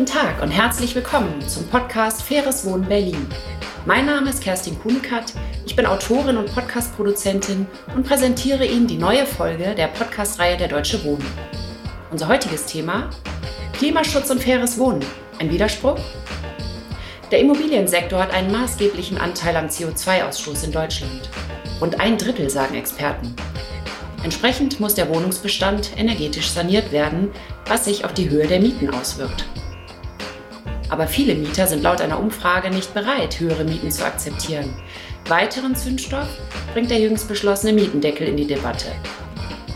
Guten 0.00 0.12
Tag 0.12 0.40
und 0.40 0.50
herzlich 0.50 0.94
willkommen 0.94 1.46
zum 1.46 1.68
Podcast 1.68 2.22
Faires 2.22 2.64
Wohnen 2.64 2.88
Berlin. 2.88 3.26
Mein 3.84 4.06
Name 4.06 4.30
ist 4.30 4.42
Kerstin 4.42 4.78
Kuhnekat, 4.80 5.34
ich 5.66 5.76
bin 5.76 5.84
Autorin 5.84 6.38
und 6.38 6.50
Podcastproduzentin 6.54 7.66
und 7.94 8.06
präsentiere 8.06 8.64
Ihnen 8.64 8.86
die 8.86 8.96
neue 8.96 9.26
Folge 9.26 9.74
der 9.74 9.88
Podcastreihe 9.88 10.56
Der 10.56 10.68
Deutsche 10.68 11.04
Wohnen. 11.04 11.26
Unser 12.10 12.28
heutiges 12.28 12.64
Thema: 12.64 13.10
Klimaschutz 13.74 14.30
und 14.30 14.42
faires 14.42 14.78
Wohnen. 14.78 15.04
Ein 15.38 15.50
Widerspruch? 15.50 16.00
Der 17.30 17.40
Immobiliensektor 17.40 18.22
hat 18.22 18.32
einen 18.32 18.52
maßgeblichen 18.52 19.18
Anteil 19.18 19.54
am 19.54 19.66
CO2-Ausstoß 19.66 20.64
in 20.64 20.72
Deutschland. 20.72 21.28
Rund 21.78 22.00
ein 22.00 22.16
Drittel 22.16 22.48
sagen 22.48 22.74
Experten. 22.74 23.36
Entsprechend 24.24 24.80
muss 24.80 24.94
der 24.94 25.10
Wohnungsbestand 25.10 25.90
energetisch 25.98 26.48
saniert 26.48 26.90
werden, 26.90 27.30
was 27.66 27.84
sich 27.84 28.06
auf 28.06 28.14
die 28.14 28.30
Höhe 28.30 28.46
der 28.46 28.60
Mieten 28.60 28.88
auswirkt. 28.88 29.44
Aber 30.90 31.06
viele 31.06 31.34
Mieter 31.34 31.66
sind 31.66 31.82
laut 31.82 32.00
einer 32.00 32.18
Umfrage 32.18 32.70
nicht 32.70 32.92
bereit, 32.92 33.38
höhere 33.38 33.64
Mieten 33.64 33.90
zu 33.90 34.04
akzeptieren. 34.04 34.74
Weiteren 35.28 35.76
Zündstoff 35.76 36.28
bringt 36.72 36.90
der 36.90 36.98
jüngst 36.98 37.28
beschlossene 37.28 37.72
Mietendeckel 37.72 38.26
in 38.26 38.36
die 38.36 38.46
Debatte. 38.46 38.88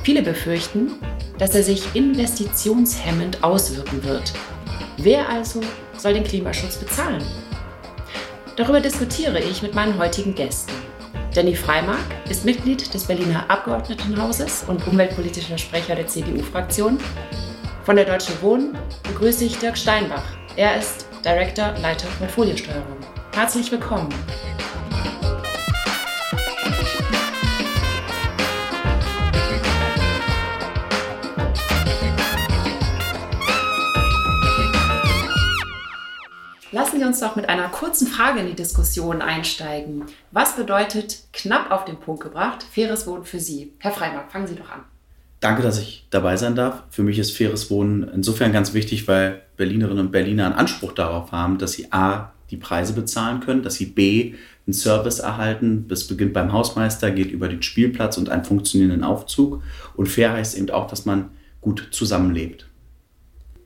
Viele 0.02 0.22
befürchten, 0.22 0.92
dass 1.38 1.54
er 1.54 1.62
sich 1.62 1.94
investitionshemmend 1.94 3.42
auswirken 3.42 4.02
wird. 4.04 4.32
Wer 4.96 5.28
also 5.28 5.60
soll 5.96 6.14
den 6.14 6.24
Klimaschutz 6.24 6.76
bezahlen? 6.76 7.24
Darüber 8.56 8.80
diskutiere 8.80 9.40
ich 9.40 9.62
mit 9.62 9.74
meinen 9.74 9.98
heutigen 9.98 10.34
Gästen. 10.34 10.72
Jenny 11.32 11.56
Freimark 11.56 11.98
ist 12.28 12.44
Mitglied 12.44 12.92
des 12.94 13.04
Berliner 13.04 13.50
Abgeordnetenhauses 13.50 14.64
und 14.68 14.86
umweltpolitischer 14.86 15.58
Sprecher 15.58 15.96
der 15.96 16.06
CDU-Fraktion 16.06 16.98
von 17.84 17.96
der 17.96 18.06
Deutsche 18.06 18.40
Wohnen 18.40 18.78
begrüße 19.02 19.44
ich 19.44 19.58
Dirk 19.58 19.76
Steinbach. 19.76 20.24
Er 20.56 20.78
ist 20.78 21.08
Director, 21.24 21.72
Leiter 21.82 22.06
Portfoliosteuerung. 22.16 22.98
Herzlich 23.34 23.72
willkommen. 23.72 24.08
Lassen 36.70 37.00
Sie 37.00 37.04
uns 37.04 37.18
doch 37.18 37.34
mit 37.34 37.48
einer 37.48 37.68
kurzen 37.70 38.06
Frage 38.06 38.38
in 38.38 38.46
die 38.46 38.54
Diskussion 38.54 39.22
einsteigen. 39.22 40.06
Was 40.30 40.54
bedeutet 40.54 41.24
knapp 41.32 41.72
auf 41.72 41.84
den 41.84 41.98
Punkt 41.98 42.22
gebracht 42.22 42.62
faires 42.62 43.08
Wohnen 43.08 43.24
für 43.24 43.40
Sie? 43.40 43.74
Herr 43.80 43.90
Freimark, 43.90 44.30
fangen 44.30 44.46
Sie 44.46 44.54
doch 44.54 44.70
an. 44.70 44.84
Danke, 45.44 45.60
dass 45.60 45.78
ich 45.78 46.06
dabei 46.08 46.38
sein 46.38 46.54
darf. 46.54 46.84
Für 46.88 47.02
mich 47.02 47.18
ist 47.18 47.36
faires 47.36 47.70
Wohnen 47.70 48.08
insofern 48.14 48.50
ganz 48.50 48.72
wichtig, 48.72 49.06
weil 49.08 49.42
Berlinerinnen 49.58 50.06
und 50.06 50.10
Berliner 50.10 50.46
einen 50.46 50.54
Anspruch 50.54 50.92
darauf 50.92 51.32
haben, 51.32 51.58
dass 51.58 51.72
sie 51.72 51.92
A, 51.92 52.32
die 52.50 52.56
Preise 52.56 52.94
bezahlen 52.94 53.40
können, 53.40 53.62
dass 53.62 53.74
sie 53.74 53.84
B, 53.84 54.36
einen 54.66 54.72
Service 54.72 55.18
erhalten. 55.18 55.84
Das 55.86 56.04
beginnt 56.04 56.32
beim 56.32 56.50
Hausmeister, 56.54 57.10
geht 57.10 57.30
über 57.30 57.48
den 57.48 57.60
Spielplatz 57.62 58.16
und 58.16 58.30
einen 58.30 58.42
funktionierenden 58.42 59.04
Aufzug. 59.04 59.62
Und 59.96 60.06
fair 60.06 60.32
heißt 60.32 60.56
eben 60.56 60.70
auch, 60.70 60.86
dass 60.86 61.04
man 61.04 61.28
gut 61.60 61.88
zusammenlebt. 61.90 62.66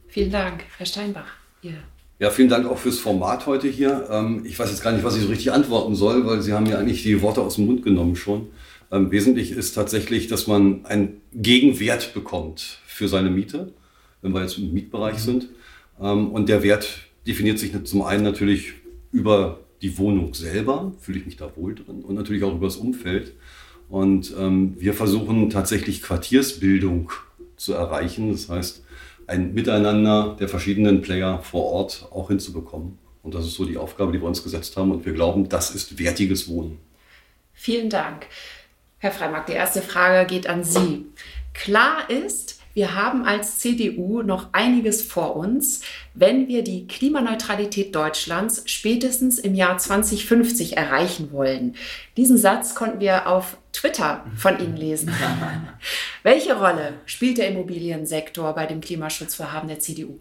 Vielen 0.09 0.33
Dank, 0.33 0.65
Herr 0.79 0.87
Steinbach. 0.87 1.29
Ihr 1.63 1.75
ja, 2.19 2.31
vielen 2.31 2.49
Dank 2.49 2.67
auch 2.67 2.79
fürs 2.79 2.99
Format 2.99 3.47
heute 3.47 3.69
hier. 3.69 4.09
Ähm, 4.11 4.43
ich 4.45 4.59
weiß 4.59 4.69
jetzt 4.71 4.83
gar 4.83 4.91
nicht, 4.91 5.05
was 5.05 5.15
ich 5.15 5.23
so 5.23 5.29
richtig 5.29 5.53
antworten 5.53 5.95
soll, 5.95 6.27
weil 6.27 6.43
Sie 6.43 6.53
haben 6.53 6.65
mir 6.65 6.77
eigentlich 6.77 7.05
die 7.05 7.23
Worte 7.23 7.41
aus 7.41 7.55
dem 7.55 7.67
Mund 7.67 7.85
genommen 7.85 8.17
schon. 8.17 8.49
Ähm, 8.91 9.11
wesentlich 9.11 9.53
ist 9.53 9.73
tatsächlich, 9.75 10.29
dass 10.29 10.47
man 10.47 10.85
einen 10.87 11.21
Gegenwert 11.33 12.15
bekommt 12.15 12.81
für 12.87 13.09
seine 13.09 13.31
Miete, 13.31 13.73
wenn 14.23 14.33
wir 14.33 14.43
jetzt 14.43 14.59
im 14.59 14.73
Mietbereich 14.73 15.17
mhm. 15.19 15.23
sind. 15.23 15.49
Ähm, 16.01 16.31
und 16.31 16.49
der 16.49 16.63
Wert 16.63 17.01
definiert 17.27 17.59
sich 17.59 17.73
zum 17.85 18.03
einen 18.03 18.25
natürlich 18.25 18.73
über 19.13 19.61
die 19.83 19.97
Wohnung 19.99 20.35
selber, 20.35 20.93
fühle 21.01 21.19
ich 21.19 21.27
mich 21.27 21.37
da 21.37 21.53
wohl 21.57 21.75
drin, 21.75 22.03
und 22.03 22.15
natürlich 22.15 22.43
auch 22.43 22.55
über 22.55 22.67
das 22.67 22.77
Umfeld. 22.77 23.35
Und 23.89 24.35
ähm, 24.39 24.75
wir 24.79 24.95
versuchen 24.95 25.51
tatsächlich 25.51 26.03
Quartiersbildung 26.03 27.11
zu 27.57 27.75
erreichen, 27.75 28.33
das 28.33 28.49
heißt 28.49 28.85
ein 29.27 29.53
Miteinander 29.55 30.37
der 30.41 30.49
verschiedenen 30.49 31.03
Player 31.03 31.41
vor 31.43 31.65
Ort 31.65 32.09
auch 32.11 32.29
hinzubekommen. 32.29 32.99
Und 33.23 33.35
das 33.35 33.45
ist 33.45 33.55
so 33.55 33.67
die 33.67 33.77
Aufgabe, 33.77 34.11
die 34.13 34.21
wir 34.21 34.27
uns 34.27 34.43
gesetzt 34.43 34.77
haben. 34.77 34.91
Und 34.91 35.05
wir 35.05 35.13
glauben, 35.13 35.49
das 35.51 35.75
ist 35.75 35.99
wertiges 35.99 36.49
Wohnen. 36.49 36.79
Vielen 37.53 37.91
Dank. 37.91 38.27
Herr 39.01 39.13
Freimark, 39.13 39.47
die 39.47 39.53
erste 39.53 39.81
Frage 39.81 40.27
geht 40.27 40.49
an 40.49 40.65
Sie. 40.65 41.07
Klar 41.55 42.11
ist, 42.11 42.59
wir 42.75 42.97
haben 42.97 43.25
als 43.25 43.59
CDU 43.59 44.23
noch 44.23 44.49
einiges 44.53 45.03
vor 45.03 45.37
uns, 45.37 45.83
wenn 46.15 46.49
wir 46.49 46.63
die 46.63 46.87
Klimaneutralität 46.89 47.95
Deutschlands 47.95 48.63
spätestens 48.67 49.39
im 49.39 49.55
Jahr 49.55 49.79
2050 49.79 50.77
erreichen 50.77 51.31
wollen. 51.31 51.77
Diesen 52.17 52.39
Satz 52.39 52.75
konnten 52.75 53.01
wir 53.01 53.29
auf 53.29 53.57
Twitter 53.73 54.25
von 54.37 54.59
Ihnen 54.59 54.77
lesen. 54.77 55.13
Welche 56.25 56.57
Rolle 56.57 56.95
spielt 57.07 57.39
der 57.39 57.49
Immobiliensektor 57.49 58.53
bei 58.55 58.67
dem 58.67 58.81
Klimaschutzvorhaben 58.81 59.69
der 59.69 59.79
CDU? 59.79 60.19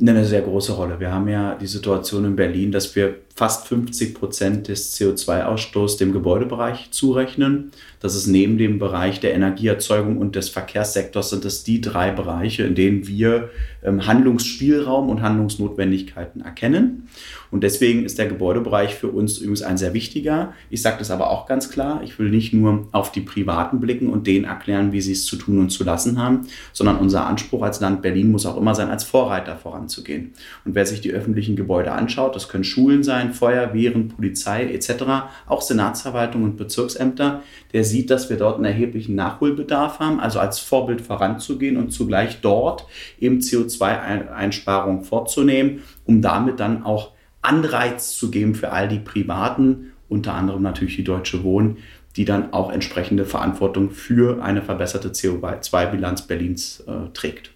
Eine 0.00 0.24
sehr 0.24 0.42
große 0.42 0.72
Rolle. 0.72 0.98
Wir 0.98 1.12
haben 1.12 1.28
ja 1.28 1.54
die 1.54 1.68
Situation 1.68 2.24
in 2.24 2.34
Berlin, 2.34 2.72
dass 2.72 2.96
wir 2.96 3.14
fast 3.36 3.68
50 3.68 4.14
Prozent 4.14 4.68
des 4.68 4.96
CO2-Ausstoßes 4.98 5.98
dem 5.98 6.12
Gebäudebereich 6.12 6.90
zurechnen. 6.90 7.70
Das 8.00 8.16
ist 8.16 8.26
neben 8.26 8.58
dem 8.58 8.80
Bereich 8.80 9.20
der 9.20 9.34
Energieerzeugung 9.34 10.18
und 10.18 10.34
des 10.34 10.48
Verkehrssektors 10.48 11.30
sind 11.30 11.44
es 11.44 11.62
die 11.62 11.80
drei 11.80 12.10
Bereiche, 12.10 12.64
in 12.64 12.74
denen 12.74 13.06
wir 13.06 13.50
ähm, 13.84 14.04
Handlungsspielraum 14.04 15.08
und 15.08 15.22
Handlungsnotwendigkeiten 15.22 16.40
erkennen. 16.40 17.08
Und 17.54 17.62
deswegen 17.62 18.04
ist 18.04 18.18
der 18.18 18.26
Gebäudebereich 18.26 18.96
für 18.96 19.06
uns 19.06 19.38
übrigens 19.38 19.62
ein 19.62 19.78
sehr 19.78 19.94
wichtiger. 19.94 20.54
Ich 20.70 20.82
sage 20.82 20.96
das 20.98 21.12
aber 21.12 21.30
auch 21.30 21.46
ganz 21.46 21.70
klar. 21.70 22.00
Ich 22.02 22.18
will 22.18 22.28
nicht 22.28 22.52
nur 22.52 22.88
auf 22.90 23.12
die 23.12 23.20
Privaten 23.20 23.78
blicken 23.78 24.08
und 24.08 24.26
denen 24.26 24.44
erklären, 24.44 24.90
wie 24.90 25.00
sie 25.00 25.12
es 25.12 25.24
zu 25.24 25.36
tun 25.36 25.60
und 25.60 25.70
zu 25.70 25.84
lassen 25.84 26.20
haben, 26.20 26.48
sondern 26.72 26.96
unser 26.96 27.28
Anspruch 27.28 27.62
als 27.62 27.78
Land 27.78 28.02
Berlin 28.02 28.32
muss 28.32 28.44
auch 28.44 28.56
immer 28.56 28.74
sein, 28.74 28.90
als 28.90 29.04
Vorreiter 29.04 29.54
voranzugehen. 29.56 30.32
Und 30.64 30.74
wer 30.74 30.84
sich 30.84 31.00
die 31.00 31.12
öffentlichen 31.12 31.54
Gebäude 31.54 31.92
anschaut, 31.92 32.34
das 32.34 32.48
können 32.48 32.64
Schulen 32.64 33.04
sein, 33.04 33.32
Feuerwehren, 33.32 34.08
Polizei 34.08 34.64
etc., 34.72 35.04
auch 35.46 35.62
Senatsverwaltung 35.62 36.42
und 36.42 36.56
Bezirksämter, 36.56 37.44
der 37.72 37.84
sieht, 37.84 38.10
dass 38.10 38.30
wir 38.30 38.36
dort 38.36 38.56
einen 38.56 38.64
erheblichen 38.64 39.14
Nachholbedarf 39.14 40.00
haben, 40.00 40.18
also 40.18 40.40
als 40.40 40.58
Vorbild 40.58 41.02
voranzugehen 41.02 41.76
und 41.76 41.92
zugleich 41.92 42.40
dort 42.40 42.84
eben 43.20 43.38
CO2-Einsparungen 43.38 45.04
vorzunehmen, 45.04 45.82
um 46.04 46.20
damit 46.20 46.58
dann 46.58 46.82
auch 46.82 47.13
Anreiz 47.44 48.16
zu 48.16 48.30
geben 48.30 48.54
für 48.54 48.72
all 48.72 48.88
die 48.88 48.98
Privaten, 48.98 49.92
unter 50.08 50.34
anderem 50.34 50.62
natürlich 50.62 50.96
die 50.96 51.04
Deutsche 51.04 51.42
Wohnen, 51.42 51.78
die 52.16 52.24
dann 52.24 52.52
auch 52.52 52.70
entsprechende 52.70 53.24
Verantwortung 53.24 53.90
für 53.90 54.42
eine 54.42 54.62
verbesserte 54.62 55.10
CO2-Bilanz 55.10 56.22
Berlins 56.22 56.84
äh, 56.86 57.12
trägt. 57.12 57.50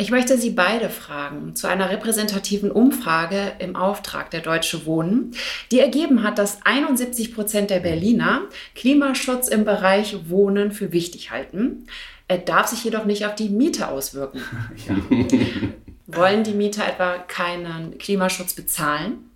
Ich 0.00 0.12
möchte 0.12 0.38
Sie 0.38 0.50
beide 0.50 0.90
fragen 0.90 1.56
zu 1.56 1.66
einer 1.66 1.90
repräsentativen 1.90 2.70
Umfrage 2.70 3.52
im 3.58 3.74
Auftrag 3.74 4.30
der 4.30 4.40
Deutsche 4.40 4.86
Wohnen, 4.86 5.32
die 5.72 5.80
ergeben 5.80 6.22
hat, 6.22 6.38
dass 6.38 6.60
71 6.64 7.34
Prozent 7.34 7.70
der 7.70 7.80
Berliner 7.80 8.42
Klimaschutz 8.76 9.48
im 9.48 9.64
Bereich 9.64 10.16
Wohnen 10.28 10.70
für 10.70 10.92
wichtig 10.92 11.32
halten. 11.32 11.86
Er 12.28 12.38
darf 12.38 12.68
sich 12.68 12.84
jedoch 12.84 13.06
nicht 13.06 13.26
auf 13.26 13.34
die 13.34 13.48
Miete 13.48 13.88
auswirken. 13.88 14.40
Ja. 14.88 15.87
Wollen 16.10 16.42
die 16.42 16.54
Mieter 16.54 16.88
etwa 16.88 17.18
keinen 17.18 17.98
Klimaschutz 17.98 18.54
bezahlen? 18.54 19.30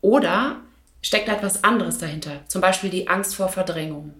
Oder 0.00 0.60
steckt 1.00 1.28
da 1.28 1.36
etwas 1.36 1.62
anderes 1.62 1.98
dahinter? 1.98 2.40
Zum 2.48 2.60
Beispiel 2.60 2.90
die 2.90 3.06
Angst 3.06 3.36
vor 3.36 3.48
Verdrängung? 3.48 4.12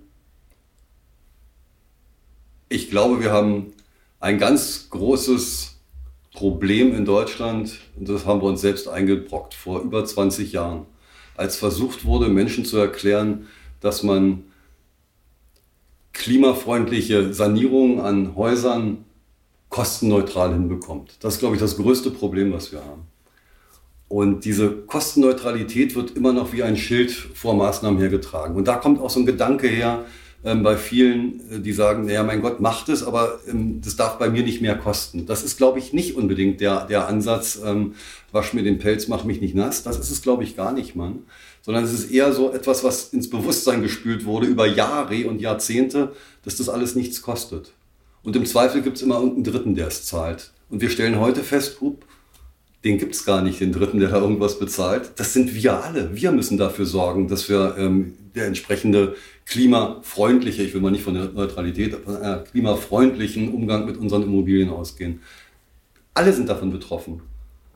Ich 2.69 2.89
glaube, 2.89 3.21
wir 3.21 3.33
haben 3.33 3.73
ein 4.21 4.39
ganz 4.39 4.91
großes 4.91 5.77
Problem 6.33 6.95
in 6.95 7.05
Deutschland, 7.05 7.81
und 7.97 8.09
das 8.09 8.25
haben 8.25 8.43
wir 8.43 8.47
uns 8.47 8.61
selbst 8.61 8.87
eingebrockt 8.87 9.55
vor 9.55 9.81
über 9.81 10.05
20 10.05 10.53
Jahren, 10.53 10.87
als 11.37 11.57
versucht 11.57 12.05
wurde, 12.05 12.29
Menschen 12.29 12.65
zu 12.65 12.79
erklären, 12.79 13.49
dass 13.81 14.05
man 14.05 14.45
klimafreundliche 16.13 17.35
Sanierungen 17.35 17.99
an 17.99 18.37
Häusern 18.37 19.05
kostenneutral 19.69 20.53
hinbekommt. 20.53 21.17
Das 21.21 21.35
ist, 21.35 21.41
glaube 21.41 21.57
ich, 21.57 21.61
das 21.61 21.77
größte 21.77 22.11
Problem, 22.11 22.53
was 22.53 22.73
wir 22.73 22.85
haben. 22.85 23.03
Und 24.09 24.47
diese 24.47 24.71
Kostenneutralität 24.71 25.95
wird 25.95 26.17
immer 26.17 26.33
noch 26.33 26.53
wie 26.53 26.63
ein 26.63 26.77
Schild 26.77 27.11
vor 27.11 27.55
Maßnahmen 27.55 27.99
hergetragen. 27.99 28.57
Und 28.57 28.67
da 28.67 28.77
kommt 28.77 29.01
auch 29.01 29.11
so 29.11 29.21
ein 29.21 29.27
Gedanke 29.27 29.69
her 29.69 30.07
ähm, 30.45 30.63
bei 30.63 30.77
vielen, 30.77 31.41
äh, 31.51 31.61
die 31.61 31.73
sagen, 31.73 32.07
naja, 32.07 32.23
mein 32.23 32.41
Gott, 32.41 32.61
macht 32.61 32.89
es, 32.89 33.03
aber 33.03 33.41
ähm, 33.47 33.81
das 33.83 33.97
darf 33.97 34.19
bei 34.19 34.31
mir 34.31 34.43
nicht 34.45 34.63
mehr 34.63 34.77
kosten. 34.77 35.27
Das 35.27 35.43
ist, 35.43 35.59
glaube 35.59 35.79
ich, 35.79 35.93
nicht 35.93 36.17
unbedingt 36.17 36.61
der, 36.61 36.87
der 36.87 37.07
Ansatz, 37.07 37.61
ähm, 37.63 37.95
wasch 38.33 38.55
mir 38.55 38.63
den 38.63 38.79
Pelz, 38.79 39.09
mach 39.09 39.25
mich 39.25 39.41
nicht 39.43 39.55
nass. 39.55 39.83
Das 39.83 39.99
ist 39.99 40.11
es, 40.11 40.23
glaube 40.23 40.45
ich, 40.45 40.57
gar 40.57 40.73
nicht, 40.73 40.97
Mann. 40.97 41.25
Sondern 41.61 41.85
es 41.85 41.93
ist 41.93 42.11
eher 42.11 42.33
so 42.33 42.53
etwas, 42.53 42.85
was 42.85 43.13
ins 43.13 43.29
Bewusstsein 43.29 43.83
gespült 43.83 44.25
wurde 44.25 44.47
über 44.47 44.67
Jahre 44.67 45.29
und 45.29 45.41
Jahrzehnte, 45.41 46.13
dass 46.45 46.57
das 46.57 46.71
alles 46.71 46.95
nichts 46.95 47.21
kostet. 47.21 47.73
Und 48.23 48.37
im 48.37 48.47
Zweifel 48.47 48.83
gibt 48.83 48.97
es 48.97 49.03
immer 49.03 49.17
irgendeinen 49.17 49.45
Dritten, 49.45 49.75
der 49.75 49.89
es 49.89 50.05
zahlt. 50.05 50.53
Und 50.69 50.81
wir 50.81 50.91
stellen 50.91 51.19
heute 51.19 51.43
fest, 51.43 51.79
up, 51.83 52.05
den 52.85 52.99
gibt 52.99 53.15
es 53.15 53.25
gar 53.25 53.43
nicht, 53.43 53.61
den 53.61 53.73
Dritten, 53.73 53.99
der 53.99 54.11
da 54.11 54.21
irgendwas 54.21 54.59
bezahlt. 54.59 55.13
Das 55.17 55.33
sind 55.33 55.55
wir 55.55 55.83
alle. 55.83 56.15
Wir 56.15 56.31
müssen 56.33 56.59
dafür 56.59 56.87
sorgen, 56.87 57.29
dass 57.29 57.49
wir 57.49 57.77
ähm, 57.79 58.15
der 58.35 58.47
entsprechende 58.47 59.17
klimafreundliche, 59.47 60.63
ich 60.63 60.75
will 60.75 60.81
mal 60.81 60.91
nicht 60.91 61.03
von 61.03 61.15
der 61.15 61.31
Neutralität, 61.31 61.95
aber 61.95 62.21
einer 62.21 62.39
klimafreundlichen 62.39 63.53
Umgang 63.53 63.87
mit 63.87 63.97
unseren 63.97 64.23
Immobilien 64.23 64.71
ausgehen. 64.71 65.21
Alle 66.15 66.33
sind 66.33 66.49
davon 66.49 66.71
betroffen. 66.71 67.23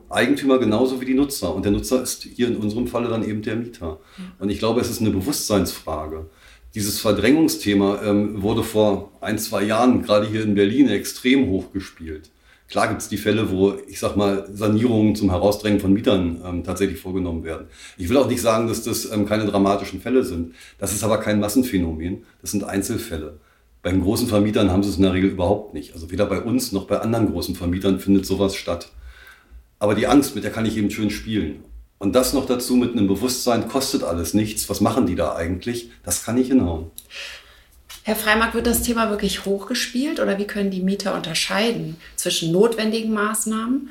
Eigentümer 0.09 0.59
genauso 0.59 1.01
wie 1.01 1.05
die 1.05 1.15
Nutzer. 1.15 1.53
Und 1.53 1.65
der 1.65 1.71
Nutzer 1.71 2.01
ist 2.01 2.23
hier 2.23 2.47
in 2.47 2.57
unserem 2.57 2.87
Falle 2.87 3.09
dann 3.09 3.27
eben 3.27 3.41
der 3.41 3.55
Mieter. 3.55 3.99
Und 4.39 4.49
ich 4.49 4.59
glaube, 4.59 4.81
es 4.81 4.89
ist 4.89 5.01
eine 5.01 5.09
Bewusstseinsfrage. 5.09 6.27
Dieses 6.75 6.99
Verdrängungsthema 6.99 8.01
ähm, 8.03 8.41
wurde 8.41 8.63
vor 8.63 9.11
ein, 9.21 9.37
zwei 9.37 9.63
Jahren 9.63 10.01
gerade 10.01 10.27
hier 10.27 10.41
in 10.43 10.55
Berlin 10.55 10.89
extrem 10.89 11.47
hochgespielt. 11.49 12.31
Klar 12.67 12.87
gibt 12.87 13.01
es 13.01 13.09
die 13.09 13.17
Fälle, 13.17 13.51
wo, 13.51 13.75
ich 13.87 13.99
sag 13.99 14.15
mal, 14.15 14.47
Sanierungen 14.51 15.15
zum 15.15 15.29
Herausdrängen 15.29 15.79
von 15.79 15.93
Mietern 15.93 16.41
ähm, 16.43 16.63
tatsächlich 16.63 16.99
vorgenommen 16.99 17.43
werden. 17.43 17.67
Ich 17.99 18.09
will 18.09 18.17
auch 18.17 18.27
nicht 18.27 18.41
sagen, 18.41 18.67
dass 18.67 18.81
das 18.81 19.11
ähm, 19.11 19.27
keine 19.27 19.45
dramatischen 19.45 20.01
Fälle 20.01 20.23
sind. 20.23 20.55
Das 20.79 20.93
ist 20.93 21.03
aber 21.03 21.19
kein 21.19 21.39
Massenphänomen. 21.39 22.23
Das 22.41 22.49
sind 22.49 22.63
Einzelfälle. 22.63 23.39
Bei 23.83 23.91
den 23.91 24.01
großen 24.01 24.27
Vermietern 24.27 24.71
haben 24.71 24.81
sie 24.81 24.89
es 24.89 24.95
in 24.95 25.03
der 25.03 25.13
Regel 25.13 25.29
überhaupt 25.29 25.75
nicht. 25.75 25.93
Also 25.93 26.09
weder 26.09 26.25
bei 26.25 26.41
uns 26.41 26.71
noch 26.71 26.87
bei 26.87 26.99
anderen 26.99 27.31
großen 27.31 27.53
Vermietern 27.53 27.99
findet 27.99 28.25
sowas 28.25 28.55
statt. 28.55 28.91
Aber 29.77 29.93
die 29.93 30.07
Angst, 30.07 30.33
mit 30.33 30.43
der 30.43 30.51
kann 30.51 30.65
ich 30.65 30.77
eben 30.77 30.89
schön 30.89 31.11
spielen. 31.11 31.63
Und 32.03 32.15
das 32.15 32.33
noch 32.33 32.45
dazu 32.45 32.75
mit 32.75 32.91
einem 32.91 33.07
Bewusstsein, 33.07 33.69
kostet 33.69 34.03
alles 34.03 34.33
nichts. 34.33 34.69
Was 34.69 34.81
machen 34.81 35.07
die 35.07 35.15
da 35.15 35.37
eigentlich? 35.37 35.89
Das 36.03 36.25
kann 36.25 36.37
ich 36.37 36.49
hinhauen. 36.49 36.91
Herr 38.03 38.17
Freimark, 38.17 38.53
wird 38.53 38.67
das 38.67 38.81
Thema 38.81 39.09
wirklich 39.09 39.45
hochgespielt 39.45 40.19
oder 40.19 40.37
wie 40.37 40.43
können 40.43 40.69
die 40.69 40.81
Mieter 40.81 41.15
unterscheiden 41.15 41.95
zwischen 42.17 42.51
notwendigen 42.51 43.13
Maßnahmen 43.13 43.87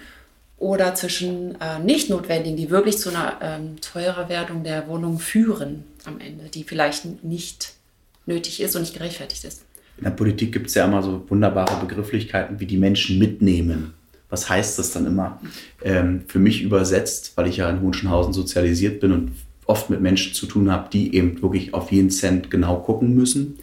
oder 0.58 0.94
zwischen 0.94 1.58
äh, 1.58 1.78
nicht 1.78 2.10
notwendigen, 2.10 2.58
die 2.58 2.68
wirklich 2.68 2.98
zu 2.98 3.08
einer 3.08 3.38
ähm, 3.40 3.80
teurer 3.80 4.28
Werdung 4.28 4.62
der 4.62 4.88
Wohnung 4.88 5.18
führen 5.18 5.84
am 6.04 6.20
Ende, 6.20 6.50
die 6.52 6.64
vielleicht 6.64 7.24
nicht 7.24 7.72
nötig 8.26 8.60
ist 8.60 8.76
und 8.76 8.82
nicht 8.82 8.92
gerechtfertigt 8.92 9.44
ist? 9.44 9.62
In 9.96 10.04
der 10.04 10.10
Politik 10.10 10.52
gibt 10.52 10.66
es 10.66 10.74
ja 10.74 10.84
immer 10.84 11.02
so 11.02 11.24
wunderbare 11.30 11.80
Begrifflichkeiten 11.80 12.60
wie 12.60 12.66
die 12.66 12.76
Menschen 12.76 13.18
mitnehmen. 13.18 13.94
Was 14.32 14.48
heißt 14.48 14.78
das 14.78 14.92
dann 14.92 15.04
immer? 15.04 15.38
Ähm, 15.84 16.22
für 16.26 16.38
mich 16.38 16.62
übersetzt, 16.62 17.32
weil 17.36 17.48
ich 17.48 17.58
ja 17.58 17.68
in 17.68 17.82
Hohenschönhausen 17.82 18.32
sozialisiert 18.32 18.98
bin 18.98 19.12
und 19.12 19.32
oft 19.66 19.90
mit 19.90 20.00
Menschen 20.00 20.32
zu 20.32 20.46
tun 20.46 20.72
habe, 20.72 20.88
die 20.90 21.14
eben 21.14 21.42
wirklich 21.42 21.74
auf 21.74 21.92
jeden 21.92 22.08
Cent 22.08 22.50
genau 22.50 22.76
gucken 22.76 23.14
müssen 23.14 23.58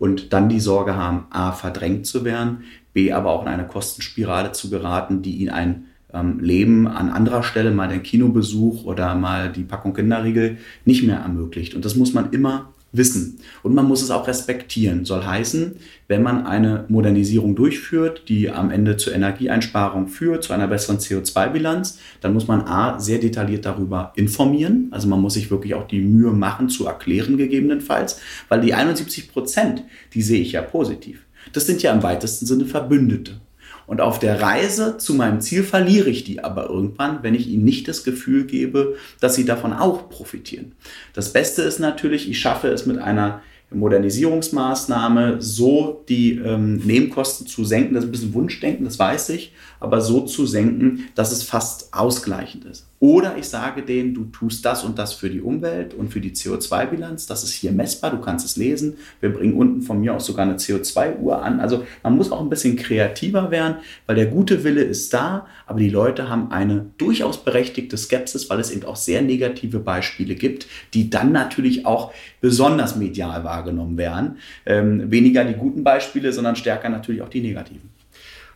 und 0.00 0.32
dann 0.32 0.48
die 0.48 0.58
Sorge 0.58 0.96
haben, 0.96 1.26
a, 1.30 1.52
verdrängt 1.52 2.04
zu 2.04 2.24
werden, 2.24 2.64
b, 2.94 3.12
aber 3.12 3.30
auch 3.30 3.42
in 3.42 3.48
eine 3.48 3.68
Kostenspirale 3.68 4.50
zu 4.50 4.70
geraten, 4.70 5.22
die 5.22 5.36
ihnen 5.36 5.50
ein 5.50 5.84
ähm, 6.12 6.40
Leben 6.40 6.88
an 6.88 7.10
anderer 7.10 7.44
Stelle, 7.44 7.70
mal 7.70 7.88
den 7.88 8.02
Kinobesuch 8.02 8.84
oder 8.86 9.14
mal 9.14 9.52
die 9.52 9.62
Packung 9.62 9.94
Kinderriegel, 9.94 10.58
nicht 10.84 11.04
mehr 11.04 11.18
ermöglicht. 11.18 11.76
Und 11.76 11.84
das 11.84 11.94
muss 11.94 12.12
man 12.12 12.32
immer 12.32 12.72
wissen. 12.92 13.40
Und 13.62 13.74
man 13.74 13.86
muss 13.86 14.02
es 14.02 14.10
auch 14.10 14.26
respektieren. 14.26 15.04
Soll 15.04 15.24
heißen, 15.24 15.76
wenn 16.06 16.22
man 16.22 16.46
eine 16.46 16.84
Modernisierung 16.88 17.54
durchführt, 17.54 18.22
die 18.28 18.50
am 18.50 18.70
Ende 18.70 18.96
zur 18.96 19.14
Energieeinsparung 19.14 20.08
führt, 20.08 20.44
zu 20.44 20.52
einer 20.52 20.68
besseren 20.68 20.98
CO2-Bilanz, 20.98 21.98
dann 22.20 22.32
muss 22.32 22.48
man 22.48 22.62
A, 22.62 22.98
sehr 22.98 23.18
detailliert 23.18 23.66
darüber 23.66 24.12
informieren. 24.16 24.88
Also 24.90 25.08
man 25.08 25.20
muss 25.20 25.34
sich 25.34 25.50
wirklich 25.50 25.74
auch 25.74 25.86
die 25.86 26.00
Mühe 26.00 26.32
machen, 26.32 26.68
zu 26.68 26.86
erklären 26.86 27.36
gegebenenfalls, 27.36 28.20
weil 28.48 28.60
die 28.60 28.74
71 28.74 29.32
Prozent, 29.32 29.84
die 30.14 30.22
sehe 30.22 30.40
ich 30.40 30.52
ja 30.52 30.62
positiv. 30.62 31.24
Das 31.52 31.66
sind 31.66 31.82
ja 31.82 31.92
im 31.92 32.02
weitesten 32.02 32.46
Sinne 32.46 32.66
Verbündete. 32.66 33.40
Und 33.88 34.02
auf 34.02 34.18
der 34.18 34.42
Reise 34.42 34.98
zu 34.98 35.14
meinem 35.14 35.40
Ziel 35.40 35.62
verliere 35.62 36.10
ich 36.10 36.22
die 36.22 36.44
aber 36.44 36.68
irgendwann, 36.68 37.22
wenn 37.22 37.34
ich 37.34 37.48
ihnen 37.48 37.64
nicht 37.64 37.88
das 37.88 38.04
Gefühl 38.04 38.44
gebe, 38.44 38.96
dass 39.18 39.34
sie 39.34 39.46
davon 39.46 39.72
auch 39.72 40.10
profitieren. 40.10 40.72
Das 41.14 41.32
Beste 41.32 41.62
ist 41.62 41.78
natürlich, 41.78 42.28
ich 42.28 42.38
schaffe 42.38 42.68
es 42.68 42.84
mit 42.84 42.98
einer 42.98 43.40
Modernisierungsmaßnahme 43.70 45.40
so 45.40 46.04
die 46.06 46.32
ähm, 46.32 46.76
Nebenkosten 46.84 47.46
zu 47.46 47.64
senken. 47.64 47.94
Das 47.94 48.04
ist 48.04 48.08
ein 48.08 48.12
bisschen 48.12 48.34
Wunschdenken, 48.34 48.84
das 48.84 48.98
weiß 48.98 49.30
ich, 49.30 49.54
aber 49.80 50.02
so 50.02 50.20
zu 50.20 50.46
senken, 50.46 51.08
dass 51.14 51.32
es 51.32 51.42
fast 51.42 51.94
ausgleichend 51.94 52.66
ist. 52.66 52.87
Oder 53.00 53.36
ich 53.36 53.48
sage 53.48 53.82
denen, 53.82 54.12
du 54.12 54.24
tust 54.24 54.64
das 54.64 54.82
und 54.82 54.98
das 54.98 55.12
für 55.12 55.30
die 55.30 55.40
Umwelt 55.40 55.94
und 55.94 56.08
für 56.08 56.20
die 56.20 56.32
CO2-Bilanz. 56.32 57.26
Das 57.26 57.44
ist 57.44 57.52
hier 57.52 57.70
messbar, 57.70 58.10
du 58.10 58.20
kannst 58.20 58.44
es 58.44 58.56
lesen. 58.56 58.96
Wir 59.20 59.32
bringen 59.32 59.54
unten 59.54 59.82
von 59.82 60.00
mir 60.00 60.14
aus 60.14 60.26
sogar 60.26 60.44
eine 60.44 60.56
CO2-Uhr 60.56 61.40
an. 61.40 61.60
Also 61.60 61.86
man 62.02 62.16
muss 62.16 62.32
auch 62.32 62.40
ein 62.40 62.50
bisschen 62.50 62.74
kreativer 62.74 63.52
werden, 63.52 63.76
weil 64.06 64.16
der 64.16 64.26
gute 64.26 64.64
Wille 64.64 64.82
ist 64.82 65.14
da, 65.14 65.46
aber 65.66 65.78
die 65.78 65.90
Leute 65.90 66.28
haben 66.28 66.50
eine 66.50 66.86
durchaus 66.98 67.44
berechtigte 67.44 67.96
Skepsis, 67.96 68.50
weil 68.50 68.58
es 68.58 68.72
eben 68.72 68.84
auch 68.84 68.96
sehr 68.96 69.22
negative 69.22 69.78
Beispiele 69.78 70.34
gibt, 70.34 70.66
die 70.92 71.08
dann 71.08 71.30
natürlich 71.30 71.86
auch 71.86 72.12
besonders 72.40 72.96
medial 72.96 73.44
wahrgenommen 73.44 73.96
werden. 73.96 74.38
Ähm, 74.66 75.08
weniger 75.08 75.44
die 75.44 75.54
guten 75.54 75.84
Beispiele, 75.84 76.32
sondern 76.32 76.56
stärker 76.56 76.88
natürlich 76.88 77.22
auch 77.22 77.28
die 77.28 77.42
negativen. 77.42 77.90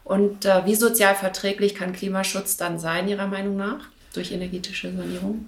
Und 0.03 0.47
äh, 0.47 0.67
wie 0.67 0.75
sozial 0.75 1.15
verträglich 1.15 1.77
kann 1.77 1.93
Klimaschutz 1.93 2.57
dann 2.57 2.81
sein, 2.81 3.07
Ihrer 3.07 3.29
Meinung 3.29 3.57
nach? 3.57 3.89
Durch 4.13 4.33
energetische 4.33 4.93
Sanierung? 4.95 5.47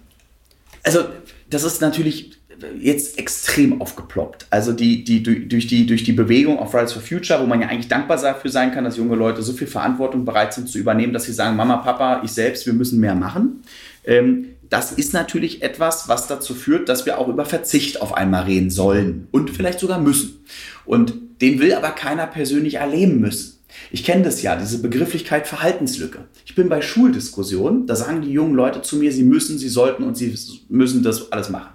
Also 0.82 1.00
das 1.48 1.64
ist 1.64 1.80
natürlich 1.80 2.32
jetzt 2.78 3.18
extrem 3.18 3.80
aufgeploppt. 3.80 4.46
Also 4.50 4.72
die, 4.72 5.04
die, 5.04 5.22
durch, 5.22 5.66
die, 5.66 5.86
durch 5.86 6.04
die 6.04 6.12
Bewegung 6.12 6.58
auf 6.58 6.70
Fridays 6.70 6.92
for 6.92 7.02
Future, 7.02 7.40
wo 7.40 7.46
man 7.46 7.60
ja 7.60 7.68
eigentlich 7.68 7.88
dankbar 7.88 8.20
dafür 8.20 8.50
sein 8.50 8.72
kann, 8.72 8.84
dass 8.84 8.96
junge 8.96 9.16
Leute 9.16 9.42
so 9.42 9.52
viel 9.52 9.66
Verantwortung 9.66 10.24
bereit 10.24 10.54
sind 10.54 10.68
zu 10.68 10.78
übernehmen, 10.78 11.12
dass 11.12 11.24
sie 11.24 11.32
sagen, 11.32 11.56
Mama, 11.56 11.78
Papa, 11.78 12.22
ich 12.24 12.32
selbst, 12.32 12.66
wir 12.66 12.72
müssen 12.72 13.00
mehr 13.00 13.14
machen. 13.14 13.62
Ähm, 14.04 14.50
das 14.70 14.92
ist 14.92 15.12
natürlich 15.12 15.62
etwas, 15.62 16.08
was 16.08 16.26
dazu 16.26 16.54
führt, 16.54 16.88
dass 16.88 17.06
wir 17.06 17.18
auch 17.18 17.28
über 17.28 17.44
Verzicht 17.44 18.00
auf 18.00 18.14
einmal 18.14 18.44
reden 18.44 18.70
sollen 18.70 19.28
und 19.30 19.50
vielleicht 19.50 19.78
sogar 19.78 20.00
müssen. 20.00 20.44
Und 20.84 21.14
den 21.40 21.60
will 21.60 21.74
aber 21.74 21.90
keiner 21.90 22.26
persönlich 22.26 22.76
erleben 22.76 23.20
müssen. 23.20 23.53
Ich 23.90 24.04
kenne 24.04 24.22
das 24.22 24.42
ja, 24.42 24.56
diese 24.56 24.80
Begrifflichkeit 24.80 25.46
Verhaltenslücke. 25.46 26.20
Ich 26.44 26.54
bin 26.54 26.68
bei 26.68 26.82
Schuldiskussionen, 26.82 27.86
da 27.86 27.96
sagen 27.96 28.22
die 28.22 28.30
jungen 28.30 28.54
Leute 28.54 28.82
zu 28.82 28.96
mir, 28.96 29.12
sie 29.12 29.22
müssen, 29.22 29.58
sie 29.58 29.68
sollten 29.68 30.04
und 30.04 30.16
sie 30.16 30.34
müssen 30.68 31.02
das 31.02 31.32
alles 31.32 31.50
machen. 31.50 31.72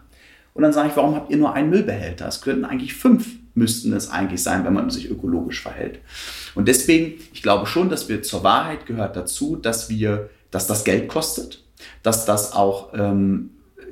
Und 0.53 0.63
dann 0.63 0.73
sage 0.73 0.89
ich, 0.89 0.97
warum 0.97 1.15
habt 1.15 1.31
ihr 1.31 1.37
nur 1.37 1.53
einen 1.53 1.69
Müllbehälter? 1.69 2.27
Es 2.27 2.41
könnten 2.41 2.65
eigentlich 2.65 2.93
fünf, 2.93 3.27
müssten 3.53 3.93
es 3.93 4.09
eigentlich 4.09 4.43
sein, 4.43 4.65
wenn 4.65 4.73
man 4.73 4.89
sich 4.89 5.09
ökologisch 5.09 5.61
verhält. 5.61 5.99
Und 6.55 6.67
deswegen, 6.67 7.13
ich 7.33 7.41
glaube 7.41 7.65
schon, 7.65 7.89
dass 7.89 8.09
wir 8.09 8.21
zur 8.23 8.43
Wahrheit 8.43 8.85
gehört 8.85 9.15
dazu, 9.15 9.55
dass 9.55 9.89
wir, 9.89 10.29
dass 10.51 10.67
das 10.67 10.83
Geld 10.83 11.07
kostet, 11.07 11.63
dass 12.03 12.25
das 12.25 12.53
auch 12.53 12.93
ähm, 12.93 13.51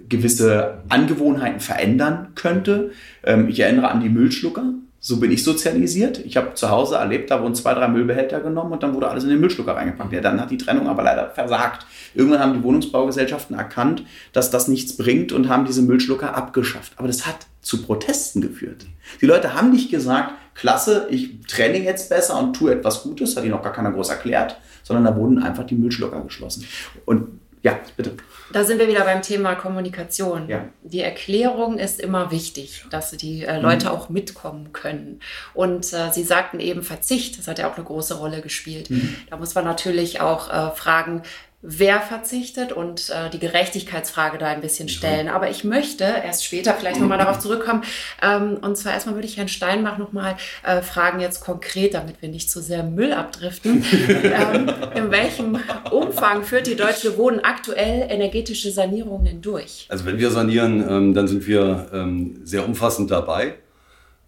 gewisse 0.10 0.80
Angewohnheiten 0.90 1.60
verändern 1.60 2.30
könnte. 2.36 2.92
Ähm, 3.24 3.50
ich 3.50 3.60
erinnere 3.60 3.90
an 3.90 4.02
die 4.02 4.10
Müllschlucker. 4.10 4.74
So 5.00 5.20
bin 5.20 5.32
ich 5.32 5.44
sozialisiert. 5.44 6.20
Ich 6.26 6.38
habe 6.38 6.56
zu 6.56 6.70
Hause 6.70 6.96
erlebt, 6.96 7.30
da 7.30 7.42
wurden 7.42 7.54
zwei, 7.54 7.74
drei 7.74 7.88
Müllbehälter 7.88 8.40
genommen 8.40 8.72
und 8.72 8.82
dann 8.82 8.96
wurde 8.96 9.08
alles 9.08 9.24
in 9.24 9.30
den 9.30 9.40
Müllschlucker 9.40 9.76
reingepackt. 9.76 10.12
Ja, 10.12 10.22
dann 10.22 10.42
hat 10.42 10.50
die 10.50 10.58
Trennung 10.58 10.88
aber 10.88 11.04
leider 11.04 11.30
versagt. 11.30 11.86
Irgendwann 12.16 12.40
haben 12.40 12.54
die 12.54 12.64
Wohnungsbaugesellschaften 12.64 13.56
erkannt, 13.56 14.04
dass 14.34 14.50
das 14.50 14.68
nichts 14.68 14.98
bringt 14.98 15.32
und 15.32 15.50
haben 15.50 15.66
diese 15.66 15.84
Müllschlucker 15.84 16.36
abgeschafft. 16.36 16.94
Aber 16.96 17.08
das 17.08 17.28
hat 17.28 17.46
zu 17.62 17.84
Protesten 17.84 18.42
geführt. 18.42 18.86
Die 19.22 19.26
Leute 19.28 19.54
haben 19.54 19.72
nicht 19.72 19.92
gesagt, 19.92 20.34
klasse, 20.56 21.08
ich 21.12 21.42
trenne 21.48 21.80
jetzt 21.80 22.10
besser 22.10 22.40
und 22.40 22.54
tue 22.54 22.74
etwas 22.74 23.04
Gutes, 23.04 23.36
hat 23.38 23.44
ihnen 23.44 23.52
noch 23.52 23.62
gar 23.62 23.74
keiner 23.74 23.92
groß 23.92 24.10
erklärt, 24.10 24.58
sondern 24.84 25.06
da 25.06 25.16
wurden 25.16 25.44
einfach 25.44 25.66
die 25.66 25.76
Müllschlucker 25.76 26.22
geschlossen. 26.22 26.66
Und 27.06 27.40
ja, 27.62 27.80
bitte. 27.96 28.14
Da 28.52 28.64
sind 28.64 28.80
wir 28.80 28.88
wieder 28.88 29.04
beim 29.04 29.22
Thema 29.22 29.56
Kommunikation. 29.56 30.48
Ja. 30.48 30.66
Die 30.84 31.02
Erklärung 31.02 31.78
ist 31.78 32.00
immer 32.00 32.32
wichtig, 32.32 32.86
dass 32.90 33.12
die 33.12 33.44
äh, 33.44 33.60
Leute 33.60 33.88
mhm. 33.88 33.92
auch 33.92 34.10
mitkommen 34.10 34.72
können. 34.74 35.20
Und 35.54 35.92
äh, 35.94 36.12
Sie 36.12 36.24
sagten 36.24 36.60
eben 36.60 36.84
Verzicht, 36.84 37.38
das 37.38 37.48
hat 37.48 37.60
ja 37.60 37.70
auch 37.70 37.76
eine 37.76 37.86
große 37.86 38.16
Rolle 38.16 38.42
gespielt. 38.42 38.90
Mhm. 38.90 39.16
Da 39.30 39.38
muss 39.38 39.56
man 39.56 39.66
natürlich 39.66 40.22
auch 40.22 40.50
äh, 40.50 40.72
fragen, 40.76 41.24
wer 41.70 42.00
verzichtet 42.00 42.72
und 42.72 43.10
äh, 43.10 43.30
die 43.30 43.40
Gerechtigkeitsfrage 43.40 44.38
da 44.38 44.48
ein 44.48 44.62
bisschen 44.62 44.88
stellen. 44.88 45.28
Aber 45.28 45.50
ich 45.50 45.66
möchte 45.66 46.06
erst 46.06 46.46
später 46.46 46.74
vielleicht 46.74 47.02
nochmal 47.02 47.18
darauf 47.18 47.40
zurückkommen. 47.40 47.84
Ähm, 48.22 48.58
und 48.62 48.78
zwar 48.78 48.94
erstmal 48.94 49.16
würde 49.16 49.28
ich 49.28 49.36
Herrn 49.36 49.50
Steinbach 49.50 49.98
nochmal 49.98 50.38
äh, 50.64 50.82
fragen, 50.82 51.20
jetzt 51.20 51.42
konkret, 51.42 51.94
damit 51.94 52.22
wir 52.22 52.30
nicht 52.30 52.50
zu 52.50 52.62
sehr 52.62 52.84
Müll 52.84 53.12
abdriften. 53.12 53.84
ähm, 54.24 54.72
in 54.96 55.12
welchem 55.12 55.60
Umfang 55.92 56.44
führt 56.44 56.68
die 56.68 56.78
Deutsche 56.78 57.18
Wohnen 57.18 57.42
aktuell 57.42 58.08
energetische 58.10 58.72
Sanierungen 58.72 59.42
durch? 59.42 59.88
Also 59.90 60.06
wenn 60.06 60.18
wir 60.18 60.30
sanieren, 60.30 60.86
ähm, 60.90 61.14
dann 61.14 61.28
sind 61.28 61.48
wir 61.48 61.90
ähm, 61.92 62.40
sehr 62.46 62.66
umfassend 62.66 63.12
dabei. 63.12 63.56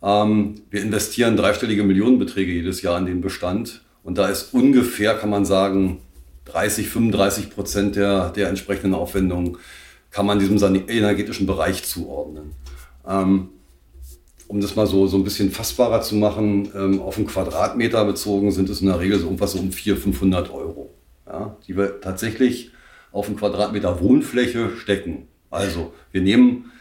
Ähm, 0.04 0.56
wir 0.70 0.82
investieren 0.82 1.38
dreistellige 1.38 1.84
Millionenbeträge 1.84 2.52
jedes 2.52 2.82
Jahr 2.82 2.98
in 2.98 3.06
den 3.06 3.22
Bestand. 3.22 3.82
Und 4.04 4.18
da 4.18 4.28
ist 4.28 4.54
ungefähr, 4.54 5.16
kann 5.16 5.30
man 5.30 5.46
sagen, 5.46 6.02
30, 6.52 6.90
35 6.90 7.50
Prozent 7.50 7.96
der, 7.96 8.30
der 8.30 8.50
entsprechenden 8.50 8.94
Aufwendungen 8.94 9.58
kann 10.12 10.26
man 10.26 10.40
diesem 10.40 10.58
energetischen 10.88 11.46
Bereich 11.46 11.84
zuordnen. 11.84 12.54
Ähm, 13.08 13.50
um 14.48 14.60
das 14.62 14.76
mal 14.76 14.88
so, 14.88 15.06
so 15.06 15.18
ein 15.18 15.24
bisschen 15.24 15.52
fassbarer 15.52 16.02
zu 16.02 16.16
machen, 16.16 16.72
ähm, 16.76 17.02
auf 17.02 17.18
einen 17.18 17.28
Quadratmeter 17.28 18.04
bezogen 18.04 18.52
sind 18.52 18.70
es 18.70 18.82
in 18.82 18.88
der 18.88 19.00
Regel 19.00 19.20
so 19.20 19.26
irgendwas 19.26 19.54
um 19.54 19.72
400, 19.72 20.04
500 20.04 20.52
Euro, 20.52 20.90
ja, 21.28 21.56
die 21.68 21.78
wir 21.78 22.02
tatsächlich 22.02 22.72
auf 23.12 23.28
einen 23.28 23.38
Quadratmeter 23.38 24.02
Wohnfläche 24.02 24.72
stecken. 24.78 25.28
Also 25.52 25.94
wir 26.12 26.22
nehmen 26.22 26.72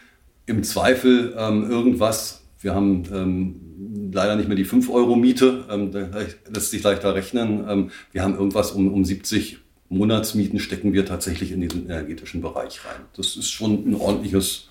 im 0.47 0.63
Zweifel 0.63 1.35
ähm, 1.37 1.69
irgendwas, 1.69 2.41
wir 2.59 2.73
haben 2.73 3.03
ähm, 3.13 3.68
leider 4.11 4.35
nicht 4.35 4.47
mehr 4.47 4.57
die 4.57 4.65
5 4.65 4.89
Euro 4.89 5.15
Miete, 5.15 5.65
ähm, 5.69 5.91
da 5.91 6.09
lässt 6.49 6.71
sich 6.71 6.83
leichter 6.83 7.15
rechnen. 7.15 7.65
Ähm, 7.67 7.91
wir 8.11 8.23
haben 8.23 8.35
irgendwas 8.35 8.71
um, 8.71 8.93
um 8.93 9.05
70 9.05 9.59
Monatsmieten 9.89 10.59
stecken 10.59 10.93
wir 10.93 11.05
tatsächlich 11.05 11.51
in 11.51 11.61
diesen 11.61 11.85
energetischen 11.85 12.41
Bereich 12.41 12.85
rein. 12.85 13.01
Das 13.15 13.35
ist 13.35 13.49
schon 13.49 13.89
ein 13.89 13.95
ordentliches 13.95 14.69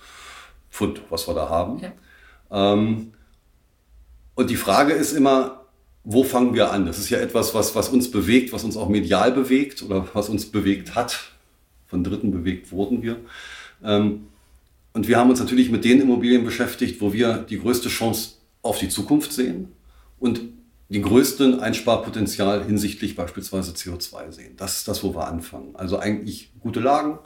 Pfund, 0.70 1.02
was 1.10 1.26
wir 1.26 1.34
da 1.34 1.48
haben. 1.48 1.80
Ja. 1.80 1.92
Ähm, 2.50 3.12
und 4.34 4.50
die 4.50 4.56
Frage 4.56 4.92
ist 4.92 5.12
immer, 5.12 5.64
wo 6.04 6.22
fangen 6.22 6.54
wir 6.54 6.70
an? 6.72 6.86
Das 6.86 6.98
ist 6.98 7.10
ja 7.10 7.18
etwas, 7.18 7.54
was, 7.54 7.74
was 7.74 7.88
uns 7.88 8.10
bewegt, 8.10 8.52
was 8.52 8.62
uns 8.62 8.76
auch 8.76 8.88
medial 8.88 9.32
bewegt 9.32 9.82
oder 9.82 10.06
was 10.14 10.28
uns 10.28 10.46
bewegt 10.46 10.94
hat. 10.94 11.32
Von 11.86 12.04
Dritten 12.04 12.30
bewegt 12.30 12.70
wurden 12.70 13.02
wir. 13.02 13.16
Ähm, 13.82 14.28
und 14.92 15.08
wir 15.08 15.18
haben 15.18 15.30
uns 15.30 15.40
natürlich 15.40 15.70
mit 15.70 15.84
den 15.84 16.00
Immobilien 16.00 16.44
beschäftigt, 16.44 17.00
wo 17.00 17.12
wir 17.12 17.38
die 17.38 17.58
größte 17.58 17.88
Chance 17.88 18.37
auf 18.62 18.78
die 18.78 18.88
Zukunft 18.88 19.32
sehen 19.32 19.72
und 20.18 20.40
die 20.88 21.02
größten 21.02 21.60
Einsparpotenzial 21.60 22.64
hinsichtlich 22.64 23.14
beispielsweise 23.14 23.72
CO2 23.72 24.32
sehen. 24.32 24.56
Das 24.56 24.78
ist 24.78 24.88
das, 24.88 25.04
wo 25.04 25.14
wir 25.14 25.26
anfangen. 25.26 25.76
Also 25.76 25.98
eigentlich 25.98 26.52
gute 26.60 26.80
Lagen, 26.80 27.18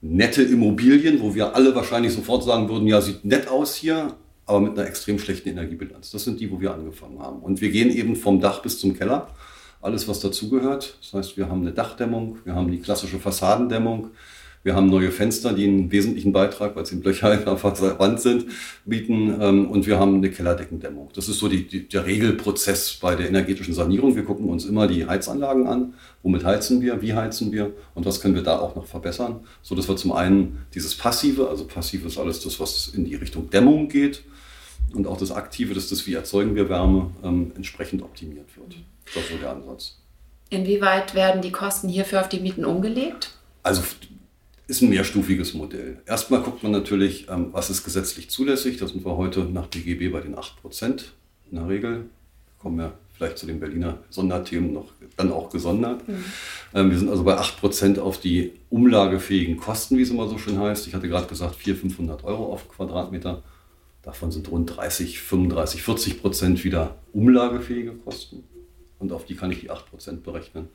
nette 0.00 0.42
Immobilien, 0.42 1.20
wo 1.20 1.34
wir 1.34 1.54
alle 1.54 1.74
wahrscheinlich 1.74 2.12
sofort 2.12 2.42
sagen 2.42 2.68
würden, 2.68 2.88
ja, 2.88 3.00
sieht 3.00 3.24
nett 3.24 3.48
aus 3.48 3.76
hier, 3.76 4.14
aber 4.46 4.60
mit 4.60 4.78
einer 4.78 4.88
extrem 4.88 5.18
schlechten 5.18 5.48
Energiebilanz. 5.48 6.10
Das 6.10 6.24
sind 6.24 6.40
die, 6.40 6.50
wo 6.50 6.60
wir 6.60 6.74
angefangen 6.74 7.20
haben. 7.20 7.40
Und 7.40 7.60
wir 7.60 7.70
gehen 7.70 7.90
eben 7.90 8.16
vom 8.16 8.40
Dach 8.40 8.62
bis 8.62 8.78
zum 8.78 8.96
Keller. 8.96 9.28
Alles, 9.80 10.08
was 10.08 10.20
dazugehört. 10.20 10.98
Das 11.00 11.12
heißt, 11.12 11.36
wir 11.36 11.48
haben 11.48 11.60
eine 11.60 11.72
Dachdämmung, 11.72 12.38
wir 12.44 12.54
haben 12.54 12.70
die 12.70 12.80
klassische 12.80 13.18
Fassadendämmung, 13.18 14.10
wir 14.66 14.74
haben 14.74 14.90
neue 14.90 15.12
Fenster, 15.12 15.52
die 15.52 15.64
einen 15.64 15.92
wesentlichen 15.92 16.32
Beitrag, 16.32 16.74
weil 16.74 16.84
sie 16.84 16.96
Löcher 16.96 17.32
in 17.32 17.44
der 17.44 17.98
Wand 18.00 18.20
sind, 18.20 18.46
bieten. 18.84 19.40
Ähm, 19.40 19.70
und 19.70 19.86
wir 19.86 20.00
haben 20.00 20.16
eine 20.16 20.28
Kellerdeckendämmung. 20.28 21.08
Das 21.14 21.28
ist 21.28 21.38
so 21.38 21.46
die, 21.46 21.68
die, 21.68 21.88
der 21.88 22.04
Regelprozess 22.04 22.98
bei 23.00 23.14
der 23.14 23.28
energetischen 23.28 23.74
Sanierung. 23.74 24.16
Wir 24.16 24.24
gucken 24.24 24.48
uns 24.48 24.64
immer 24.64 24.88
die 24.88 25.06
Heizanlagen 25.06 25.68
an. 25.68 25.94
Womit 26.24 26.44
heizen 26.44 26.82
wir? 26.82 27.00
Wie 27.00 27.14
heizen 27.14 27.52
wir? 27.52 27.74
Und 27.94 28.06
was 28.06 28.20
können 28.20 28.34
wir 28.34 28.42
da 28.42 28.58
auch 28.58 28.74
noch 28.74 28.86
verbessern? 28.86 29.38
So 29.62 29.76
dass 29.76 29.88
wir 29.88 29.94
zum 29.94 30.10
einen 30.10 30.66
dieses 30.74 30.96
Passive, 30.96 31.48
also 31.48 31.64
passiv 31.68 32.04
ist 32.04 32.18
alles 32.18 32.40
das, 32.40 32.58
was 32.58 32.88
in 32.88 33.04
die 33.04 33.14
Richtung 33.14 33.48
Dämmung 33.48 33.88
geht. 33.88 34.24
Und 34.92 35.06
auch 35.06 35.16
das 35.16 35.30
Aktive, 35.30 35.74
das 35.74 35.84
ist 35.84 35.92
das, 35.92 36.06
wie 36.08 36.14
erzeugen 36.14 36.56
wir 36.56 36.68
Wärme, 36.68 37.12
ähm, 37.22 37.52
entsprechend 37.54 38.02
optimiert 38.02 38.48
wird. 38.56 38.74
Das 39.14 39.22
ist 39.22 39.30
so 39.30 39.36
der 39.36 39.50
Ansatz. 39.50 39.98
Inwieweit 40.50 41.14
werden 41.14 41.40
die 41.40 41.52
Kosten 41.52 41.88
hierfür 41.88 42.20
auf 42.20 42.28
die 42.28 42.40
Mieten 42.40 42.64
umgelegt? 42.64 43.30
Also 43.62 43.82
ist 44.66 44.82
ein 44.82 44.88
mehrstufiges 44.88 45.54
Modell. 45.54 45.98
Erstmal 46.06 46.42
guckt 46.42 46.62
man 46.62 46.72
natürlich, 46.72 47.28
ähm, 47.28 47.48
was 47.52 47.70
ist 47.70 47.84
gesetzlich 47.84 48.30
zulässig. 48.30 48.78
Da 48.78 48.88
sind 48.88 49.04
wir 49.04 49.16
heute 49.16 49.40
nach 49.40 49.66
BGB 49.68 50.12
bei 50.12 50.20
den 50.20 50.36
8 50.36 50.60
Prozent 50.60 51.12
in 51.50 51.58
der 51.58 51.68
Regel. 51.68 52.06
Kommen 52.58 52.78
wir 52.78 52.94
vielleicht 53.14 53.38
zu 53.38 53.46
den 53.46 53.60
Berliner 53.60 53.98
Sonderthemen 54.10 54.72
noch 54.72 54.92
dann 55.16 55.32
auch 55.32 55.50
gesondert. 55.50 56.06
Mhm. 56.08 56.24
Ähm, 56.74 56.90
wir 56.90 56.98
sind 56.98 57.08
also 57.08 57.22
bei 57.22 57.36
8 57.36 57.58
Prozent 57.60 57.98
auf 57.98 58.18
die 58.18 58.52
umlagefähigen 58.68 59.56
Kosten, 59.56 59.96
wie 59.98 60.02
es 60.02 60.10
immer 60.10 60.28
so 60.28 60.36
schön 60.36 60.58
heißt. 60.58 60.86
Ich 60.88 60.94
hatte 60.94 61.08
gerade 61.08 61.26
gesagt, 61.26 61.54
400, 61.54 61.80
500 61.80 62.24
Euro 62.24 62.52
auf 62.52 62.68
Quadratmeter. 62.68 63.42
Davon 64.02 64.30
sind 64.30 64.50
rund 64.50 64.76
30, 64.76 65.20
35, 65.20 65.82
40 65.82 66.20
Prozent 66.20 66.64
wieder 66.64 66.96
umlagefähige 67.12 67.92
Kosten. 67.92 68.44
Und 68.98 69.12
auf 69.12 69.24
die 69.26 69.36
kann 69.36 69.50
ich 69.50 69.60
die 69.60 69.70
8 69.70 69.88
Prozent 69.90 70.22
berechnen. 70.24 70.68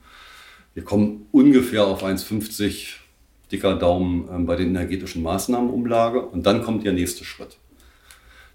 Wir 0.74 0.84
kommen 0.84 1.28
ungefähr 1.32 1.86
auf 1.86 2.04
1,50 2.04 3.01
dicker 3.52 3.76
Daumen 3.76 4.28
ähm, 4.32 4.46
bei 4.46 4.56
den 4.56 4.70
energetischen 4.70 5.24
Maßnahmenumlage. 5.24 6.22
Und 6.22 6.46
dann 6.46 6.64
kommt 6.64 6.86
der 6.86 6.94
nächste 6.94 7.24
Schritt. 7.26 7.58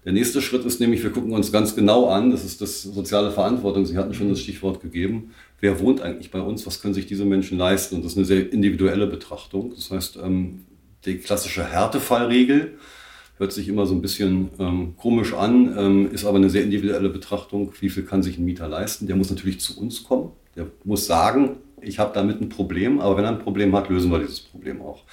Der 0.05 0.13
nächste 0.13 0.41
Schritt 0.41 0.63
ist 0.63 0.79
nämlich, 0.79 1.03
wir 1.03 1.09
gucken 1.09 1.33
uns 1.33 1.51
ganz 1.51 1.75
genau 1.75 2.07
an, 2.07 2.31
das 2.31 2.45
ist 2.45 2.61
das 2.61 2.81
soziale 2.83 3.31
Verantwortung. 3.31 3.85
Sie 3.85 3.97
hatten 3.97 4.13
schon 4.13 4.29
das 4.29 4.39
Stichwort 4.39 4.81
gegeben. 4.81 5.31
Wer 5.59 5.79
wohnt 5.79 6.01
eigentlich 6.01 6.31
bei 6.31 6.39
uns? 6.39 6.65
Was 6.65 6.81
können 6.81 6.93
sich 6.93 7.07
diese 7.07 7.25
Menschen 7.25 7.57
leisten? 7.57 7.95
Und 7.95 8.05
das 8.05 8.13
ist 8.13 8.17
eine 8.17 8.25
sehr 8.25 8.51
individuelle 8.51 9.07
Betrachtung. 9.07 9.73
Das 9.75 9.91
heißt, 9.91 10.17
ähm, 10.23 10.65
die 11.05 11.17
klassische 11.17 11.65
Härtefallregel 11.65 12.77
hört 13.37 13.51
sich 13.51 13.67
immer 13.67 13.85
so 13.85 13.93
ein 13.93 14.01
bisschen 14.01 14.49
ähm, 14.59 14.95
komisch 14.97 15.33
an, 15.33 16.09
ist 16.11 16.25
aber 16.25 16.37
eine 16.37 16.49
sehr 16.49 16.63
individuelle 16.63 17.09
Betrachtung. 17.09 17.71
Wie 17.79 17.89
viel 17.89 18.03
kann 18.03 18.23
sich 18.23 18.37
ein 18.37 18.45
Mieter 18.45 18.67
leisten? 18.67 19.05
Der 19.05 19.15
muss 19.15 19.29
natürlich 19.29 19.59
zu 19.59 19.79
uns 19.79 20.03
kommen. 20.03 20.31
Der 20.55 20.67
muss 20.85 21.05
sagen, 21.05 21.57
ich 21.81 21.99
habe 21.99 22.13
damit 22.13 22.41
ein 22.41 22.49
Problem, 22.49 22.99
aber 22.99 23.17
wenn 23.17 23.25
er 23.25 23.31
ein 23.31 23.39
Problem 23.39 23.75
hat, 23.75 23.89
lösen 23.89 24.11
wir 24.11 24.19
dieses 24.19 24.39
Problem 24.39 24.81
auch. 24.81 25.03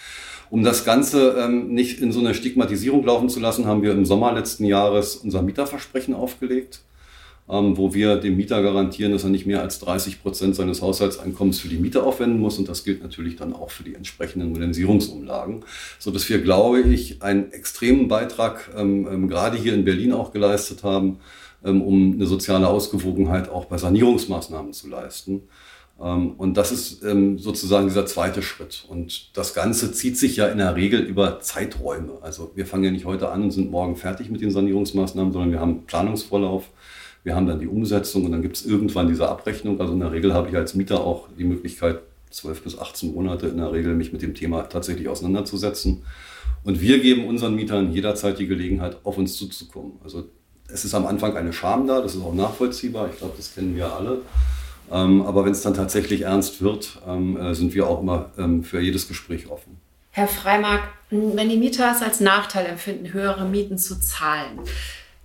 Um 0.50 0.62
das 0.62 0.84
Ganze 0.84 1.36
ähm, 1.38 1.68
nicht 1.74 2.00
in 2.00 2.12
so 2.12 2.20
eine 2.20 2.34
Stigmatisierung 2.34 3.04
laufen 3.04 3.28
zu 3.28 3.40
lassen, 3.40 3.66
haben 3.66 3.82
wir 3.82 3.92
im 3.92 4.04
Sommer 4.04 4.32
letzten 4.32 4.64
Jahres 4.64 5.16
unser 5.16 5.42
Mieterversprechen 5.42 6.14
aufgelegt, 6.14 6.82
ähm, 7.48 7.76
wo 7.76 7.92
wir 7.92 8.16
dem 8.16 8.36
Mieter 8.36 8.62
garantieren, 8.62 9.12
dass 9.12 9.24
er 9.24 9.30
nicht 9.30 9.46
mehr 9.46 9.62
als 9.62 9.80
30 9.80 10.22
Prozent 10.22 10.54
seines 10.54 10.80
Haushaltseinkommens 10.80 11.60
für 11.60 11.68
die 11.68 11.78
Miete 11.78 12.02
aufwenden 12.02 12.40
muss. 12.40 12.58
Und 12.58 12.68
das 12.68 12.84
gilt 12.84 13.02
natürlich 13.02 13.36
dann 13.36 13.52
auch 13.52 13.70
für 13.70 13.82
die 13.82 13.94
entsprechenden 13.94 14.50
Modernisierungsumlagen, 14.50 15.64
so 15.98 16.10
dass 16.10 16.28
wir, 16.28 16.40
glaube 16.40 16.80
ich, 16.80 17.22
einen 17.22 17.50
extremen 17.52 18.08
Beitrag 18.08 18.70
ähm, 18.76 19.08
ähm 19.10 19.28
gerade 19.28 19.56
hier 19.56 19.74
in 19.74 19.84
Berlin 19.84 20.12
auch 20.12 20.32
geleistet 20.32 20.84
haben, 20.84 21.18
ähm, 21.64 21.82
um 21.82 22.12
eine 22.12 22.26
soziale 22.26 22.68
Ausgewogenheit 22.68 23.48
auch 23.48 23.64
bei 23.64 23.78
Sanierungsmaßnahmen 23.78 24.72
zu 24.72 24.88
leisten. 24.88 25.42
Ähm, 26.00 26.32
und 26.32 26.56
das 26.56 26.72
ist 26.72 27.02
ähm, 27.04 27.38
sozusagen 27.38 27.88
dieser 27.88 28.06
zweite 28.06 28.42
Schritt. 28.42 28.84
Und 28.88 29.36
das 29.36 29.54
Ganze 29.54 29.92
zieht 29.92 30.18
sich 30.18 30.36
ja 30.36 30.46
in 30.48 30.58
der 30.58 30.76
Regel 30.76 31.00
über 31.00 31.40
Zeiträume. 31.40 32.18
Also 32.22 32.52
wir 32.54 32.66
fangen 32.66 32.84
ja 32.84 32.90
nicht 32.90 33.04
heute 33.04 33.30
an 33.30 33.42
und 33.42 33.50
sind 33.50 33.70
morgen 33.70 33.96
fertig 33.96 34.30
mit 34.30 34.40
den 34.40 34.50
Sanierungsmaßnahmen, 34.50 35.32
sondern 35.32 35.52
wir 35.52 35.60
haben 35.60 35.84
Planungsvorlauf, 35.86 36.70
wir 37.22 37.34
haben 37.34 37.46
dann 37.46 37.60
die 37.60 37.68
Umsetzung 37.68 38.24
und 38.24 38.32
dann 38.32 38.42
gibt 38.42 38.56
es 38.56 38.66
irgendwann 38.66 39.08
diese 39.08 39.28
Abrechnung. 39.28 39.80
Also 39.80 39.92
in 39.92 40.00
der 40.00 40.12
Regel 40.12 40.34
habe 40.34 40.48
ich 40.48 40.56
als 40.56 40.74
Mieter 40.74 41.00
auch 41.00 41.28
die 41.38 41.44
Möglichkeit, 41.44 42.00
12 42.30 42.62
bis 42.62 42.78
18 42.78 43.14
Monate 43.14 43.46
in 43.46 43.58
der 43.58 43.72
Regel 43.72 43.94
mich 43.94 44.12
mit 44.12 44.20
dem 44.20 44.34
Thema 44.34 44.62
tatsächlich 44.62 45.08
auseinanderzusetzen. 45.08 46.02
Und 46.64 46.80
wir 46.80 46.98
geben 47.00 47.26
unseren 47.26 47.54
Mietern 47.54 47.92
jederzeit 47.92 48.38
die 48.38 48.46
Gelegenheit, 48.46 48.98
auf 49.04 49.18
uns 49.18 49.36
zuzukommen. 49.36 49.92
Also 50.02 50.24
es 50.68 50.84
ist 50.84 50.94
am 50.94 51.06
Anfang 51.06 51.36
eine 51.36 51.52
Scham 51.52 51.86
da, 51.86 52.00
das 52.00 52.14
ist 52.14 52.22
auch 52.22 52.34
nachvollziehbar. 52.34 53.08
Ich 53.12 53.18
glaube, 53.18 53.34
das 53.36 53.54
kennen 53.54 53.76
wir 53.76 53.92
alle. 53.92 54.22
Ähm, 54.92 55.22
aber 55.22 55.44
wenn 55.44 55.52
es 55.52 55.62
dann 55.62 55.74
tatsächlich 55.74 56.22
ernst 56.22 56.62
wird, 56.62 57.00
ähm, 57.06 57.36
äh, 57.36 57.54
sind 57.54 57.74
wir 57.74 57.86
auch 57.88 58.00
immer 58.00 58.30
ähm, 58.38 58.64
für 58.64 58.80
jedes 58.80 59.08
Gespräch 59.08 59.50
offen. 59.50 59.80
Herr 60.10 60.28
Freimark, 60.28 60.82
wenn 61.10 61.48
die 61.48 61.56
Mieter 61.56 61.90
es 61.90 62.02
als 62.02 62.20
Nachteil 62.20 62.66
empfinden, 62.66 63.12
höhere 63.12 63.44
Mieten 63.46 63.78
zu 63.78 63.98
zahlen, 63.98 64.60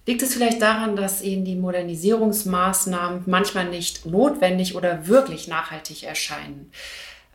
liegt 0.08 0.24
es 0.24 0.34
vielleicht 0.34 0.62
daran, 0.62 0.96
dass 0.96 1.22
ihnen 1.22 1.46
die 1.46 1.56
Modernisierungsmaßnahmen 1.56 3.24
manchmal 3.28 3.70
nicht 3.70 4.06
notwendig 4.06 4.76
oder 4.76 5.08
wirklich 5.08 5.48
nachhaltig 5.48 6.04
erscheinen? 6.04 6.72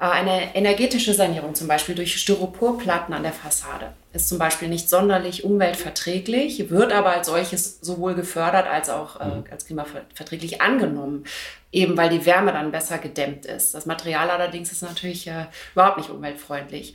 Äh, 0.01 0.07
eine 0.07 0.57
energetische 0.57 1.15
Sanierung 1.15 1.55
zum 1.55 1.69
Beispiel 1.69 1.95
durch 1.95 2.17
Styroporplatten 2.17 3.15
an 3.15 3.23
der 3.23 3.33
Fassade 3.33 3.93
ist 4.15 4.29
zum 4.29 4.39
Beispiel 4.39 4.69
nicht 4.69 4.89
sonderlich 4.89 5.45
umweltverträglich, 5.45 6.71
wird 6.71 6.93
aber 6.93 7.11
als 7.11 7.27
solches 7.27 7.81
sowohl 7.81 8.15
gefördert 8.15 8.67
als 8.67 8.89
auch 8.89 9.21
äh, 9.21 9.25
mhm. 9.27 9.45
als 9.51 9.67
klimaverträglich 9.67 10.63
angenommen, 10.63 11.25
eben 11.73 11.97
weil 11.97 12.09
die 12.09 12.25
Wärme 12.25 12.53
dann 12.53 12.71
besser 12.71 12.99
gedämmt 12.99 13.45
ist. 13.45 13.75
Das 13.75 13.87
Material 13.87 14.31
allerdings 14.31 14.71
ist 14.71 14.83
natürlich 14.83 15.27
äh, 15.27 15.47
überhaupt 15.75 15.99
nicht 15.99 16.11
umweltfreundlich. 16.11 16.95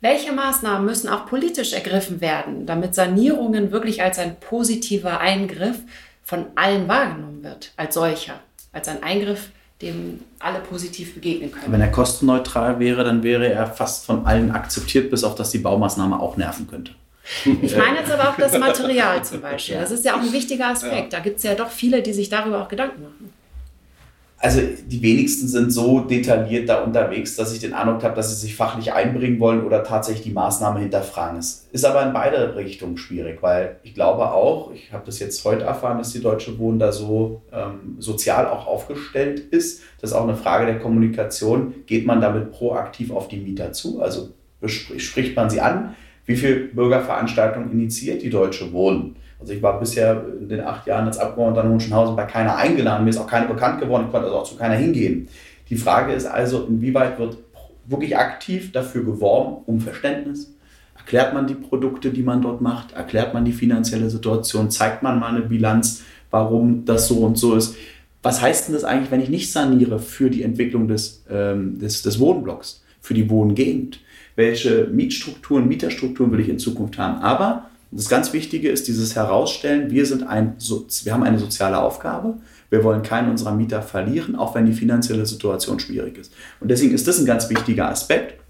Welche 0.00 0.32
Maßnahmen 0.32 0.84
müssen 0.84 1.08
auch 1.08 1.26
politisch 1.26 1.72
ergriffen 1.72 2.20
werden, 2.20 2.64
damit 2.64 2.94
Sanierungen 2.94 3.72
wirklich 3.72 4.02
als 4.02 4.18
ein 4.18 4.38
positiver 4.38 5.20
Eingriff 5.20 5.78
von 6.22 6.46
allen 6.54 6.86
wahrgenommen 6.88 7.42
wird, 7.42 7.72
als 7.76 7.94
solcher, 7.94 8.38
als 8.72 8.86
ein 8.88 9.02
Eingriff, 9.02 9.50
dem 9.82 10.20
alle 10.38 10.60
positiv 10.60 11.14
begegnen 11.14 11.50
können. 11.52 11.72
Wenn 11.72 11.80
er 11.80 11.90
kostenneutral 11.90 12.78
wäre, 12.78 13.04
dann 13.04 13.22
wäre 13.22 13.48
er 13.48 13.66
fast 13.66 14.06
von 14.06 14.24
allen 14.24 14.50
akzeptiert, 14.50 15.10
bis 15.10 15.24
auf 15.24 15.34
dass 15.34 15.50
die 15.50 15.58
Baumaßnahme 15.58 16.18
auch 16.18 16.36
nerven 16.36 16.68
könnte. 16.68 16.92
Ich 17.62 17.76
meine 17.76 17.98
jetzt 17.98 18.10
aber 18.10 18.30
auch 18.30 18.36
das 18.36 18.58
Material 18.58 19.22
zum 19.24 19.40
Beispiel. 19.40 19.76
Das 19.76 19.92
ist 19.92 20.04
ja 20.04 20.16
auch 20.16 20.20
ein 20.20 20.32
wichtiger 20.32 20.68
Aspekt. 20.68 21.12
Da 21.12 21.20
gibt 21.20 21.36
es 21.36 21.44
ja 21.44 21.54
doch 21.54 21.70
viele, 21.70 22.02
die 22.02 22.12
sich 22.12 22.28
darüber 22.28 22.62
auch 22.62 22.68
Gedanken 22.68 23.02
machen 23.02 23.32
also 24.42 24.60
die 24.86 25.00
wenigsten 25.02 25.46
sind 25.46 25.70
so 25.70 26.00
detailliert 26.00 26.68
da 26.68 26.82
unterwegs, 26.82 27.36
dass 27.36 27.52
ich 27.52 27.60
den 27.60 27.74
Eindruck 27.74 28.02
habe, 28.02 28.16
dass 28.16 28.30
sie 28.30 28.44
sich 28.44 28.56
fachlich 28.56 28.92
einbringen 28.92 29.38
wollen 29.38 29.64
oder 29.64 29.84
tatsächlich 29.84 30.24
die 30.24 30.32
Maßnahme 30.32 30.80
hinterfragen. 30.80 31.38
Es 31.38 31.68
ist 31.70 31.84
aber 31.84 32.04
in 32.04 32.12
beide 32.12 32.56
Richtungen 32.56 32.96
schwierig, 32.96 33.40
weil 33.40 33.76
ich 33.84 33.94
glaube 33.94 34.32
auch, 34.32 34.72
ich 34.74 34.92
habe 34.92 35.06
das 35.06 35.20
jetzt 35.20 35.44
heute 35.44 35.62
erfahren, 35.62 35.98
dass 35.98 36.10
die 36.10 36.20
Deutsche 36.20 36.58
Wohnen 36.58 36.80
da 36.80 36.90
so 36.90 37.42
ähm, 37.52 37.94
sozial 38.00 38.48
auch 38.48 38.66
aufgestellt 38.66 39.38
ist. 39.38 39.82
Das 40.00 40.10
ist 40.10 40.16
auch 40.16 40.24
eine 40.24 40.36
Frage 40.36 40.66
der 40.66 40.80
Kommunikation. 40.80 41.74
Geht 41.86 42.04
man 42.04 42.20
damit 42.20 42.50
proaktiv 42.50 43.12
auf 43.12 43.28
die 43.28 43.38
Mieter 43.38 43.72
zu? 43.72 44.02
Also 44.02 44.30
spricht 44.66 45.36
man 45.36 45.50
sie 45.50 45.60
an? 45.60 45.94
Wie 46.26 46.34
viele 46.34 46.56
Bürgerveranstaltungen 46.56 47.70
initiiert 47.70 48.22
die 48.22 48.30
Deutsche 48.30 48.72
Wohnen? 48.72 49.14
Also 49.42 49.54
ich 49.54 49.62
war 49.62 49.80
bisher 49.80 50.24
in 50.40 50.48
den 50.48 50.60
acht 50.60 50.86
Jahren 50.86 51.06
als 51.06 51.18
Abgeordneter 51.18 51.64
in 51.64 51.70
Hohenschönhausen 51.72 52.14
bei 52.14 52.24
keiner 52.26 52.56
eingeladen, 52.56 53.02
mir 53.02 53.10
ist 53.10 53.18
auch 53.18 53.26
keine 53.26 53.48
bekannt 53.48 53.80
geworden, 53.80 54.04
ich 54.06 54.12
konnte 54.12 54.28
also 54.28 54.38
auch 54.38 54.48
zu 54.48 54.56
keiner 54.56 54.76
hingehen. 54.76 55.28
Die 55.68 55.76
Frage 55.76 56.12
ist 56.12 56.26
also, 56.26 56.64
inwieweit 56.66 57.18
wird 57.18 57.38
wirklich 57.86 58.16
aktiv 58.16 58.70
dafür 58.70 59.02
geworben, 59.04 59.62
um 59.66 59.80
Verständnis? 59.80 60.54
Erklärt 60.96 61.34
man 61.34 61.48
die 61.48 61.54
Produkte, 61.54 62.10
die 62.10 62.22
man 62.22 62.40
dort 62.40 62.60
macht? 62.60 62.92
Erklärt 62.92 63.34
man 63.34 63.44
die 63.44 63.52
finanzielle 63.52 64.08
Situation? 64.10 64.70
Zeigt 64.70 65.02
man 65.02 65.18
mal 65.18 65.30
eine 65.30 65.40
Bilanz, 65.40 66.04
warum 66.30 66.84
das 66.84 67.08
so 67.08 67.24
und 67.24 67.36
so 67.36 67.56
ist? 67.56 67.74
Was 68.22 68.40
heißt 68.40 68.68
denn 68.68 68.74
das 68.74 68.84
eigentlich, 68.84 69.10
wenn 69.10 69.20
ich 69.20 69.28
nicht 69.28 69.50
saniere 69.50 69.98
für 69.98 70.30
die 70.30 70.44
Entwicklung 70.44 70.86
des, 70.86 71.24
ähm, 71.28 71.80
des, 71.80 72.02
des 72.02 72.20
Wohnblocks, 72.20 72.84
für 73.00 73.14
die 73.14 73.28
Wohngegend? 73.28 73.98
Welche 74.36 74.84
Mietstrukturen, 74.84 75.66
Mieterstrukturen 75.66 76.30
will 76.30 76.40
ich 76.40 76.48
in 76.48 76.60
Zukunft 76.60 76.98
haben? 76.98 77.20
Aber 77.20 77.71
das 77.92 78.08
ganz 78.08 78.32
Wichtige 78.32 78.70
ist 78.70 78.88
dieses 78.88 79.14
Herausstellen, 79.16 79.90
wir, 79.90 80.06
sind 80.06 80.26
ein, 80.26 80.56
wir 81.04 81.12
haben 81.12 81.22
eine 81.22 81.38
soziale 81.38 81.78
Aufgabe, 81.78 82.38
wir 82.70 82.82
wollen 82.84 83.02
keinen 83.02 83.30
unserer 83.30 83.54
Mieter 83.54 83.82
verlieren, 83.82 84.34
auch 84.34 84.54
wenn 84.54 84.64
die 84.64 84.72
finanzielle 84.72 85.26
Situation 85.26 85.78
schwierig 85.78 86.16
ist. 86.16 86.32
Und 86.60 86.70
deswegen 86.70 86.94
ist 86.94 87.06
das 87.06 87.18
ein 87.18 87.26
ganz 87.26 87.50
wichtiger 87.50 87.88
Aspekt. 87.88 88.40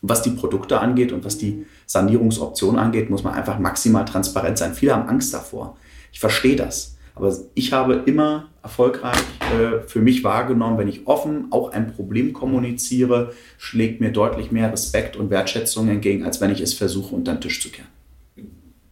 Was 0.00 0.22
die 0.22 0.30
Produkte 0.30 0.80
angeht 0.80 1.12
und 1.12 1.24
was 1.24 1.36
die 1.38 1.66
Sanierungsoptionen 1.86 2.78
angeht, 2.78 3.10
muss 3.10 3.24
man 3.24 3.34
einfach 3.34 3.58
maximal 3.58 4.04
transparent 4.04 4.56
sein. 4.56 4.72
Viele 4.72 4.94
haben 4.94 5.08
Angst 5.08 5.34
davor. 5.34 5.76
Ich 6.12 6.20
verstehe 6.20 6.56
das. 6.56 6.96
Aber 7.14 7.36
ich 7.54 7.72
habe 7.72 8.04
immer 8.06 8.48
erfolgreich 8.62 9.18
äh, 9.52 9.80
für 9.86 10.00
mich 10.00 10.22
wahrgenommen, 10.22 10.78
wenn 10.78 10.86
ich 10.86 11.06
offen 11.08 11.48
auch 11.50 11.72
ein 11.72 11.92
Problem 11.92 12.32
kommuniziere, 12.32 13.32
schlägt 13.58 14.00
mir 14.00 14.12
deutlich 14.12 14.52
mehr 14.52 14.72
Respekt 14.72 15.16
und 15.16 15.28
Wertschätzung 15.28 15.88
entgegen, 15.88 16.24
als 16.24 16.40
wenn 16.40 16.52
ich 16.52 16.60
es 16.60 16.74
versuche, 16.74 17.16
unter 17.16 17.32
den 17.32 17.40
Tisch 17.40 17.60
zu 17.60 17.70
kehren. 17.70 17.97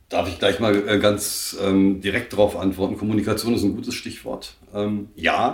Darf 0.08 0.28
ich 0.28 0.38
gleich 0.38 0.60
mal 0.60 0.88
äh, 0.88 0.98
ganz 0.98 1.56
ähm, 1.60 2.00
direkt 2.00 2.32
darauf 2.32 2.56
antworten? 2.56 2.96
Kommunikation 2.96 3.54
ist 3.54 3.64
ein 3.64 3.74
gutes 3.74 3.94
Stichwort. 3.94 4.54
Ähm, 4.72 5.08
ja, 5.16 5.52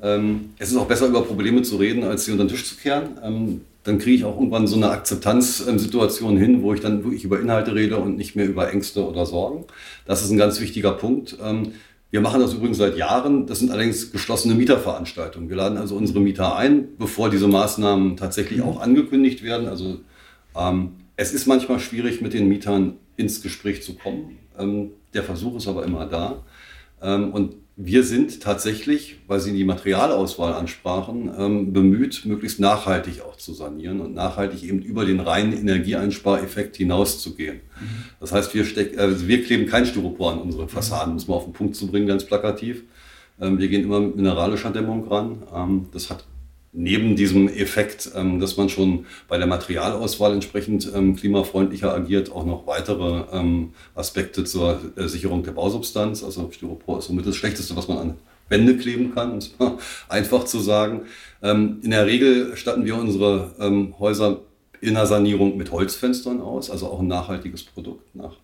ähm, 0.00 0.50
es 0.58 0.70
ist 0.70 0.76
auch 0.76 0.86
besser, 0.86 1.06
über 1.08 1.22
Probleme 1.22 1.62
zu 1.62 1.76
reden, 1.76 2.04
als 2.04 2.24
sie 2.24 2.32
unter 2.32 2.44
den 2.44 2.50
Tisch 2.50 2.64
zu 2.64 2.76
kehren. 2.76 3.18
Ähm, 3.24 3.62
dann 3.82 3.98
kriege 3.98 4.16
ich 4.16 4.24
auch 4.24 4.36
irgendwann 4.36 4.66
so 4.66 4.76
eine 4.76 4.90
Akzeptanzsituation 4.90 6.36
hin, 6.36 6.62
wo 6.62 6.74
ich 6.74 6.80
dann 6.80 7.02
wirklich 7.04 7.24
über 7.24 7.40
Inhalte 7.40 7.74
rede 7.74 7.96
und 7.96 8.16
nicht 8.16 8.36
mehr 8.36 8.46
über 8.46 8.70
Ängste 8.72 9.04
oder 9.04 9.26
Sorgen. 9.26 9.64
Das 10.04 10.22
ist 10.22 10.30
ein 10.30 10.38
ganz 10.38 10.60
wichtiger 10.60 10.92
Punkt. 10.92 11.36
Ähm, 11.42 11.72
wir 12.12 12.20
machen 12.20 12.40
das 12.40 12.54
übrigens 12.54 12.78
seit 12.78 12.96
Jahren. 12.96 13.46
Das 13.46 13.58
sind 13.58 13.72
allerdings 13.72 14.12
geschlossene 14.12 14.54
Mieterveranstaltungen. 14.54 15.48
Wir 15.48 15.56
laden 15.56 15.76
also 15.76 15.96
unsere 15.96 16.20
Mieter 16.20 16.56
ein, 16.56 16.88
bevor 16.98 17.30
diese 17.30 17.48
Maßnahmen 17.48 18.16
tatsächlich 18.16 18.62
auch 18.62 18.80
angekündigt 18.80 19.42
werden. 19.42 19.66
Also 19.66 19.98
ähm, 20.56 20.92
es 21.16 21.32
ist 21.32 21.46
manchmal 21.46 21.80
schwierig, 21.80 22.20
mit 22.20 22.32
den 22.32 22.48
Mietern 22.48 22.94
ins 23.16 23.42
Gespräch 23.42 23.82
zu 23.82 23.94
kommen. 23.94 24.38
Ähm, 24.58 24.90
der 25.14 25.22
Versuch 25.22 25.56
ist 25.56 25.68
aber 25.68 25.84
immer 25.84 26.06
da. 26.06 26.42
Ähm, 27.02 27.32
und 27.32 27.54
wir 27.78 28.04
sind 28.04 28.40
tatsächlich, 28.40 29.16
weil 29.26 29.38
Sie 29.38 29.52
die 29.52 29.64
Materialauswahl 29.64 30.54
ansprachen, 30.54 31.30
ähm, 31.38 31.72
bemüht, 31.74 32.24
möglichst 32.24 32.58
nachhaltig 32.58 33.20
auch 33.20 33.36
zu 33.36 33.52
sanieren 33.52 34.00
und 34.00 34.14
nachhaltig 34.14 34.62
eben 34.62 34.80
über 34.80 35.04
den 35.04 35.20
reinen 35.20 35.52
Energieeinspareffekt 35.52 36.76
hinauszugehen. 36.76 37.56
Mhm. 37.56 38.04
Das 38.18 38.32
heißt, 38.32 38.54
wir, 38.54 38.64
steck, 38.64 38.98
also 38.98 39.28
wir 39.28 39.44
kleben 39.44 39.66
kein 39.66 39.84
Styropor 39.84 40.32
an 40.32 40.38
unsere 40.38 40.68
Fassaden, 40.68 41.12
muss 41.14 41.28
man 41.28 41.36
auf 41.36 41.44
den 41.44 41.52
Punkt 41.52 41.76
zu 41.76 41.86
bringen, 41.86 42.06
ganz 42.06 42.24
plakativ. 42.24 42.82
Ähm, 43.38 43.58
wir 43.58 43.68
gehen 43.68 43.82
immer 43.82 44.00
mit 44.00 44.16
mineralischer 44.16 44.70
Dämmung 44.70 45.06
ran. 45.08 45.42
Ähm, 45.54 45.86
das 45.92 46.08
hat 46.08 46.24
neben 46.76 47.16
diesem 47.16 47.48
Effekt, 47.48 48.10
ähm, 48.14 48.38
dass 48.38 48.56
man 48.56 48.68
schon 48.68 49.06
bei 49.28 49.38
der 49.38 49.46
Materialauswahl 49.46 50.34
entsprechend 50.34 50.90
ähm, 50.94 51.16
klimafreundlicher 51.16 51.92
agiert, 51.92 52.30
auch 52.30 52.44
noch 52.44 52.66
weitere 52.66 53.24
ähm, 53.32 53.72
Aspekte 53.94 54.44
zur 54.44 54.80
äh, 54.96 55.08
Sicherung 55.08 55.42
der 55.42 55.52
Bausubstanz. 55.52 56.22
Also 56.22 56.50
Styropor 56.52 56.98
ist 56.98 57.06
somit 57.06 57.26
das 57.26 57.34
Schlechteste, 57.34 57.74
was 57.76 57.88
man 57.88 57.98
an 57.98 58.14
Wände 58.48 58.76
kleben 58.76 59.14
kann, 59.14 59.32
um 59.32 59.38
es 59.38 59.58
mal 59.58 59.78
einfach 60.08 60.44
zu 60.44 60.60
sagen. 60.60 61.02
in 61.42 61.90
der 61.90 62.06
Regel 62.06 62.56
statten 62.56 62.84
wir 62.84 62.94
unsere 62.94 63.50
Häuser 63.98 64.42
in 64.80 64.94
der 64.94 65.06
Sanierung 65.06 65.56
mit 65.56 65.72
Holzfenstern 65.72 66.40
aus, 66.40 66.70
also 66.70 66.86
auch 66.86 67.00
ein 67.00 67.08
nachhaltiges 67.08 67.64
Produkt 67.64 68.14
nach 68.14 68.36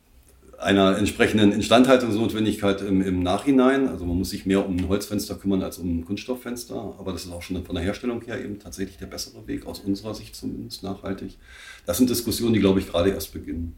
einer 0.63 0.97
entsprechenden 0.97 1.53
Instandhaltungsnotwendigkeit 1.53 2.81
im, 2.83 3.03
im, 3.03 3.23
Nachhinein. 3.23 3.89
Also 3.89 4.05
man 4.05 4.19
muss 4.19 4.31
sich 4.31 4.47
mehr 4.47 4.65
um 4.65 4.77
ein 4.77 4.89
Holzfenster 4.89 5.35
kümmern 5.35 5.63
als 5.63 5.79
um 5.79 5.99
ein 5.99 6.05
Kunststofffenster, 6.05 6.95
aber 6.99 7.13
das 7.13 7.25
ist 7.25 7.33
auch 7.33 7.43
schon 7.43 7.65
von 7.65 7.75
der 7.75 7.85
Herstellung 7.85 8.23
her 8.23 8.43
eben 8.43 8.59
tatsächlich 8.59 8.97
der 8.99 9.07
bessere 9.07 9.47
Weg, 9.47 9.67
aus 9.67 9.81
unserer 9.81 10.15
Sicht 10.15 10.37
zumindest 10.37 10.83
nachhaltig. 10.83 11.37
Das 11.87 11.99
sind 11.99 12.09
Diskussionen, 12.09 12.55
die, 12.55 12.61
glaube 12.61 12.81
ich, 12.81 12.89
gerade 12.89 13.11
erst 13.11 13.33
beginnen. 13.33 13.77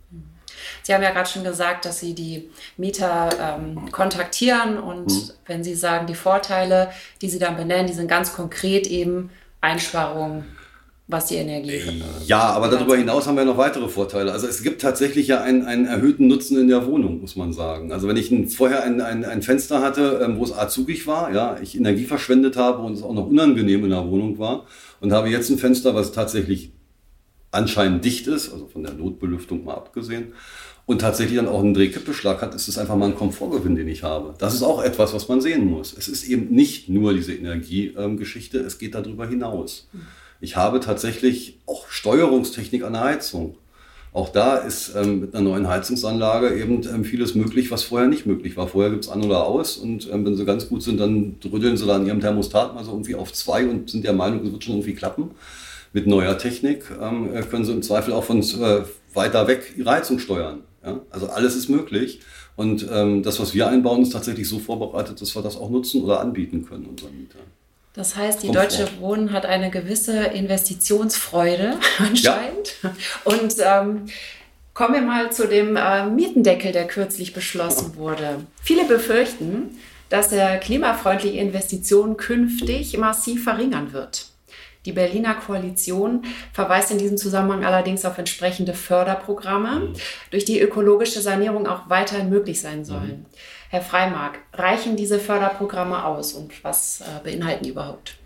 Sie 0.83 0.94
haben 0.94 1.03
ja 1.03 1.11
gerade 1.11 1.29
schon 1.29 1.44
gesagt, 1.44 1.85
dass 1.85 2.01
Sie 2.01 2.14
die 2.14 2.51
Mieter 2.77 3.59
ähm, 3.59 3.90
kontaktieren 3.90 4.79
und 4.79 5.07
mhm. 5.07 5.31
wenn 5.47 5.64
Sie 5.64 5.75
sagen, 5.75 6.07
die 6.07 6.14
Vorteile, 6.14 6.90
die 7.20 7.29
Sie 7.29 7.38
dann 7.38 7.57
benennen, 7.57 7.87
die 7.87 7.92
sind 7.92 8.09
ganz 8.09 8.35
konkret 8.35 8.87
eben 8.87 9.31
Einsparungen 9.61 10.44
was 11.06 11.26
die 11.26 11.34
Energie 11.34 11.82
Ja, 12.26 12.40
aber 12.40 12.68
darüber 12.68 12.96
hinaus 12.96 13.26
haben 13.26 13.36
wir 13.36 13.44
noch 13.44 13.58
weitere 13.58 13.88
Vorteile. 13.88 14.32
Also 14.32 14.46
es 14.46 14.62
gibt 14.62 14.80
tatsächlich 14.80 15.26
ja 15.26 15.42
einen, 15.42 15.62
einen 15.62 15.84
erhöhten 15.84 16.28
Nutzen 16.28 16.58
in 16.58 16.68
der 16.68 16.86
Wohnung, 16.86 17.20
muss 17.20 17.36
man 17.36 17.52
sagen. 17.52 17.92
Also 17.92 18.08
wenn 18.08 18.16
ich 18.16 18.30
ein, 18.30 18.48
vorher 18.48 18.82
ein, 18.84 19.02
ein, 19.02 19.24
ein 19.24 19.42
Fenster 19.42 19.82
hatte, 19.82 20.22
ähm, 20.24 20.38
wo 20.38 20.44
es 20.44 20.52
azugig 20.52 21.06
war, 21.06 21.30
ja, 21.34 21.58
ich 21.62 21.76
Energie 21.76 22.04
verschwendet 22.04 22.56
habe 22.56 22.82
und 22.82 22.94
es 22.94 23.02
auch 23.02 23.12
noch 23.12 23.26
unangenehm 23.26 23.84
in 23.84 23.90
der 23.90 24.08
Wohnung 24.08 24.38
war 24.38 24.66
und 25.00 25.12
habe 25.12 25.28
jetzt 25.28 25.50
ein 25.50 25.58
Fenster, 25.58 25.94
was 25.94 26.12
tatsächlich 26.12 26.72
anscheinend 27.50 28.02
dicht 28.04 28.26
ist, 28.26 28.50
also 28.50 28.66
von 28.66 28.82
der 28.82 28.94
Notbelüftung 28.94 29.62
mal 29.62 29.74
abgesehen, 29.74 30.32
und 30.86 31.00
tatsächlich 31.00 31.36
dann 31.36 31.48
auch 31.48 31.60
einen 31.60 31.74
Drehkippbeschlag 31.74 32.42
hat, 32.42 32.54
ist 32.54 32.68
es 32.68 32.76
einfach 32.76 32.96
mal 32.96 33.06
ein 33.06 33.14
Komfortgewinn, 33.14 33.74
den 33.74 33.88
ich 33.88 34.02
habe. 34.02 34.34
Das 34.38 34.54
ist 34.54 34.62
auch 34.62 34.82
etwas, 34.82 35.14
was 35.14 35.28
man 35.28 35.40
sehen 35.40 35.64
muss. 35.66 35.94
Es 35.96 36.08
ist 36.08 36.28
eben 36.28 36.54
nicht 36.54 36.90
nur 36.90 37.14
diese 37.14 37.32
Energiegeschichte, 37.32 38.58
ähm, 38.58 38.66
es 38.66 38.78
geht 38.78 38.94
darüber 38.94 39.26
hinaus. 39.26 39.88
Mhm. 39.92 40.02
Ich 40.44 40.57
habe 40.57 40.78
tatsächlich 40.78 41.59
auch 41.64 41.88
Steuerungstechnik 41.88 42.85
an 42.85 42.92
der 42.92 43.02
Heizung. 43.02 43.57
Auch 44.12 44.28
da 44.28 44.59
ist 44.59 44.94
ähm, 44.94 45.20
mit 45.20 45.35
einer 45.35 45.48
neuen 45.48 45.68
Heizungsanlage 45.68 46.54
eben 46.54 46.87
ähm, 46.87 47.02
vieles 47.02 47.35
möglich, 47.35 47.70
was 47.70 47.83
vorher 47.83 48.09
nicht 48.09 48.26
möglich 48.26 48.54
war. 48.54 48.68
Vorher 48.68 48.90
gibt 48.90 49.04
es 49.04 49.11
an 49.11 49.24
oder 49.24 49.46
aus 49.46 49.78
und 49.78 50.07
ähm, 50.12 50.26
wenn 50.26 50.37
sie 50.37 50.44
ganz 50.44 50.68
gut 50.68 50.83
sind, 50.83 51.00
dann 51.00 51.37
rütteln 51.50 51.78
sie 51.78 51.87
dann 51.87 52.07
ihrem 52.07 52.20
Thermostat 52.20 52.74
mal 52.74 52.85
so 52.85 52.90
irgendwie 52.90 53.14
auf 53.14 53.33
zwei 53.33 53.66
und 53.66 53.88
sind 53.88 54.04
der 54.04 54.12
Meinung, 54.12 54.44
es 54.44 54.52
wird 54.52 54.62
schon 54.62 54.74
irgendwie 54.74 54.92
klappen. 54.92 55.30
Mit 55.94 56.07
neuer 56.07 56.37
Technik 56.37 56.90
ähm, 57.00 57.35
äh, 57.35 57.40
können 57.40 57.64
sie 57.64 57.72
im 57.72 57.83
Zweifel 57.83 58.12
auch 58.12 58.24
von 58.24 58.40
äh, 58.40 58.83
weiter 59.14 59.48
weg 59.48 59.72
ihre 59.78 59.92
Heizung 59.92 60.18
steuern. 60.18 60.59
Ja? 60.85 61.00
Also 61.09 61.28
alles 61.28 61.57
ist 61.57 61.70
möglich. 61.70 62.20
Und 62.54 62.87
ähm, 62.92 63.22
das, 63.22 63.40
was 63.40 63.54
wir 63.54 63.66
einbauen, 63.68 64.02
ist 64.02 64.12
tatsächlich 64.12 64.46
so 64.46 64.59
vorbereitet, 64.59 65.22
dass 65.22 65.35
wir 65.35 65.40
das 65.40 65.57
auch 65.57 65.70
nutzen 65.70 66.02
oder 66.02 66.20
anbieten 66.20 66.66
können 66.66 66.85
unseren 66.85 67.16
Mietern. 67.16 67.40
Das 67.94 68.16
heißt, 68.16 68.42
die 68.42 68.50
Deutsche 68.50 68.88
Wohnen 68.98 69.33
hat 69.33 69.46
eine 69.46 69.70
gewisse 69.70 70.24
Investitionsfreude 70.24 71.78
anscheinend. 71.98 72.74
Ja. 72.83 72.92
Und 73.24 73.54
ähm, 73.61 74.07
kommen 74.74 74.94
wir 74.94 75.02
mal 75.02 75.30
zu 75.30 75.46
dem 75.46 75.76
äh, 75.76 76.04
Mietendeckel, 76.07 76.72
der 76.72 76.88
kürzlich 76.88 77.33
beschlossen 77.33 77.96
wurde. 77.96 78.44
Viele 78.61 78.85
befürchten, 78.85 79.78
dass 80.09 80.33
er 80.33 80.59
klimafreundliche 80.59 81.38
Investitionen 81.38 82.16
künftig 82.16 82.98
massiv 82.98 83.44
verringern 83.44 83.92
wird. 83.92 84.26
Die 84.87 84.92
Berliner 84.92 85.35
Koalition 85.35 86.23
verweist 86.53 86.90
in 86.90 86.99
diesem 86.99 87.16
Zusammenhang 87.16 87.64
allerdings 87.64 88.05
auf 88.05 88.18
entsprechende 88.18 88.75
Förderprogramme, 88.75 89.92
durch 90.31 90.44
die 90.44 90.61
ökologische 90.61 91.23
Sanierung 91.23 91.66
auch 91.66 91.88
weiterhin 91.88 92.29
möglich 92.29 92.61
sein 92.61 92.85
sollen. 92.85 93.20
Mhm. 93.20 93.27
Herr 93.70 93.83
Freimark, 93.83 94.38
reichen 94.53 94.97
diese 94.97 95.18
Förderprogramme 95.18 96.05
aus 96.05 96.35
und 96.35 96.62
was 96.62 97.01
äh, 97.01 97.25
beinhalten 97.25 97.64
die 97.64 97.70
überhaupt? 97.70 98.18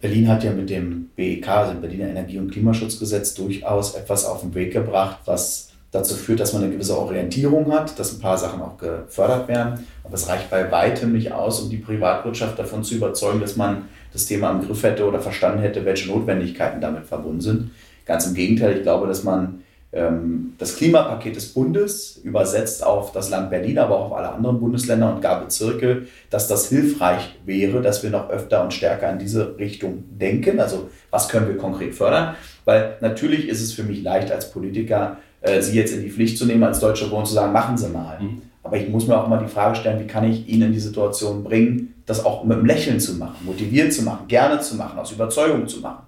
Berlin 0.00 0.28
hat 0.28 0.44
ja 0.44 0.52
mit 0.52 0.70
dem 0.70 1.10
BEK, 1.16 1.48
also 1.48 1.72
dem 1.72 1.80
Berliner 1.80 2.08
Energie- 2.08 2.38
und 2.38 2.50
Klimaschutzgesetz, 2.50 3.34
durchaus 3.34 3.94
etwas 3.94 4.24
auf 4.24 4.40
den 4.42 4.54
Weg 4.54 4.72
gebracht, 4.72 5.18
was 5.24 5.70
dazu 5.90 6.14
führt, 6.14 6.40
dass 6.40 6.52
man 6.52 6.62
eine 6.62 6.72
gewisse 6.72 6.98
Orientierung 6.98 7.72
hat, 7.72 7.98
dass 7.98 8.12
ein 8.12 8.20
paar 8.20 8.36
Sachen 8.36 8.60
auch 8.60 8.76
gefördert 8.76 9.48
werden. 9.48 9.86
Aber 10.02 10.14
es 10.14 10.28
reicht 10.28 10.50
bei 10.50 10.70
weitem 10.70 11.12
nicht 11.12 11.32
aus, 11.32 11.60
um 11.60 11.70
die 11.70 11.76
Privatwirtschaft 11.76 12.58
davon 12.58 12.82
zu 12.82 12.96
überzeugen, 12.96 13.40
dass 13.40 13.56
man 13.56 13.88
das 14.14 14.26
Thema 14.26 14.50
im 14.52 14.62
Griff 14.62 14.82
hätte 14.82 15.06
oder 15.06 15.20
verstanden 15.20 15.60
hätte, 15.60 15.84
welche 15.84 16.08
Notwendigkeiten 16.08 16.80
damit 16.80 17.04
verbunden 17.04 17.40
sind. 17.40 17.70
Ganz 18.06 18.26
im 18.26 18.34
Gegenteil, 18.34 18.76
ich 18.76 18.82
glaube, 18.82 19.06
dass 19.06 19.24
man 19.24 19.64
ähm, 19.92 20.54
das 20.58 20.76
Klimapaket 20.76 21.36
des 21.36 21.52
Bundes 21.52 22.20
übersetzt 22.22 22.84
auf 22.84 23.12
das 23.12 23.30
Land 23.30 23.50
Berlin, 23.50 23.78
aber 23.78 23.96
auch 23.96 24.06
auf 24.06 24.12
alle 24.16 24.30
anderen 24.30 24.60
Bundesländer 24.60 25.12
und 25.14 25.20
gar 25.20 25.42
Bezirke, 25.42 26.06
dass 26.30 26.48
das 26.48 26.68
hilfreich 26.68 27.36
wäre, 27.44 27.82
dass 27.82 28.02
wir 28.02 28.10
noch 28.10 28.30
öfter 28.30 28.62
und 28.62 28.72
stärker 28.72 29.10
in 29.10 29.18
diese 29.18 29.58
Richtung 29.58 30.04
denken. 30.10 30.60
Also 30.60 30.90
was 31.10 31.28
können 31.28 31.48
wir 31.48 31.56
konkret 31.56 31.94
fördern? 31.94 32.36
Weil 32.64 32.96
natürlich 33.00 33.48
ist 33.48 33.60
es 33.60 33.72
für 33.72 33.82
mich 33.82 34.02
leicht 34.02 34.30
als 34.30 34.50
Politiker, 34.50 35.18
äh, 35.40 35.60
Sie 35.60 35.76
jetzt 35.76 35.92
in 35.92 36.02
die 36.02 36.10
Pflicht 36.10 36.38
zu 36.38 36.46
nehmen, 36.46 36.62
als 36.62 36.80
Deutscher 36.80 37.10
Wohnen 37.10 37.26
zu 37.26 37.34
sagen, 37.34 37.52
machen 37.52 37.76
Sie 37.76 37.88
mal. 37.88 38.20
Mhm. 38.20 38.42
Aber 38.64 38.78
ich 38.78 38.88
muss 38.88 39.06
mir 39.06 39.16
auch 39.16 39.28
mal 39.28 39.38
die 39.38 39.50
Frage 39.50 39.76
stellen, 39.76 40.00
wie 40.00 40.06
kann 40.06 40.24
ich 40.24 40.48
Ihnen 40.48 40.68
in 40.68 40.72
die 40.72 40.80
Situation 40.80 41.44
bringen, 41.44 41.94
das 42.06 42.24
auch 42.24 42.44
mit 42.44 42.56
einem 42.56 42.66
Lächeln 42.66 42.98
zu 42.98 43.14
machen, 43.14 43.44
motiviert 43.44 43.92
zu 43.92 44.02
machen, 44.02 44.26
gerne 44.26 44.58
zu 44.60 44.76
machen, 44.76 44.98
aus 44.98 45.12
Überzeugung 45.12 45.68
zu 45.68 45.80
machen. 45.80 46.04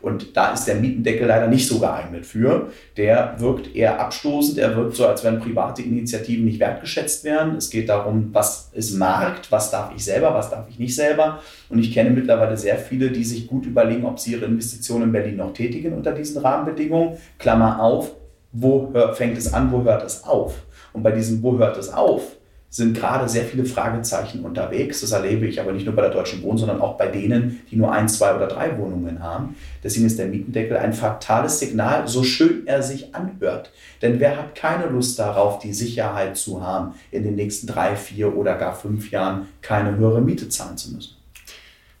Und 0.00 0.36
da 0.36 0.52
ist 0.52 0.64
der 0.64 0.76
Mietendeckel 0.76 1.26
leider 1.26 1.46
nicht 1.46 1.68
so 1.68 1.78
geeignet 1.78 2.24
für. 2.24 2.68
Der 2.96 3.34
wirkt 3.38 3.76
eher 3.76 4.00
abstoßend, 4.00 4.58
er 4.58 4.74
wirkt 4.74 4.96
so, 4.96 5.06
als 5.06 5.22
wenn 5.24 5.40
private 5.40 5.82
Initiativen 5.82 6.46
nicht 6.46 6.58
wertgeschätzt 6.58 7.22
werden. 7.22 7.56
Es 7.56 7.68
geht 7.70 7.88
darum, 7.88 8.30
was 8.32 8.70
ist 8.72 8.94
Markt, 8.96 9.52
was 9.52 9.70
darf 9.70 9.92
ich 9.94 10.04
selber, 10.04 10.34
was 10.34 10.50
darf 10.50 10.68
ich 10.68 10.78
nicht 10.78 10.94
selber. 10.94 11.40
Und 11.68 11.78
ich 11.78 11.92
kenne 11.92 12.10
mittlerweile 12.10 12.56
sehr 12.56 12.78
viele, 12.78 13.10
die 13.10 13.24
sich 13.24 13.46
gut 13.46 13.66
überlegen, 13.66 14.06
ob 14.06 14.18
sie 14.18 14.32
ihre 14.32 14.46
Investitionen 14.46 15.04
in 15.04 15.12
Berlin 15.12 15.36
noch 15.36 15.52
tätigen 15.52 15.92
unter 15.92 16.12
diesen 16.12 16.40
Rahmenbedingungen. 16.40 17.18
Klammer 17.38 17.80
auf, 17.80 18.12
wo 18.52 18.92
fängt 19.12 19.36
es 19.36 19.52
an, 19.52 19.70
wo 19.70 19.84
hört 19.84 20.02
es 20.02 20.24
auf? 20.24 20.54
Und 20.92 21.02
bei 21.02 21.12
diesem 21.12 21.42
Wo 21.42 21.58
hört 21.58 21.76
es 21.76 21.92
auf? 21.92 22.36
sind 22.72 22.96
gerade 22.96 23.28
sehr 23.28 23.44
viele 23.44 23.64
Fragezeichen 23.64 24.44
unterwegs. 24.44 25.00
Das 25.00 25.10
erlebe 25.10 25.46
ich 25.46 25.60
aber 25.60 25.72
nicht 25.72 25.86
nur 25.86 25.94
bei 25.94 26.02
der 26.02 26.12
Deutschen 26.12 26.40
Wohnen, 26.42 26.56
sondern 26.56 26.80
auch 26.80 26.96
bei 26.96 27.08
denen, 27.08 27.60
die 27.68 27.74
nur 27.74 27.92
ein, 27.92 28.08
zwei 28.08 28.32
oder 28.32 28.46
drei 28.46 28.78
Wohnungen 28.78 29.20
haben. 29.20 29.56
Deswegen 29.82 30.06
ist 30.06 30.20
der 30.20 30.26
Mietendeckel 30.26 30.76
ein 30.76 30.92
fatales 30.92 31.58
Signal, 31.58 32.06
so 32.06 32.22
schön 32.22 32.68
er 32.68 32.84
sich 32.84 33.12
anhört. 33.12 33.72
Denn 34.02 34.20
wer 34.20 34.36
hat 34.36 34.54
keine 34.54 34.86
Lust 34.86 35.18
darauf, 35.18 35.58
die 35.58 35.72
Sicherheit 35.72 36.36
zu 36.36 36.62
haben, 36.62 36.94
in 37.10 37.24
den 37.24 37.34
nächsten 37.34 37.66
drei, 37.66 37.96
vier 37.96 38.36
oder 38.36 38.54
gar 38.54 38.76
fünf 38.76 39.10
Jahren 39.10 39.48
keine 39.62 39.96
höhere 39.96 40.20
Miete 40.20 40.48
zahlen 40.48 40.76
zu 40.76 40.94
müssen? 40.94 41.16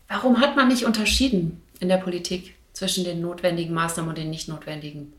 Warum 0.06 0.40
hat 0.40 0.54
man 0.54 0.68
nicht 0.68 0.84
unterschieden 0.84 1.62
in 1.80 1.88
der 1.88 1.98
Politik 1.98 2.54
zwischen 2.74 3.02
den 3.02 3.20
notwendigen 3.20 3.74
Maßnahmen 3.74 4.10
und 4.10 4.18
den 4.18 4.30
nicht 4.30 4.48
notwendigen? 4.48 5.12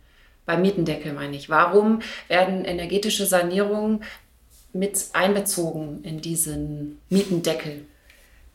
Beim 0.46 0.62
Mietendeckel 0.62 1.14
meine 1.14 1.36
ich. 1.36 1.50
Warum 1.50 2.02
werden 2.28 2.66
energetische 2.66 3.26
Sanierungen 3.26 4.04
mit 4.74 5.10
einbezogen 5.14 6.04
in 6.04 6.22
diesen 6.22 7.00
Mietendeckel? 7.10 7.86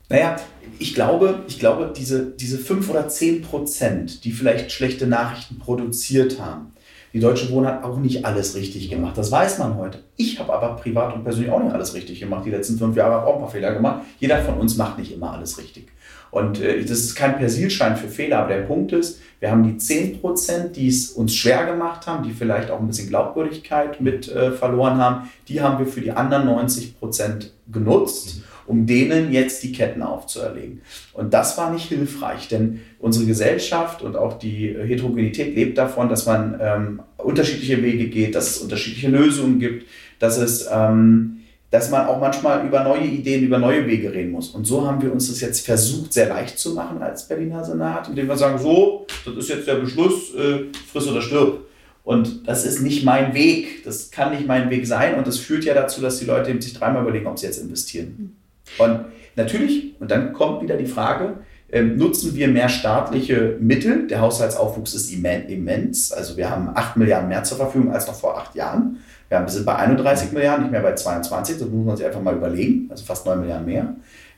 Naja, 0.09 0.37
ich 0.79 0.94
glaube, 0.94 1.42
ich 1.49 1.59
glaube 1.59 1.92
diese, 1.96 2.27
diese 2.27 2.59
5 2.59 2.90
oder 2.90 3.09
10 3.09 3.42
Prozent, 3.42 4.25
die 4.25 4.31
vielleicht 4.31 4.70
schlechte 4.70 5.07
Nachrichten 5.07 5.59
produziert 5.59 6.40
haben, 6.40 6.72
die 7.12 7.20
Deutsche 7.20 7.51
Wohnen 7.51 7.66
hat 7.66 7.83
auch 7.83 7.96
nicht 7.96 8.27
alles 8.27 8.55
richtig 8.55 8.90
gemacht. 8.90 9.16
Das 9.16 9.33
weiß 9.33 9.59
man 9.59 9.77
heute. 9.77 10.01
Ich 10.16 10.38
habe 10.38 10.53
aber 10.53 10.77
privat 10.77 11.14
und 11.14 11.25
persönlich 11.25 11.51
auch 11.51 11.62
nicht 11.62 11.72
alles 11.72 11.94
richtig 11.94 12.20
gemacht. 12.20 12.44
Die 12.44 12.51
letzten 12.51 12.77
fünf 12.77 12.94
Jahre 12.94 13.14
habe 13.14 13.25
ich 13.25 13.29
auch 13.31 13.37
ein 13.37 13.40
paar 13.40 13.51
Fehler 13.51 13.72
gemacht. 13.72 14.03
Jeder 14.20 14.42
von 14.42 14.59
uns 14.59 14.77
macht 14.77 14.99
nicht 14.99 15.12
immer 15.12 15.33
alles 15.33 15.57
richtig. 15.57 15.88
Und 16.31 16.61
äh, 16.61 16.83
das 16.83 16.99
ist 17.01 17.15
kein 17.15 17.39
Persilschein 17.39 17.97
für 17.97 18.09
Fehler, 18.09 18.41
aber 18.41 18.55
der 18.55 18.62
Punkt 18.62 18.93
ist, 18.93 19.21
wir 19.41 19.51
haben 19.51 19.65
die 19.65 19.77
10 19.77 20.21
Prozent, 20.21 20.77
die 20.77 20.89
es 20.89 21.11
uns 21.11 21.35
schwer 21.35 21.67
gemacht 21.67 22.07
haben, 22.07 22.25
die 22.25 22.33
vielleicht 22.33 22.71
auch 22.71 22.81
ein 22.81 22.87
bisschen 22.87 23.09
Glaubwürdigkeit 23.09 24.01
mit 24.01 24.29
äh, 24.29 24.53
verloren 24.53 24.99
haben, 24.99 25.31
die 25.49 25.61
haben 25.61 25.79
wir 25.79 25.87
für 25.87 26.01
die 26.01 26.12
anderen 26.12 26.47
90 26.47 26.99
Prozent 26.99 27.53
genutzt, 27.71 28.41
um 28.67 28.87
denen 28.87 29.33
jetzt 29.33 29.62
die 29.62 29.73
Ketten 29.73 30.03
aufzuerlegen. 30.03 30.81
Und 31.12 31.35
das 31.35 31.57
war 31.59 31.71
nicht 31.71 31.89
hilfreich, 31.89 32.49
denn 32.49 32.81
unsere 32.99 33.27
Gesellschaft 33.27 34.03
und 34.03 34.17
auch 34.17 34.39
die 34.39 34.69
Heterogenität 34.69 35.55
lebt 35.55 35.79
davon, 35.79 36.09
dass 36.09 36.27
man 36.27 36.59
ähm, 36.61 37.03
unterschiedliche 37.19 37.83
Wege 37.83 38.09
geht, 38.09 38.35
dass 38.35 38.51
es 38.51 38.59
unterschiedliche 38.59 39.09
Lösungen 39.09 39.59
gibt, 39.59 39.87
dass 40.19 40.39
es... 40.39 40.69
Ähm, 40.73 41.33
dass 41.77 41.91
man 41.91 42.07
auch 42.07 42.19
manchmal 42.19 42.67
über 42.67 42.83
neue 42.83 43.05
Ideen, 43.05 43.45
über 43.45 43.59
neue 43.59 43.87
Wege 43.87 44.11
reden 44.11 44.31
muss. 44.31 44.49
Und 44.49 44.67
so 44.67 44.87
haben 44.87 45.03
wir 45.03 45.12
uns 45.12 45.29
das 45.29 45.43
jetzt 45.43 45.67
versucht, 45.67 46.11
sehr 46.11 46.27
leicht 46.27 46.59
zu 46.59 46.73
machen 46.73 47.03
als 47.03 47.29
Berliner 47.29 47.62
Senat, 47.62 48.09
indem 48.09 48.29
wir 48.29 48.37
sagen, 48.39 48.59
so, 48.59 49.07
das 49.27 49.37
ist 49.37 49.51
jetzt 49.51 49.69
der 49.69 49.75
Beschluss, 49.75 50.35
äh, 50.35 50.73
friss 50.91 51.07
oder 51.07 51.21
stirb. 51.21 51.67
Und 52.03 52.49
das 52.49 52.65
ist 52.65 52.81
nicht 52.81 53.05
mein 53.05 53.35
Weg, 53.35 53.85
das 53.85 54.11
kann 54.11 54.31
nicht 54.31 54.47
mein 54.47 54.71
Weg 54.71 54.87
sein 54.87 55.17
und 55.17 55.27
das 55.27 55.37
führt 55.37 55.65
ja 55.65 55.75
dazu, 55.75 56.01
dass 56.01 56.19
die 56.19 56.25
Leute 56.25 56.62
sich 56.62 56.73
dreimal 56.73 57.03
überlegen, 57.03 57.27
ob 57.27 57.39
sie 57.39 57.45
jetzt 57.45 57.59
investieren. 57.59 58.35
Und 58.79 59.01
natürlich, 59.35 60.01
und 60.01 60.11
dann 60.11 60.33
kommt 60.33 60.62
wieder 60.62 60.79
die 60.79 60.87
Frage, 60.87 61.35
ähm, 61.71 61.99
nutzen 61.99 62.35
wir 62.35 62.49
mehr 62.49 62.71
staatliche 62.71 63.59
Mittel? 63.61 64.07
Der 64.07 64.23
Haushaltsaufwuchs 64.23 64.95
ist 64.95 65.12
immens, 65.12 66.11
also 66.11 66.39
wir 66.39 66.49
haben 66.49 66.71
8 66.75 66.97
Milliarden 66.97 67.29
mehr 67.29 67.45
zur 67.45 67.59
Verfügung 67.59 67.93
als 67.93 68.07
noch 68.07 68.15
vor 68.15 68.39
acht 68.39 68.55
Jahren. 68.55 68.99
Wir 69.29 69.49
sind 69.49 69.67
bei 69.67 69.77
31 69.77 70.33
Milliarden, 70.33 70.65
nicht 70.65 70.73
mehr 70.73 70.83
bei 70.83 70.95
22, 70.95 71.59
das 71.59 71.69
muss 71.69 71.87
man 71.87 71.97
sich 71.97 72.07
einfach 72.07 72.23
mal 72.23 72.37
überlegen, 72.37 72.87
also 72.91 73.05
fast 73.05 73.27
9 73.27 73.41
Milliarden 73.41 73.67
mehr. 73.67 73.97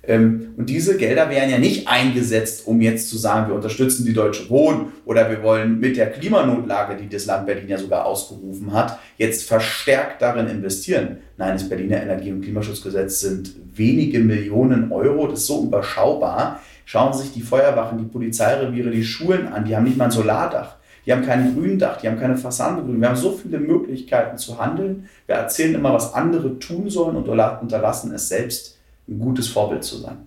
Ähm, 0.09 0.55
und 0.57 0.71
diese 0.71 0.97
Gelder 0.97 1.29
werden 1.29 1.51
ja 1.51 1.59
nicht 1.59 1.87
eingesetzt, 1.87 2.67
um 2.67 2.81
jetzt 2.81 3.11
zu 3.11 3.19
sagen, 3.19 3.49
wir 3.49 3.55
unterstützen 3.55 4.07
die 4.07 4.15
Deutsche 4.15 4.49
Wohnen 4.49 4.93
oder 5.05 5.29
wir 5.31 5.43
wollen 5.43 5.79
mit 5.81 5.99
der 5.99 6.11
Klimanotlage, 6.11 6.97
die 6.97 7.09
das 7.09 7.27
Land 7.27 7.47
Berlin 7.47 7.69
ja 7.69 7.77
sogar 7.77 8.07
ausgerufen 8.07 8.73
hat, 8.73 8.99
jetzt 9.19 9.47
verstärkt 9.47 10.23
darin 10.23 10.47
investieren. 10.47 11.19
Nein, 11.37 11.55
das 11.55 11.69
Berliner 11.69 12.03
Energie- 12.03 12.33
und 12.33 12.41
Klimaschutzgesetz 12.41 13.21
sind 13.21 13.55
wenige 13.75 14.21
Millionen 14.21 14.91
Euro, 14.91 15.27
das 15.27 15.41
ist 15.41 15.47
so 15.47 15.65
überschaubar. 15.65 16.63
Schauen 16.87 17.13
Sie 17.13 17.25
sich 17.25 17.33
die 17.35 17.43
Feuerwachen, 17.43 17.99
die 17.99 18.05
Polizeireviere, 18.05 18.91
die 18.91 19.05
Schulen 19.05 19.49
an, 19.49 19.67
die 19.67 19.77
haben 19.77 19.85
nicht 19.85 19.99
mal 19.99 20.07
ein 20.07 20.11
Solardach. 20.11 20.78
Die 21.09 21.13
haben 21.15 21.25
kein 21.25 21.55
Gründach, 21.55 21.97
die 21.97 22.07
haben 22.07 22.19
keine 22.19 22.37
Fassadenbegrünung. 22.37 23.01
Wir 23.01 23.09
haben 23.09 23.17
so 23.17 23.33
viele 23.33 23.59
Möglichkeiten 23.59 24.37
zu 24.37 24.59
handeln. 24.59 25.09
Wir 25.25 25.37
erzählen 25.37 25.75
immer, 25.75 25.95
was 25.95 26.13
andere 26.13 26.59
tun 26.59 26.91
sollen 26.91 27.17
und 27.17 27.27
unterlassen 27.27 28.13
es 28.13 28.29
selbst, 28.29 28.77
ein 29.09 29.19
gutes 29.19 29.49
Vorbild 29.49 29.85
zu 29.85 29.97
sein. 29.97 30.19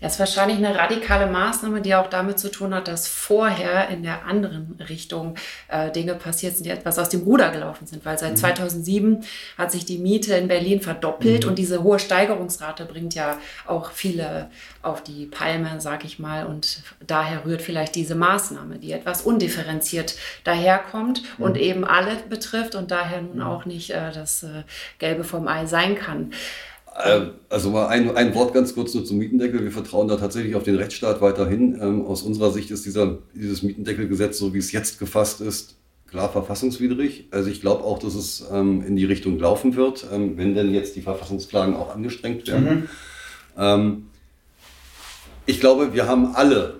Das 0.00 0.12
ist 0.12 0.18
wahrscheinlich 0.20 0.58
eine 0.58 0.76
radikale 0.76 1.26
Maßnahme, 1.26 1.80
die 1.80 1.94
auch 1.94 2.08
damit 2.08 2.38
zu 2.38 2.50
tun 2.50 2.72
hat, 2.72 2.86
dass 2.86 3.08
vorher 3.08 3.88
in 3.88 4.02
der 4.04 4.26
anderen 4.26 4.78
Richtung 4.88 5.34
äh, 5.68 5.90
Dinge 5.90 6.14
passiert 6.14 6.54
sind, 6.54 6.66
die 6.66 6.70
etwas 6.70 6.98
aus 6.98 7.08
dem 7.08 7.22
Ruder 7.22 7.50
gelaufen 7.50 7.86
sind. 7.86 8.04
Weil 8.04 8.16
seit 8.16 8.32
mhm. 8.32 8.36
2007 8.36 9.24
hat 9.56 9.72
sich 9.72 9.84
die 9.84 9.98
Miete 9.98 10.34
in 10.34 10.46
Berlin 10.46 10.80
verdoppelt 10.80 11.44
mhm. 11.44 11.50
und 11.50 11.58
diese 11.58 11.82
hohe 11.82 11.98
Steigerungsrate 11.98 12.84
bringt 12.84 13.14
ja 13.14 13.38
auch 13.66 13.90
viele 13.90 14.50
auf 14.82 15.02
die 15.02 15.26
Palme, 15.26 15.80
sag 15.80 16.04
ich 16.04 16.20
mal. 16.20 16.46
Und 16.46 16.82
daher 17.04 17.44
rührt 17.44 17.62
vielleicht 17.62 17.96
diese 17.96 18.14
Maßnahme, 18.14 18.78
die 18.78 18.92
etwas 18.92 19.22
undifferenziert 19.22 20.14
daherkommt 20.44 21.22
mhm. 21.38 21.44
und 21.44 21.56
eben 21.56 21.84
alle 21.84 22.14
betrifft 22.28 22.76
und 22.76 22.92
daher 22.92 23.20
nun 23.22 23.36
mhm. 23.36 23.42
auch 23.42 23.64
nicht 23.64 23.90
äh, 23.90 24.12
das 24.12 24.44
äh, 24.44 24.62
Gelbe 24.98 25.24
vom 25.24 25.48
Ei 25.48 25.66
sein 25.66 25.96
kann. 25.96 26.30
Ähm, 27.04 27.30
also 27.48 27.70
mal 27.70 27.86
ein, 27.86 28.16
ein 28.16 28.34
Wort 28.34 28.54
ganz 28.54 28.74
kurz 28.74 28.94
nur 28.94 29.04
zum 29.04 29.18
Mietendeckel. 29.18 29.62
Wir 29.62 29.70
vertrauen 29.70 30.08
da 30.08 30.16
tatsächlich 30.16 30.54
auf 30.54 30.64
den 30.64 30.76
Rechtsstaat 30.76 31.20
weiterhin. 31.20 31.78
Ähm, 31.80 32.04
aus 32.04 32.22
unserer 32.22 32.50
Sicht 32.50 32.70
ist 32.70 32.86
dieser, 32.86 33.18
dieses 33.34 33.62
Mietendeckelgesetz, 33.62 34.38
so 34.38 34.54
wie 34.54 34.58
es 34.58 34.72
jetzt 34.72 34.98
gefasst 34.98 35.40
ist, 35.40 35.76
klar 36.10 36.30
verfassungswidrig. 36.30 37.28
Also 37.30 37.50
ich 37.50 37.60
glaube 37.60 37.84
auch, 37.84 37.98
dass 37.98 38.14
es 38.14 38.44
ähm, 38.52 38.82
in 38.86 38.96
die 38.96 39.04
Richtung 39.04 39.38
laufen 39.38 39.76
wird, 39.76 40.06
ähm, 40.12 40.36
wenn 40.36 40.54
denn 40.54 40.74
jetzt 40.74 40.96
die 40.96 41.02
Verfassungsklagen 41.02 41.74
auch 41.74 41.94
angestrengt 41.94 42.46
werden. 42.48 42.64
Mhm. 42.64 42.88
Ähm, 43.56 44.06
ich 45.46 45.60
glaube, 45.60 45.94
wir 45.94 46.06
haben 46.06 46.34
alle, 46.34 46.74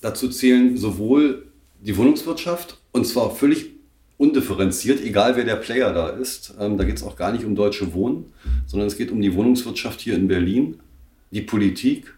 dazu 0.00 0.28
zählen 0.28 0.76
sowohl 0.76 1.46
die 1.80 1.96
Wohnungswirtschaft, 1.96 2.78
und 2.92 3.06
zwar 3.06 3.34
völlig 3.34 3.77
undifferenziert, 4.18 5.00
egal 5.02 5.36
wer 5.36 5.44
der 5.44 5.56
Player 5.56 5.92
da 5.92 6.08
ist. 6.08 6.54
Ähm, 6.60 6.76
da 6.76 6.84
geht 6.84 6.96
es 6.96 7.02
auch 7.02 7.16
gar 7.16 7.32
nicht 7.32 7.44
um 7.44 7.54
deutsche 7.54 7.94
Wohnen, 7.94 8.26
sondern 8.66 8.88
es 8.88 8.98
geht 8.98 9.10
um 9.10 9.22
die 9.22 9.34
Wohnungswirtschaft 9.34 10.00
hier 10.00 10.16
in 10.16 10.28
Berlin, 10.28 10.80
die 11.30 11.40
Politik. 11.40 12.12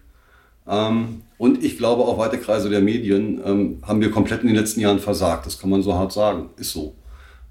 Ähm, 0.66 1.22
und 1.36 1.62
ich 1.62 1.76
glaube 1.76 2.02
auch 2.02 2.18
weite 2.18 2.38
Kreise 2.38 2.70
der 2.70 2.80
Medien 2.80 3.40
ähm, 3.44 3.78
haben 3.82 4.00
wir 4.00 4.10
komplett 4.10 4.40
in 4.40 4.48
den 4.48 4.56
letzten 4.56 4.80
Jahren 4.80 4.98
versagt. 4.98 5.46
Das 5.46 5.58
kann 5.58 5.70
man 5.70 5.82
so 5.82 5.94
hart 5.94 6.12
sagen. 6.12 6.50
Ist 6.56 6.72
so. 6.72 6.96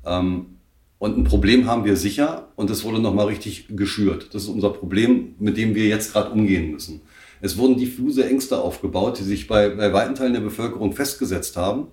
Ähm, 0.06 0.58
und 0.98 1.18
ein 1.18 1.24
Problem 1.24 1.66
haben 1.68 1.86
wir 1.86 1.96
sicher 1.96 2.50
und 2.56 2.70
das 2.70 2.84
wurde 2.84 3.00
nochmal 3.00 3.28
richtig 3.28 3.68
geschürt. 3.70 4.34
Das 4.34 4.44
ist 4.44 4.50
unser 4.50 4.72
Problem, 4.72 5.36
mit 5.40 5.58
dem 5.58 5.76
wir 5.76 5.88
jetzt 5.88 6.12
gerade 6.12 6.32
umgehen 6.32 6.72
müssen. 6.72 7.02
Es 7.40 7.58
wurden 7.58 7.78
diffuse 7.78 8.28
Ängste 8.28 8.60
aufgebaut, 8.60 9.20
die 9.20 9.24
sich 9.24 9.48
bei, 9.48 9.70
bei 9.70 9.94
weiten 9.94 10.16
Teilen 10.16 10.34
der 10.34 10.42
Bevölkerung 10.42 10.92
festgesetzt 10.92 11.56
haben 11.56 11.88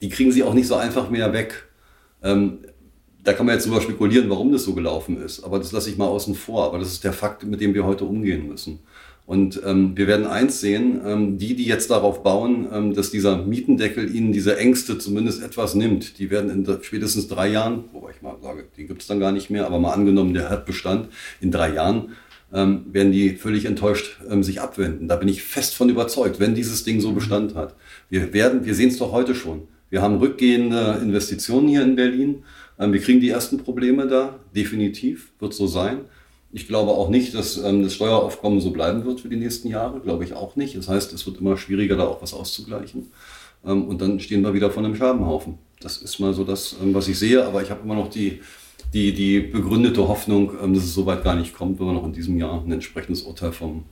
die 0.00 0.08
kriegen 0.08 0.32
sie 0.32 0.42
auch 0.42 0.54
nicht 0.54 0.66
so 0.66 0.74
einfach 0.74 1.10
mehr 1.10 1.32
weg. 1.32 1.68
Ähm, 2.22 2.58
da 3.22 3.32
kann 3.32 3.46
man 3.46 3.56
jetzt 3.56 3.66
drüber 3.66 3.80
spekulieren, 3.80 4.30
warum 4.30 4.52
das 4.52 4.64
so 4.64 4.74
gelaufen 4.74 5.20
ist, 5.20 5.42
aber 5.42 5.58
das 5.58 5.72
lasse 5.72 5.90
ich 5.90 5.98
mal 5.98 6.06
außen 6.06 6.34
vor. 6.34 6.64
Aber 6.64 6.78
das 6.78 6.92
ist 6.92 7.04
der 7.04 7.12
Fakt, 7.12 7.44
mit 7.44 7.60
dem 7.60 7.74
wir 7.74 7.84
heute 7.84 8.04
umgehen 8.04 8.48
müssen. 8.48 8.78
Und 9.26 9.60
ähm, 9.66 9.96
wir 9.96 10.06
werden 10.06 10.24
eins 10.24 10.60
sehen, 10.60 11.00
ähm, 11.04 11.36
die, 11.36 11.56
die 11.56 11.64
jetzt 11.64 11.90
darauf 11.90 12.22
bauen, 12.22 12.68
ähm, 12.72 12.94
dass 12.94 13.10
dieser 13.10 13.38
Mietendeckel 13.38 14.14
ihnen 14.14 14.30
diese 14.30 14.56
Ängste 14.56 14.98
zumindest 14.98 15.42
etwas 15.42 15.74
nimmt, 15.74 16.20
die 16.20 16.30
werden 16.30 16.48
in 16.48 16.78
spätestens 16.82 17.26
drei 17.26 17.48
Jahren, 17.48 17.84
wobei 17.92 18.12
ich 18.12 18.22
mal 18.22 18.36
sage, 18.40 18.66
die 18.76 18.86
gibt 18.86 19.02
es 19.02 19.08
dann 19.08 19.18
gar 19.18 19.32
nicht 19.32 19.50
mehr, 19.50 19.66
aber 19.66 19.80
mal 19.80 19.92
angenommen, 19.92 20.32
der 20.32 20.48
hat 20.48 20.64
Bestand, 20.64 21.08
in 21.40 21.50
drei 21.50 21.74
Jahren 21.74 22.10
ähm, 22.52 22.86
werden 22.92 23.10
die 23.10 23.30
völlig 23.30 23.64
enttäuscht 23.64 24.20
ähm, 24.30 24.44
sich 24.44 24.60
abwenden. 24.60 25.08
Da 25.08 25.16
bin 25.16 25.26
ich 25.26 25.42
fest 25.42 25.74
von 25.74 25.88
überzeugt, 25.88 26.38
wenn 26.38 26.54
dieses 26.54 26.84
Ding 26.84 27.00
so 27.00 27.10
Bestand 27.10 27.56
hat. 27.56 27.74
Wir 28.08 28.32
wir 28.32 28.74
sehen 28.76 28.90
es 28.90 28.98
doch 28.98 29.10
heute 29.10 29.34
schon. 29.34 29.66
Wir 29.90 30.02
haben 30.02 30.16
rückgehende 30.16 30.98
Investitionen 31.02 31.68
hier 31.68 31.82
in 31.82 31.96
Berlin. 31.96 32.44
Ähm, 32.78 32.92
wir 32.92 33.00
kriegen 33.00 33.20
die 33.20 33.28
ersten 33.28 33.58
Probleme 33.58 34.06
da, 34.06 34.38
definitiv, 34.54 35.32
wird 35.38 35.54
so 35.54 35.66
sein. 35.66 36.00
Ich 36.52 36.66
glaube 36.66 36.90
auch 36.92 37.08
nicht, 37.08 37.34
dass 37.34 37.58
ähm, 37.58 37.82
das 37.82 37.94
Steueraufkommen 37.94 38.60
so 38.60 38.70
bleiben 38.70 39.04
wird 39.04 39.20
für 39.20 39.28
die 39.28 39.36
nächsten 39.36 39.68
Jahre, 39.68 40.00
glaube 40.00 40.24
ich 40.24 40.34
auch 40.34 40.56
nicht. 40.56 40.76
Das 40.76 40.88
heißt, 40.88 41.12
es 41.12 41.26
wird 41.26 41.38
immer 41.40 41.56
schwieriger, 41.56 41.96
da 41.96 42.04
auch 42.04 42.22
was 42.22 42.34
auszugleichen. 42.34 43.10
Ähm, 43.64 43.84
und 43.84 44.00
dann 44.00 44.18
stehen 44.20 44.42
wir 44.42 44.54
wieder 44.54 44.70
vor 44.70 44.84
einem 44.84 44.96
Scherbenhaufen. 44.96 45.58
Das 45.80 45.98
ist 45.98 46.18
mal 46.18 46.32
so 46.32 46.44
das, 46.44 46.76
was 46.80 47.06
ich 47.08 47.18
sehe, 47.18 47.44
aber 47.44 47.62
ich 47.62 47.70
habe 47.70 47.82
immer 47.84 47.94
noch 47.94 48.08
die, 48.08 48.40
die, 48.94 49.12
die 49.12 49.40
begründete 49.40 50.08
Hoffnung, 50.08 50.52
dass 50.72 50.84
es 50.84 50.94
so 50.94 51.04
weit 51.04 51.22
gar 51.22 51.36
nicht 51.36 51.54
kommt, 51.54 51.78
wenn 51.78 51.86
wir 51.86 51.92
noch 51.92 52.06
in 52.06 52.14
diesem 52.14 52.38
Jahr 52.38 52.62
ein 52.64 52.72
entsprechendes 52.72 53.22
Urteil 53.22 53.52
vom 53.52 53.84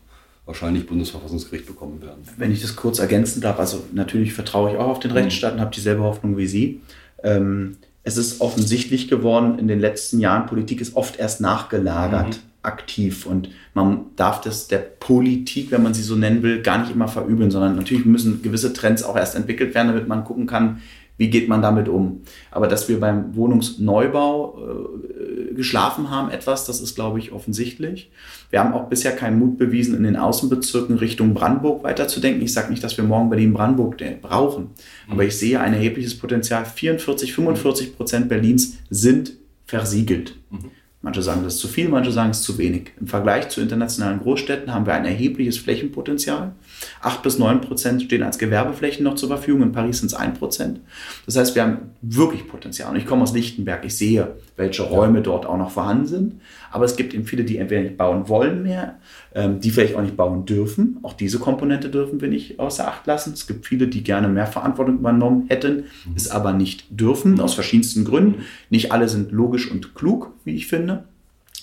wahrscheinlich 0.47 0.87
Bundesverfassungsgericht 0.87 1.67
bekommen 1.67 2.03
werden. 2.03 2.23
Wenn 2.37 2.53
ich 2.53 2.61
das 2.61 2.77
kurz 2.77 2.99
ergänzen 2.99 3.41
darf, 3.41 3.59
also 3.59 3.85
natürlich 3.93 4.35
vertraue 4.35 4.73
ich 4.73 4.77
auch 4.77 4.89
auf 4.89 5.01
den 5.01 5.11
mhm. 5.11 5.19
Rechtsstaat 5.19 5.55
und 5.55 5.61
habe 5.61 5.75
dieselbe 5.75 6.03
Hoffnung 6.03 6.37
wie 6.37 6.47
Sie. 6.47 6.81
Ähm, 7.23 7.77
es 8.03 8.19
ist 8.19 8.41
offensichtlich 8.43 9.09
geworden, 9.09 9.59
in 9.59 9.67
den 9.67 9.81
letzten 9.81 10.21
Jahren, 10.21 10.47
Politik 10.47 10.81
ist 10.81 10.95
oft 10.95 11.19
erst 11.19 11.41
nachgelagert. 11.41 12.29
Mhm 12.29 12.55
aktiv 12.65 13.27
und 13.27 13.51
man 13.75 14.07
darf 14.17 14.41
das 14.41 14.69
der 14.69 14.79
Politik, 14.79 15.71
wenn 15.71 15.83
man 15.83 15.95
sie 15.95 16.03
so 16.03 16.17
nennen 16.17 16.43
will, 16.43 16.63
gar 16.63 16.79
nicht 16.79 16.91
immer 16.91 17.09
verübeln, 17.09 17.51
sondern 17.51 17.77
natürlich 17.77 18.05
müssen 18.05 18.43
gewisse 18.43 18.73
Trends 18.73 19.03
auch 19.03 19.17
erst 19.17 19.37
entwickelt 19.37 19.75
werden, 19.75 19.89
damit 19.89 20.09
man 20.09 20.25
gucken 20.25 20.47
kann, 20.47 20.81
wie 21.17 21.31
geht 21.31 21.49
man 21.49 21.63
damit 21.63 21.89
um. 21.89 22.23
Aber 22.51 22.67
dass 22.67 22.89
wir 22.89 22.99
beim 22.99 23.37
Wohnungsneubau 23.37 24.59
äh, 24.59 25.55
geschlafen 25.55 26.11
haben 26.11 26.31
etwas, 26.31 26.65
das 26.65 26.81
ist, 26.81 26.95
glaube 26.95 27.19
ich, 27.19 27.33
offensichtlich. 27.33 28.11
Wir 28.51 28.61
haben 28.61 28.73
auch 28.75 28.89
bisher 28.89 29.13
keinen 29.13 29.39
Mut 29.39 29.57
bewiesen, 29.57 29.97
in 29.97 30.03
den 30.03 30.17
Außenbezirken 30.17 30.99
Richtung 30.99 31.35
Brandenburg 31.35 31.85
weiterzudenken. 31.85 32.43
Ich 32.43 32.53
sage 32.53 32.71
nicht, 32.71 32.83
dass 32.83 32.97
wir 32.97 33.05
morgen 33.05 33.31
Berlin-Brandenburg 33.31 33.97
brauchen, 34.23 34.71
aber 35.09 35.23
mhm. 35.23 35.29
ich 35.29 35.39
sehe 35.39 35.61
ein 35.61 35.73
erhebliches 35.73 36.19
Potenzial. 36.19 36.65
44, 36.65 37.33
45 37.33 37.97
Prozent 37.97 38.29
Berlins 38.29 38.79
sind 38.91 39.35
versiegelt. 39.67 40.37
Mhm. 40.51 40.71
Manche 41.05 41.21
sagen, 41.21 41.43
das 41.45 41.57
ist 41.57 41.61
zu 41.61 41.69
viel, 41.69 41.91
manche 41.91 42.11
sagen, 42.11 42.31
es 42.31 42.39
ist 42.39 42.45
zu 42.45 42.57
wenig. 42.57 42.93
Im 42.99 43.07
Vergleich 43.07 43.51
zu 43.51 43.61
internationalen 43.61 44.21
Großstädten 44.21 44.73
haben 44.73 44.87
wir 44.87 44.95
ein 44.95 45.05
erhebliches 45.05 45.59
Flächenpotenzial. 45.59 46.55
Acht 47.01 47.23
bis 47.23 47.39
neun 47.39 47.61
Prozent 47.61 48.03
stehen 48.03 48.23
als 48.23 48.39
Gewerbeflächen 48.39 49.05
noch 49.05 49.15
zur 49.15 49.29
Verfügung. 49.29 49.63
In 49.63 49.73
Paris 49.73 49.99
sind 49.99 50.07
es 50.07 50.15
ein 50.15 50.35
Prozent. 50.35 50.81
Das 51.27 51.37
heißt, 51.37 51.55
wir 51.55 51.63
haben 51.63 51.79
wirklich 52.03 52.49
Potenzial. 52.49 52.91
Und 52.91 52.97
ich 52.97 53.07
komme 53.07 53.23
aus 53.23 53.35
Lichtenberg. 53.35 53.85
Ich 53.85 53.97
sehe, 53.97 54.37
welche 54.57 54.83
Räume 54.83 55.23
dort 55.23 55.47
auch 55.47 55.59
noch 55.59 55.71
vorhanden 55.71 56.07
sind. 56.07 56.41
Aber 56.71 56.85
es 56.85 56.97
gibt 56.97 57.15
eben 57.15 57.25
viele, 57.25 57.45
die 57.45 57.59
entweder 57.59 57.83
nicht 57.83 57.97
bauen 57.97 58.29
wollen 58.29 58.63
mehr, 58.63 58.97
ähm, 59.35 59.61
die 59.61 59.71
vielleicht 59.71 59.95
auch 59.95 60.03
nicht 60.03 60.17
bauen 60.17 60.45
dürfen. 60.45 60.99
Auch 61.03 61.13
diese 61.13 61.39
Komponente 61.39 61.89
dürfen 61.89 62.21
wir 62.21 62.29
nicht 62.29 62.59
außer 62.59 62.89
Acht 62.89 63.07
lassen. 63.07 63.33
Es 63.33 63.47
gibt 63.47 63.67
viele, 63.67 63.87
die 63.87 64.03
gerne 64.03 64.29
mehr 64.29 64.47
Verantwortung 64.47 64.99
übernommen 64.99 65.47
hätten, 65.49 65.85
es 66.17 66.31
aber 66.31 66.53
nicht 66.53 66.87
dürfen, 66.91 67.41
aus 67.41 67.55
verschiedensten 67.55 68.05
Gründen. 68.05 68.45
Nicht 68.71 68.93
alle 68.93 69.09
sind 69.09 69.33
logisch 69.33 69.71
und 69.71 69.95
klug, 69.95 70.33
wie 70.45 70.55
ich 70.55 70.67
finde. 70.67 71.05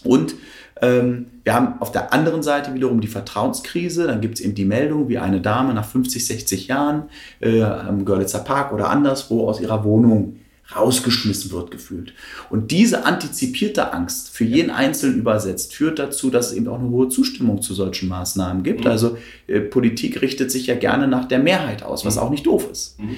Und 0.04 0.36
wir 0.82 1.54
haben 1.54 1.80
auf 1.80 1.92
der 1.92 2.12
anderen 2.12 2.42
Seite 2.42 2.74
wiederum 2.74 3.02
die 3.02 3.08
Vertrauenskrise. 3.08 4.08
Dann 4.08 4.22
gibt 4.22 4.40
es 4.40 4.42
eben 4.42 4.56
die 4.56 4.66
Meldung, 4.66 5.10
wie 5.10 5.20
eine 5.20 5.40
Dame 5.40 5.74
nach 5.74 5.86
50, 5.86 6.26
60 6.26 6.68
Jahren 6.68 7.04
äh, 7.40 7.62
am 7.62 8.04
Görlitzer 8.04 8.40
Park 8.40 8.74
oder 8.74 8.90
anderswo 8.90 9.48
aus 9.48 9.62
ihrer 9.62 9.84
Wohnung 9.84 10.38
rausgeschmissen 10.76 11.52
wird 11.52 11.72
gefühlt. 11.72 12.14
Und 12.50 12.72
diese 12.72 13.06
antizipierte 13.06 13.94
Angst 13.94 14.30
für 14.30 14.46
jeden 14.46 14.72
Einzelnen 14.72 15.20
übersetzt 15.20 15.74
führt 15.74 16.00
dazu, 16.00 16.30
dass 16.30 16.52
es 16.52 16.58
eben 16.58 16.68
auch 16.68 16.80
eine 16.80 16.90
hohe 16.90 17.10
Zustimmung 17.10 17.62
zu 17.62 17.74
solchen 17.74 18.08
Maßnahmen 18.08 18.64
gibt. 18.64 18.86
Mhm. 18.86 18.92
Also 18.92 19.18
äh, 19.48 19.60
Politik 19.60 20.22
richtet 20.22 20.52
sich 20.52 20.68
ja 20.68 20.76
gerne 20.76 21.08
nach 21.08 21.26
der 21.26 21.40
Mehrheit 21.40 21.84
aus, 21.84 22.06
was 22.06 22.16
mhm. 22.16 22.22
auch 22.22 22.30
nicht 22.30 22.46
doof 22.46 22.70
ist. 22.72 23.00
Mhm. 23.00 23.18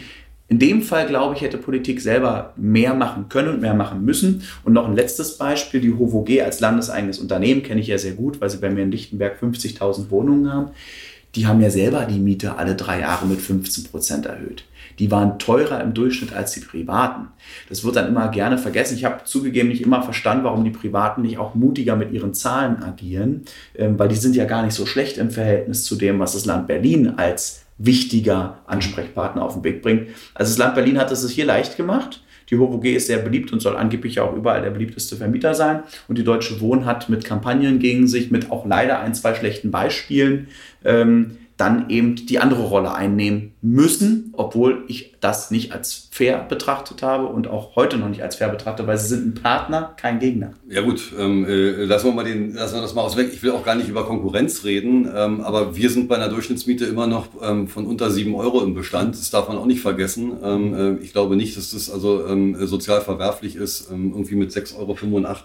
In 0.50 0.60
dem 0.60 0.82
Fall, 0.82 1.08
glaube 1.08 1.36
ich, 1.36 1.42
hätte 1.42 1.58
Politik 1.58 2.02
selber 2.02 2.54
mehr 2.58 2.94
machen 2.94 3.30
können 3.30 3.50
und 3.50 3.62
mehr 3.62 3.74
machen 3.74 4.04
müssen. 4.04 4.44
Und 4.64 4.74
noch 4.74 4.88
ein 4.88 4.96
letztes 4.96 5.38
Beispiel, 5.38 5.80
die 5.80 5.94
HOVOG 5.94 6.42
als 6.42 6.60
landeseigenes 6.60 7.20
Unternehmen 7.20 7.64
kenne 7.64 7.82
ich 7.82 7.88
ja 7.88 7.98
sehr 7.98 8.14
gut, 8.14 8.42
weil 8.42 8.50
sie 8.50 8.58
bei 8.58 8.70
mir 8.70 8.84
in 8.84 8.92
Lichtenberg 8.92 9.42
50.000 9.42 10.12
Wohnungen 10.12 10.52
haben. 10.52 10.72
Die 11.36 11.48
haben 11.48 11.62
ja 11.62 11.72
selber 11.72 12.06
die 12.06 12.20
Miete 12.20 12.58
alle 12.58 12.76
drei 12.76 13.00
Jahre 13.00 13.26
mit 13.26 13.42
15 13.42 13.86
Prozent 13.86 14.26
erhöht. 14.28 14.66
Die 15.00 15.10
waren 15.10 15.40
teurer 15.40 15.82
im 15.82 15.96
Durchschnitt 15.96 16.34
als 16.34 16.52
die 16.52 16.60
Privaten. 16.60 17.30
Das 17.70 17.84
wird 17.84 17.96
dann 17.96 18.08
immer 18.08 18.28
gerne 18.30 18.60
vergessen. 18.60 18.96
Ich 18.96 19.06
habe 19.06 19.24
zugegeben 19.24 19.70
nicht 19.70 19.82
immer 19.82 20.04
verstanden, 20.04 20.44
warum 20.44 20.64
die 20.64 20.70
Privaten 20.70 21.24
nicht 21.24 21.40
auch 21.40 21.56
mutiger 21.56 21.96
mit 21.96 22.12
ihren 22.12 22.36
Zahlen 22.36 22.84
agieren, 22.84 23.46
ähm, 23.76 23.98
weil 23.98 24.10
die 24.10 24.16
sind 24.16 24.36
ja 24.36 24.46
gar 24.46 24.64
nicht 24.64 24.76
so 24.76 24.86
schlecht 24.86 25.18
im 25.18 25.32
Verhältnis 25.32 25.86
zu 25.86 25.96
dem, 25.96 26.20
was 26.20 26.34
das 26.34 26.46
Land 26.46 26.68
Berlin 26.68 27.14
als 27.18 27.63
wichtiger 27.78 28.60
Ansprechpartner 28.68 29.44
auf 29.44 29.54
den 29.56 29.64
Weg 29.64 29.82
bringt. 29.82 30.10
Also 30.34 30.52
das 30.52 30.58
Land 30.58 30.76
Berlin 30.76 30.98
hat 30.98 31.12
es 31.12 31.30
hier 31.30 31.46
leicht 31.46 31.78
gemacht. 31.78 32.24
Die 32.50 32.58
HOVOG 32.58 32.86
ist 32.86 33.08
sehr 33.08 33.20
beliebt 33.20 33.52
und 33.54 33.62
soll 33.62 33.76
angeblich 33.76 34.20
auch 34.20 34.36
überall 34.36 34.62
der 34.62 34.70
beliebteste 34.70 35.16
Vermieter 35.16 35.54
sein. 35.54 35.84
Und 36.08 36.18
die 36.18 36.24
Deutsche 36.24 36.60
Wohnen 36.62 36.86
hat 36.86 37.10
mit 37.10 37.24
Kampagnen 37.24 37.80
gegen 37.80 38.08
sich, 38.08 38.32
mit 38.32 38.52
auch 38.52 38.66
leider 38.66 39.00
ein, 39.00 39.16
zwei 39.16 39.34
schlechten 39.34 39.72
Beispielen, 39.72 40.48
ähm, 40.84 41.38
dann 41.58 41.90
eben 41.90 42.16
die 42.16 42.40
andere 42.40 42.64
Rolle 42.64 42.94
einnehmen 42.94 43.54
müssen, 43.62 44.34
obwohl 44.34 44.84
ich 44.88 45.13
das 45.24 45.52
nicht 45.52 45.72
als 45.72 46.10
fair 46.12 46.46
betrachtet 46.50 47.02
habe 47.02 47.28
und 47.28 47.48
auch 47.48 47.78
heute 47.78 47.98
noch 47.98 48.10
nicht 48.10 48.22
als 48.22 48.36
fair 48.36 48.50
betrachte, 48.50 48.86
weil 48.88 48.98
sie 48.98 49.08
sind 49.08 49.26
ein 49.26 49.34
Partner, 49.42 49.94
kein 49.96 50.20
Gegner. 50.20 50.52
Ja 50.68 50.82
gut, 50.82 51.14
ähm, 51.18 51.46
äh, 51.46 51.86
lassen, 51.86 52.08
wir 52.08 52.14
mal 52.14 52.26
den, 52.26 52.54
lassen 52.54 52.76
wir 52.76 52.82
das 52.82 52.94
mal 52.94 53.04
aus 53.04 53.16
weg. 53.16 53.30
Ich 53.32 53.42
will 53.42 53.52
auch 53.52 53.64
gar 53.64 53.76
nicht 53.76 53.88
über 53.88 54.06
Konkurrenz 54.06 54.66
reden, 54.66 55.10
ähm, 55.16 55.40
aber 55.42 55.78
wir 55.78 55.90
sind 55.90 56.10
bei 56.10 56.16
einer 56.16 56.28
Durchschnittsmiete 56.28 56.86
immer 56.86 57.08
noch 57.08 57.28
ähm, 57.42 57.70
von 57.70 57.86
unter 57.86 58.12
sieben 58.12 58.36
Euro 58.36 58.62
im 58.64 58.74
Bestand. 58.74 59.16
Das 59.16 59.32
darf 59.32 59.48
man 59.48 59.58
auch 59.58 59.66
nicht 59.66 59.80
vergessen. 59.80 60.34
Ähm, 60.44 60.74
äh, 60.74 61.04
ich 61.04 61.14
glaube 61.14 61.38
nicht, 61.38 61.56
dass 61.56 61.72
das 61.72 61.90
also 61.90 62.28
ähm, 62.28 62.58
sozial 62.68 63.00
verwerflich 63.00 63.56
ist, 63.56 63.90
ähm, 63.92 64.12
irgendwie 64.12 64.36
mit 64.36 64.52
6,85 64.52 64.78
Euro 64.78 64.98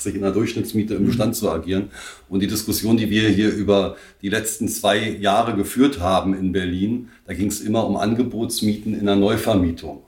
in 0.06 0.24
einer 0.24 0.32
Durchschnittsmiete 0.32 0.94
im 0.94 1.06
Bestand 1.06 1.36
zu 1.36 1.50
agieren. 1.50 1.90
Und 2.28 2.40
die 2.40 2.48
Diskussion, 2.48 2.96
die 2.96 3.10
wir 3.10 3.28
hier 3.28 3.54
über 3.54 3.96
die 4.22 4.28
letzten 4.28 4.66
zwei 4.66 5.08
Jahre 5.08 5.54
geführt 5.54 6.00
haben 6.00 6.34
in 6.34 6.50
Berlin, 6.50 7.10
da 7.28 7.34
ging 7.34 7.48
es 7.48 7.60
immer 7.60 7.86
um 7.86 7.98
Angebotsmieten 7.98 8.98
in 8.98 9.04
der 9.04 9.14
Neuvermietung. 9.14 10.02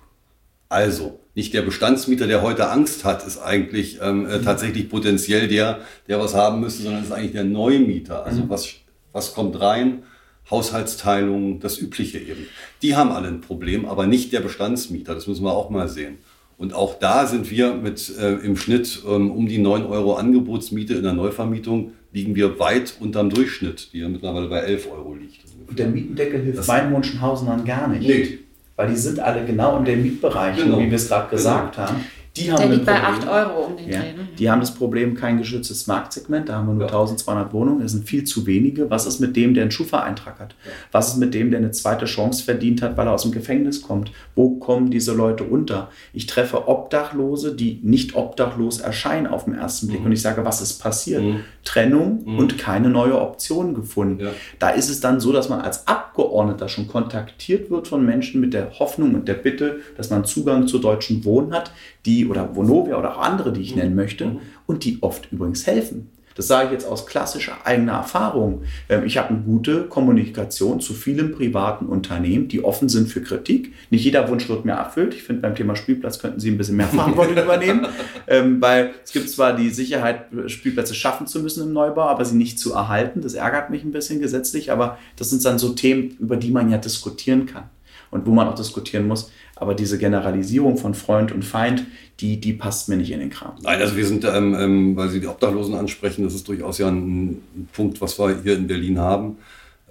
Also, 0.71 1.21
nicht 1.35 1.53
der 1.53 1.61
Bestandsmieter, 1.61 2.27
der 2.27 2.41
heute 2.41 2.71
Angst 2.71 3.05
hat, 3.05 3.27
ist 3.27 3.37
eigentlich 3.39 3.99
ähm, 4.01 4.27
äh, 4.27 4.41
tatsächlich 4.41 4.89
potenziell 4.89 5.47
der, 5.47 5.81
der 6.09 6.19
was 6.19 6.35
haben 6.35 6.61
müsste, 6.61 6.83
sondern 6.83 7.03
es 7.03 7.09
ist 7.09 7.13
eigentlich 7.13 7.33
der 7.33 7.45
Neumieter. 7.45 8.25
Also, 8.25 8.45
mhm. 8.45 8.49
was, 8.49 8.71
was 9.13 9.35
kommt 9.35 9.61
rein? 9.61 10.03
Haushaltsteilung, 10.51 11.61
das 11.61 11.77
Übliche 11.77 12.19
eben. 12.19 12.47
Die 12.81 12.97
haben 12.97 13.11
alle 13.11 13.29
ein 13.29 13.43
Problem, 13.43 13.85
aber 13.85 14.07
nicht 14.07 14.33
der 14.33 14.41
Bestandsmieter. 14.41 15.15
Das 15.15 15.27
müssen 15.27 15.45
wir 15.45 15.53
auch 15.53 15.69
mal 15.69 15.91
sehen. 15.91 16.19
Und 16.57 16.73
auch 16.73 16.99
da 16.99 17.27
sind 17.27 17.51
wir 17.51 17.75
mit 17.75 18.17
äh, 18.19 18.37
im 18.37 18.57
Schnitt 18.57 19.03
ähm, 19.07 19.31
um 19.31 19.47
die 19.47 19.59
9 19.59 19.85
Euro 19.85 20.15
Angebotsmiete 20.15 20.95
in 20.95 21.03
der 21.03 21.13
Neuvermietung, 21.13 21.93
liegen 22.13 22.35
wir 22.35 22.59
weit 22.59 22.95
unterm 22.99 23.29
Durchschnitt, 23.29 23.93
die 23.93 23.99
ja 23.99 24.09
mittlerweile 24.09 24.49
bei 24.49 24.61
11 24.61 24.91
Euro 24.91 25.15
liegt. 25.15 25.50
Und 25.71 25.79
der 25.79 25.87
Mietendeckel 25.87 26.43
hilft 26.43 26.67
meinen 26.67 26.93
Wunschenhausenern 26.93 27.65
gar 27.65 27.89
nicht. 27.89 28.07
Nee. 28.07 28.39
Weil 28.77 28.89
die 28.89 28.97
sind 28.97 29.21
alle 29.21 29.45
genau 29.45 29.79
in 29.79 29.85
den 29.85 30.03
Mietbereichen, 30.03 30.65
genau. 30.65 30.79
wie 30.81 30.91
wir 30.91 30.97
es 30.97 31.09
gerade 31.09 31.29
genau. 31.29 31.37
gesagt 31.37 31.79
haben. 31.79 32.05
Die 32.37 32.51
haben 32.51 32.61
Der 32.61 32.69
liegt 32.69 32.87
bei 32.87 33.03
8 33.03 33.29
Euro 33.29 33.65
um 33.67 33.77
den 33.77 33.91
ja, 33.91 33.99
Dreh. 33.99 34.13
Ne? 34.13 34.29
Die 34.39 34.49
haben 34.49 34.61
das 34.61 34.73
Problem, 34.73 35.15
kein 35.15 35.39
geschütztes 35.39 35.89
Marktsegment. 35.89 36.49
Da 36.49 36.57
haben 36.57 36.69
wir 36.69 36.75
nur 36.75 36.87
ja. 36.87 36.89
1200 36.89 37.53
Wohnungen. 37.53 37.81
Das 37.81 37.93
sind 37.93 38.09
viel 38.09 38.23
zu 38.23 38.47
wenige. 38.47 38.89
Was 38.89 39.07
ist 39.07 39.19
mit 39.19 39.35
dem, 39.35 39.55
der 39.55 39.65
einen 39.65 39.73
Schufa-Eintrag 39.73 40.39
hat? 40.39 40.55
Ja. 40.65 40.71
Was 40.93 41.09
ist 41.09 41.17
mit 41.17 41.35
dem, 41.35 41.51
der 41.51 41.59
eine 41.59 41.73
zweite 41.73 42.05
Chance 42.05 42.45
verdient 42.45 42.83
hat, 42.83 42.97
weil 42.97 43.09
er 43.09 43.15
aus 43.15 43.23
dem 43.23 43.33
Gefängnis 43.33 43.83
kommt? 43.83 44.13
Wo 44.37 44.57
kommen 44.59 44.91
diese 44.91 45.13
Leute 45.13 45.43
unter? 45.43 45.91
Ich 46.13 46.27
treffe 46.27 46.69
Obdachlose, 46.69 47.55
die 47.55 47.81
nicht 47.83 48.15
obdachlos 48.15 48.79
erscheinen 48.79 49.27
auf 49.27 49.45
den 49.45 49.55
ersten 49.55 49.89
Blick. 49.89 50.01
Mhm. 50.01 50.07
Und 50.07 50.13
ich 50.13 50.23
sage, 50.23 50.45
was 50.45 50.61
ist 50.61 50.75
passiert? 50.81 51.23
Mhm. 51.23 51.41
Trennung 51.65 52.23
mhm. 52.25 52.39
und 52.39 52.59
keine 52.59 52.91
neue 52.91 53.21
Option 53.21 53.75
gefunden. 53.75 54.29
Da 54.61 54.71
ist 54.71 54.89
es 54.89 55.01
dann 55.01 55.19
so, 55.19 55.33
dass 55.33 55.49
man 55.49 55.61
als 55.61 55.89
Abgeordneter 55.89 56.69
schon 56.69 56.87
kontaktiert 56.87 57.71
wird 57.71 57.89
von 57.89 58.07
Menschen 58.07 58.41
mit 58.41 58.55
der 58.55 58.79
Hoffnung 58.79 59.15
und 59.15 59.27
der 59.27 59.35
Bitte, 59.35 59.81
dass 59.97 60.11
man 60.11 60.25
Zugang 60.25 60.69
zu 60.69 60.79
deutschen 60.79 61.25
Wohnen 61.25 61.53
hat 61.53 61.73
die 62.07 62.20
oder 62.27 62.55
Vonovia 62.55 62.99
oder 62.99 63.17
auch 63.17 63.23
andere, 63.23 63.53
die 63.53 63.61
ich 63.61 63.77
nennen 63.77 63.95
möchte, 63.95 64.27
mhm. 64.27 64.41
und 64.67 64.85
die 64.85 64.99
oft 65.03 65.31
übrigens 65.33 65.67
helfen. 65.67 66.11
Das 66.41 66.47
sage 66.47 66.69
ich 66.69 66.73
jetzt 66.73 66.87
aus 66.87 67.07
klassischer 67.07 67.53
eigener 67.65 67.93
Erfahrung. 67.93 68.63
Ähm, 68.89 69.05
ich 69.05 69.19
habe 69.19 69.29
eine 69.29 69.41
gute 69.41 69.85
Kommunikation 69.85 70.81
zu 70.81 70.95
vielen 70.95 71.33
privaten 71.33 71.87
Unternehmen, 71.87 72.49
die 72.49 72.65
offen 72.65 72.89
sind 72.89 73.09
für 73.09 73.21
Kritik. 73.21 73.75
Nicht 73.91 74.05
jeder 74.05 74.29
Wunsch 74.29 74.49
wird 74.49 74.65
mir 74.65 74.73
erfüllt. 74.73 75.13
Ich 75.13 75.23
finde, 75.23 75.43
beim 75.43 75.55
Thema 75.55 75.77
Spielplatz 75.77 76.19
könnten 76.19 76.41
Sie 76.41 76.51
ein 76.51 76.57
bisschen 76.57 76.77
mehr 76.77 76.87
Verantwortung 76.89 77.37
übernehmen, 77.37 77.87
ähm, 78.27 78.61
weil 78.61 78.95
es 79.05 79.13
gibt 79.13 79.29
zwar 79.29 79.55
die 79.55 79.71
Sicherheit, 79.71 80.27
Spielplätze 80.47 80.95
schaffen 80.95 81.27
zu 81.27 81.41
müssen 81.41 81.65
im 81.65 81.73
Neubau, 81.73 82.03
aber 82.03 82.25
sie 82.25 82.37
nicht 82.37 82.59
zu 82.59 82.73
erhalten. 82.73 83.21
Das 83.21 83.35
ärgert 83.35 83.71
mich 83.71 83.85
ein 83.85 83.93
bisschen 83.93 84.21
gesetzlich, 84.21 84.71
aber 84.71 84.99
das 85.17 85.31
sind 85.31 85.45
dann 85.45 85.59
so 85.59 85.71
Themen, 85.71 86.17
über 86.21 86.37
die 86.37 86.53
man 86.53 86.71
ja 86.71 86.79
diskutieren 86.79 87.47
kann 87.47 87.65
und 88.11 88.27
wo 88.27 88.31
man 88.31 88.49
auch 88.49 88.55
diskutieren 88.55 89.07
muss. 89.07 89.31
Aber 89.61 89.75
diese 89.75 89.99
Generalisierung 89.99 90.79
von 90.79 90.95
Freund 90.95 91.33
und 91.33 91.45
Feind, 91.45 91.87
die, 92.19 92.41
die 92.41 92.55
passt 92.55 92.89
mir 92.89 92.97
nicht 92.97 93.13
in 93.13 93.21
den 93.21 93.29
Kram. 93.29 93.53
Nein, 93.63 93.81
also 93.81 93.95
wir 93.95 94.07
sind, 94.07 94.25
ähm, 94.25 94.57
ähm, 94.59 94.97
weil 94.97 95.11
Sie 95.11 95.21
die 95.21 95.27
Obdachlosen 95.27 95.75
ansprechen, 95.75 96.25
das 96.25 96.35
ist 96.35 96.49
durchaus 96.49 96.79
ja 96.79 96.89
ein, 96.89 97.31
ein 97.33 97.69
Punkt, 97.73 98.01
was 98.01 98.19
wir 98.19 98.41
hier 98.43 98.57
in 98.57 98.67
Berlin 98.67 98.99
haben. 98.99 99.37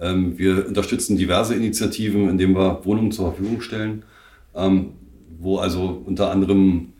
Ähm, 0.00 0.36
wir 0.36 0.66
unterstützen 0.66 1.16
diverse 1.16 1.54
Initiativen, 1.54 2.28
indem 2.28 2.56
wir 2.56 2.84
Wohnungen 2.84 3.12
zur 3.12 3.32
Verfügung 3.32 3.60
stellen, 3.60 4.02
ähm, 4.56 4.90
wo 5.38 5.58
also 5.58 6.02
unter 6.04 6.30
anderem 6.32 6.92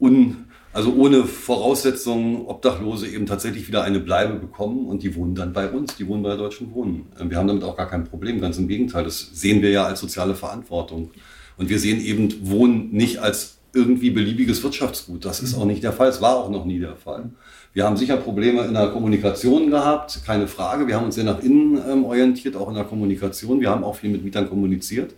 un 0.00 0.46
also 0.72 0.92
ohne 0.94 1.24
Voraussetzungen 1.24 2.44
Obdachlose 2.44 3.08
eben 3.08 3.24
tatsächlich 3.24 3.66
wieder 3.66 3.82
eine 3.82 3.98
Bleibe 3.98 4.34
bekommen 4.34 4.84
und 4.86 5.02
die 5.02 5.14
wohnen 5.16 5.34
dann 5.34 5.54
bei 5.54 5.70
uns, 5.70 5.96
die 5.96 6.06
wohnen 6.06 6.22
bei 6.22 6.28
der 6.28 6.38
Deutschen 6.38 6.74
Wohnen. 6.74 7.06
Ähm, 7.18 7.30
wir 7.30 7.38
haben 7.38 7.48
damit 7.48 7.64
auch 7.64 7.76
gar 7.76 7.88
kein 7.88 8.04
Problem, 8.04 8.42
ganz 8.42 8.58
im 8.58 8.68
Gegenteil, 8.68 9.04
das 9.04 9.30
sehen 9.32 9.62
wir 9.62 9.70
ja 9.70 9.84
als 9.84 10.00
soziale 10.00 10.34
Verantwortung. 10.34 11.12
Und 11.56 11.68
wir 11.68 11.78
sehen 11.78 12.00
eben 12.00 12.48
Wohnen 12.48 12.90
nicht 12.92 13.18
als 13.18 13.58
irgendwie 13.72 14.10
beliebiges 14.10 14.62
Wirtschaftsgut. 14.62 15.24
Das 15.24 15.40
ist 15.40 15.54
auch 15.54 15.64
nicht 15.64 15.82
der 15.82 15.92
Fall, 15.92 16.08
es 16.08 16.20
war 16.20 16.36
auch 16.36 16.50
noch 16.50 16.64
nie 16.64 16.80
der 16.80 16.96
Fall. 16.96 17.30
Wir 17.72 17.84
haben 17.84 17.96
sicher 17.98 18.16
Probleme 18.16 18.62
in 18.62 18.72
der 18.72 18.88
Kommunikation 18.88 19.70
gehabt, 19.70 20.20
keine 20.24 20.48
Frage. 20.48 20.86
Wir 20.86 20.96
haben 20.96 21.04
uns 21.04 21.14
sehr 21.14 21.24
nach 21.24 21.42
innen 21.42 21.78
ähm, 21.86 22.04
orientiert, 22.06 22.56
auch 22.56 22.68
in 22.68 22.74
der 22.74 22.84
Kommunikation. 22.84 23.60
Wir 23.60 23.68
haben 23.68 23.84
auch 23.84 23.96
viel 23.96 24.08
mit 24.08 24.24
Mietern 24.24 24.48
kommuniziert. 24.48 25.14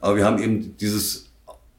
Aber 0.00 0.16
wir 0.16 0.26
haben 0.26 0.38
eben 0.38 0.76
dieses 0.76 1.30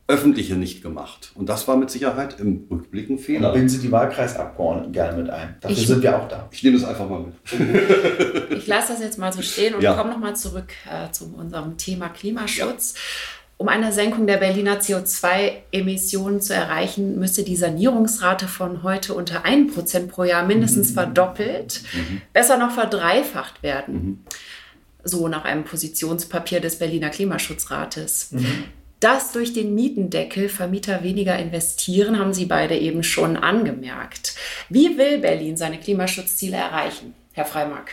Öffentliche 0.07 0.55
nicht 0.55 0.81
gemacht. 0.81 1.31
Und 1.35 1.49
das 1.49 1.67
war 1.67 1.77
mit 1.77 1.91
Sicherheit 1.91 2.39
im 2.39 2.65
Rückblick 2.71 3.09
ein 3.09 3.19
Fehler. 3.19 3.49
Da 3.49 3.51
binden 3.51 3.69
Sie 3.69 3.79
die 3.79 3.91
Wahlkreisabgeordneten 3.91 4.93
gerne 4.93 5.21
mit 5.21 5.29
ein. 5.29 5.57
Dafür 5.61 5.77
ich, 5.77 5.87
sind 5.87 6.01
wir 6.03 6.17
auch 6.17 6.27
da. 6.27 6.47
Ich 6.51 6.63
nehme 6.63 6.79
das 6.79 6.87
einfach 6.87 7.07
mal 7.07 7.21
mit. 7.21 8.57
ich 8.57 8.67
lasse 8.67 8.93
das 8.93 9.01
jetzt 9.01 9.19
mal 9.19 9.31
so 9.31 9.43
stehen 9.43 9.75
und 9.75 9.81
ja. 9.81 9.95
komme 9.95 10.11
nochmal 10.11 10.35
zurück 10.35 10.73
äh, 10.91 11.11
zu 11.11 11.33
unserem 11.35 11.77
Thema 11.77 12.09
Klimaschutz. 12.09 12.93
Ja. 12.95 12.99
Um 13.57 13.69
eine 13.69 13.93
Senkung 13.93 14.27
der 14.27 14.37
Berliner 14.37 14.81
CO2-Emissionen 14.81 16.41
zu 16.41 16.53
erreichen, 16.53 17.17
müsste 17.19 17.43
die 17.43 17.55
Sanierungsrate 17.55 18.49
von 18.49 18.83
heute 18.83 19.13
unter 19.13 19.45
1% 19.45 20.07
pro 20.07 20.25
Jahr 20.25 20.45
mindestens 20.45 20.89
mhm. 20.89 20.93
verdoppelt, 20.95 21.81
mhm. 21.93 22.21
besser 22.33 22.57
noch 22.57 22.71
verdreifacht 22.71 23.63
werden. 23.63 23.93
Mhm. 23.93 24.19
So 25.05 25.29
nach 25.29 25.45
einem 25.45 25.63
Positionspapier 25.63 26.59
des 26.59 26.79
Berliner 26.79 27.09
Klimaschutzrates. 27.09 28.31
Mhm. 28.31 28.65
Dass 28.99 29.31
durch 29.31 29.53
den 29.53 29.75
Mietendeckel 29.75 30.49
Vermieter 30.49 31.03
weniger 31.03 31.37
investieren, 31.37 32.17
haben 32.19 32.33
Sie 32.33 32.45
beide 32.45 32.77
eben 32.77 33.03
schon 33.03 33.37
angemerkt. 33.37 34.35
Wie 34.67 34.97
will 34.97 35.19
Berlin 35.19 35.55
seine 35.55 35.79
Klimaschutzziele 35.79 36.57
erreichen, 36.57 37.13
Herr 37.33 37.45
Freimark? 37.45 37.91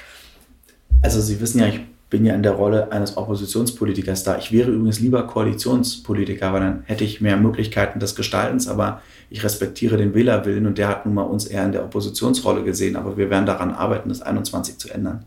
Also 1.02 1.20
Sie 1.20 1.40
wissen 1.40 1.60
ja, 1.60 1.66
ich 1.68 1.80
bin 2.12 2.26
ja 2.26 2.34
in 2.34 2.42
der 2.42 2.52
Rolle 2.52 2.92
eines 2.92 3.16
Oppositionspolitikers 3.16 4.22
da. 4.22 4.36
Ich 4.36 4.52
wäre 4.52 4.70
übrigens 4.70 5.00
lieber 5.00 5.26
Koalitionspolitiker, 5.26 6.52
weil 6.52 6.60
dann 6.60 6.82
hätte 6.84 7.04
ich 7.04 7.22
mehr 7.22 7.38
Möglichkeiten 7.38 8.00
des 8.00 8.14
Gestaltens, 8.14 8.68
aber 8.68 9.00
ich 9.30 9.42
respektiere 9.42 9.96
den 9.96 10.14
Wählerwillen 10.14 10.66
und 10.66 10.76
der 10.76 10.88
hat 10.88 11.06
nun 11.06 11.14
mal 11.14 11.22
uns 11.22 11.46
eher 11.46 11.64
in 11.64 11.72
der 11.72 11.84
Oppositionsrolle 11.84 12.64
gesehen, 12.64 12.96
aber 12.96 13.16
wir 13.16 13.30
werden 13.30 13.46
daran 13.46 13.70
arbeiten, 13.70 14.10
das 14.10 14.20
21 14.20 14.76
zu 14.76 14.90
ändern. 14.90 15.24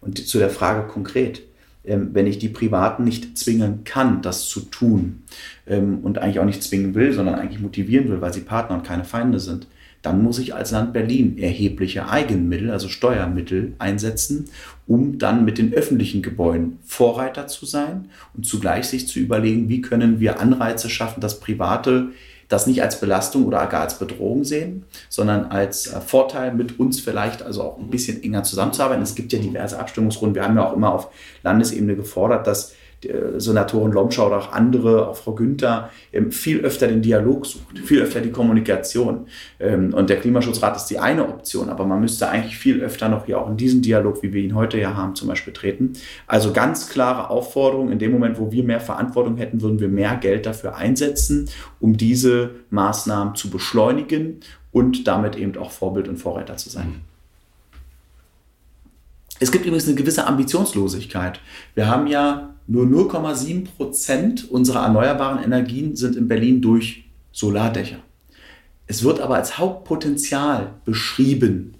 Und 0.00 0.26
zu 0.26 0.40
der 0.40 0.50
Frage 0.50 0.88
konkret, 0.88 1.42
ähm, 1.84 2.10
wenn 2.14 2.26
ich 2.26 2.40
die 2.40 2.48
Privaten 2.48 3.04
nicht 3.04 3.38
zwingen 3.38 3.84
kann, 3.84 4.20
das 4.20 4.48
zu 4.48 4.58
tun 4.58 5.22
ähm, 5.68 6.00
und 6.02 6.18
eigentlich 6.18 6.40
auch 6.40 6.44
nicht 6.44 6.64
zwingen 6.64 6.96
will, 6.96 7.12
sondern 7.12 7.36
eigentlich 7.36 7.62
motivieren 7.62 8.08
will, 8.08 8.20
weil 8.20 8.34
sie 8.34 8.40
Partner 8.40 8.74
und 8.74 8.84
keine 8.84 9.04
Feinde 9.04 9.38
sind, 9.38 9.68
dann 10.04 10.22
muss 10.22 10.38
ich 10.38 10.54
als 10.54 10.70
Land 10.70 10.92
Berlin 10.92 11.38
erhebliche 11.38 12.08
Eigenmittel, 12.08 12.70
also 12.70 12.88
Steuermittel 12.88 13.72
einsetzen, 13.78 14.44
um 14.86 15.18
dann 15.18 15.46
mit 15.46 15.56
den 15.56 15.72
öffentlichen 15.72 16.20
Gebäuden 16.20 16.78
Vorreiter 16.84 17.46
zu 17.46 17.64
sein 17.64 18.10
und 18.36 18.44
zugleich 18.44 18.86
sich 18.86 19.08
zu 19.08 19.18
überlegen, 19.18 19.70
wie 19.70 19.80
können 19.80 20.20
wir 20.20 20.40
Anreize 20.40 20.90
schaffen, 20.90 21.22
dass 21.22 21.40
Private 21.40 22.10
das 22.48 22.66
nicht 22.66 22.82
als 22.82 23.00
Belastung 23.00 23.46
oder 23.46 23.66
gar 23.66 23.80
als 23.80 23.98
Bedrohung 23.98 24.44
sehen, 24.44 24.84
sondern 25.08 25.46
als 25.46 25.86
äh, 25.86 26.00
Vorteil 26.02 26.52
mit 26.52 26.78
uns 26.78 27.00
vielleicht 27.00 27.42
also 27.42 27.62
auch 27.62 27.78
ein 27.78 27.88
bisschen 27.88 28.22
enger 28.22 28.42
zusammenzuarbeiten. 28.42 29.02
Es 29.02 29.14
gibt 29.14 29.32
ja 29.32 29.38
diverse 29.38 29.78
Abstimmungsrunden. 29.78 30.34
Wir 30.34 30.44
haben 30.44 30.56
ja 30.56 30.68
auch 30.68 30.76
immer 30.76 30.92
auf 30.92 31.08
Landesebene 31.42 31.96
gefordert, 31.96 32.46
dass 32.46 32.74
Senatorin 33.36 33.92
Lomschau 33.92 34.26
oder 34.26 34.38
auch 34.38 34.52
andere, 34.52 35.08
auch 35.08 35.16
Frau 35.16 35.34
Günther, 35.34 35.90
ähm, 36.12 36.32
viel 36.32 36.60
öfter 36.60 36.88
den 36.88 37.02
Dialog 37.02 37.46
sucht, 37.46 37.78
viel 37.84 38.00
öfter 38.00 38.20
die 38.20 38.30
Kommunikation. 38.30 39.26
Ähm, 39.60 39.94
und 39.94 40.10
der 40.10 40.20
Klimaschutzrat 40.20 40.76
ist 40.76 40.86
die 40.86 40.98
eine 40.98 41.28
Option, 41.28 41.68
aber 41.68 41.84
man 41.84 42.00
müsste 42.00 42.28
eigentlich 42.28 42.56
viel 42.56 42.82
öfter 42.82 43.08
noch 43.08 43.26
hier 43.26 43.40
auch 43.40 43.48
in 43.48 43.56
diesen 43.56 43.82
Dialog, 43.82 44.22
wie 44.22 44.32
wir 44.32 44.42
ihn 44.42 44.54
heute 44.54 44.78
ja 44.78 44.94
haben, 44.94 45.14
zum 45.14 45.28
Beispiel 45.28 45.52
treten. 45.52 45.94
Also 46.26 46.52
ganz 46.52 46.88
klare 46.88 47.30
Aufforderung, 47.30 47.90
in 47.90 47.98
dem 47.98 48.12
Moment, 48.12 48.38
wo 48.38 48.52
wir 48.52 48.64
mehr 48.64 48.80
Verantwortung 48.80 49.36
hätten, 49.36 49.60
würden 49.60 49.80
wir 49.80 49.88
mehr 49.88 50.16
Geld 50.16 50.46
dafür 50.46 50.76
einsetzen, 50.76 51.48
um 51.80 51.96
diese 51.96 52.50
Maßnahmen 52.70 53.34
zu 53.34 53.50
beschleunigen 53.50 54.40
und 54.72 55.06
damit 55.06 55.36
eben 55.36 55.56
auch 55.56 55.70
Vorbild 55.70 56.08
und 56.08 56.16
Vorreiter 56.16 56.56
zu 56.56 56.70
sein. 56.70 57.02
Es 59.40 59.50
gibt 59.50 59.66
übrigens 59.66 59.86
eine 59.86 59.96
gewisse 59.96 60.26
Ambitionslosigkeit. 60.26 61.40
Wir 61.74 61.88
haben 61.88 62.06
ja 62.06 62.53
nur 62.66 62.84
0,7 62.86 63.66
Prozent 63.76 64.50
unserer 64.50 64.84
erneuerbaren 64.84 65.42
Energien 65.42 65.96
sind 65.96 66.16
in 66.16 66.28
Berlin 66.28 66.60
durch 66.60 67.04
Solardächer. 67.32 67.98
Es 68.86 69.02
wird 69.02 69.20
aber 69.20 69.36
als 69.36 69.58
Hauptpotenzial 69.58 70.74
beschrieben 70.84 71.74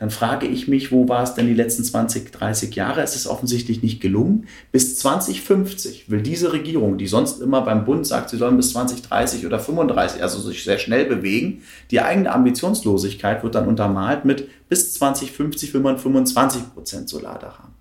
dann 0.00 0.10
frage 0.10 0.46
ich 0.46 0.66
mich, 0.66 0.92
wo 0.92 1.08
war 1.08 1.22
es 1.22 1.34
denn 1.34 1.46
die 1.46 1.54
letzten 1.54 1.84
20, 1.84 2.32
30 2.32 2.74
Jahre? 2.74 3.02
Es 3.02 3.16
ist 3.16 3.26
offensichtlich 3.26 3.82
nicht 3.82 4.00
gelungen. 4.00 4.46
Bis 4.72 4.96
2050 4.96 6.10
will 6.10 6.22
diese 6.22 6.54
Regierung, 6.54 6.96
die 6.96 7.06
sonst 7.06 7.42
immer 7.42 7.60
beim 7.60 7.84
Bund 7.84 8.06
sagt, 8.06 8.30
sie 8.30 8.38
sollen 8.38 8.56
bis 8.56 8.72
2030 8.72 9.44
oder 9.44 9.60
35, 9.60 10.22
also 10.22 10.40
sich 10.40 10.64
sehr 10.64 10.78
schnell 10.78 11.04
bewegen, 11.04 11.62
die 11.90 12.00
eigene 12.00 12.32
Ambitionslosigkeit 12.32 13.42
wird 13.42 13.54
dann 13.54 13.68
untermalt 13.68 14.24
mit 14.24 14.48
bis 14.70 14.94
2050 14.94 15.74
will 15.74 15.82
man 15.82 15.98
25 15.98 16.72
Prozent 16.72 17.10
Solardach 17.10 17.58
haben. 17.58 17.74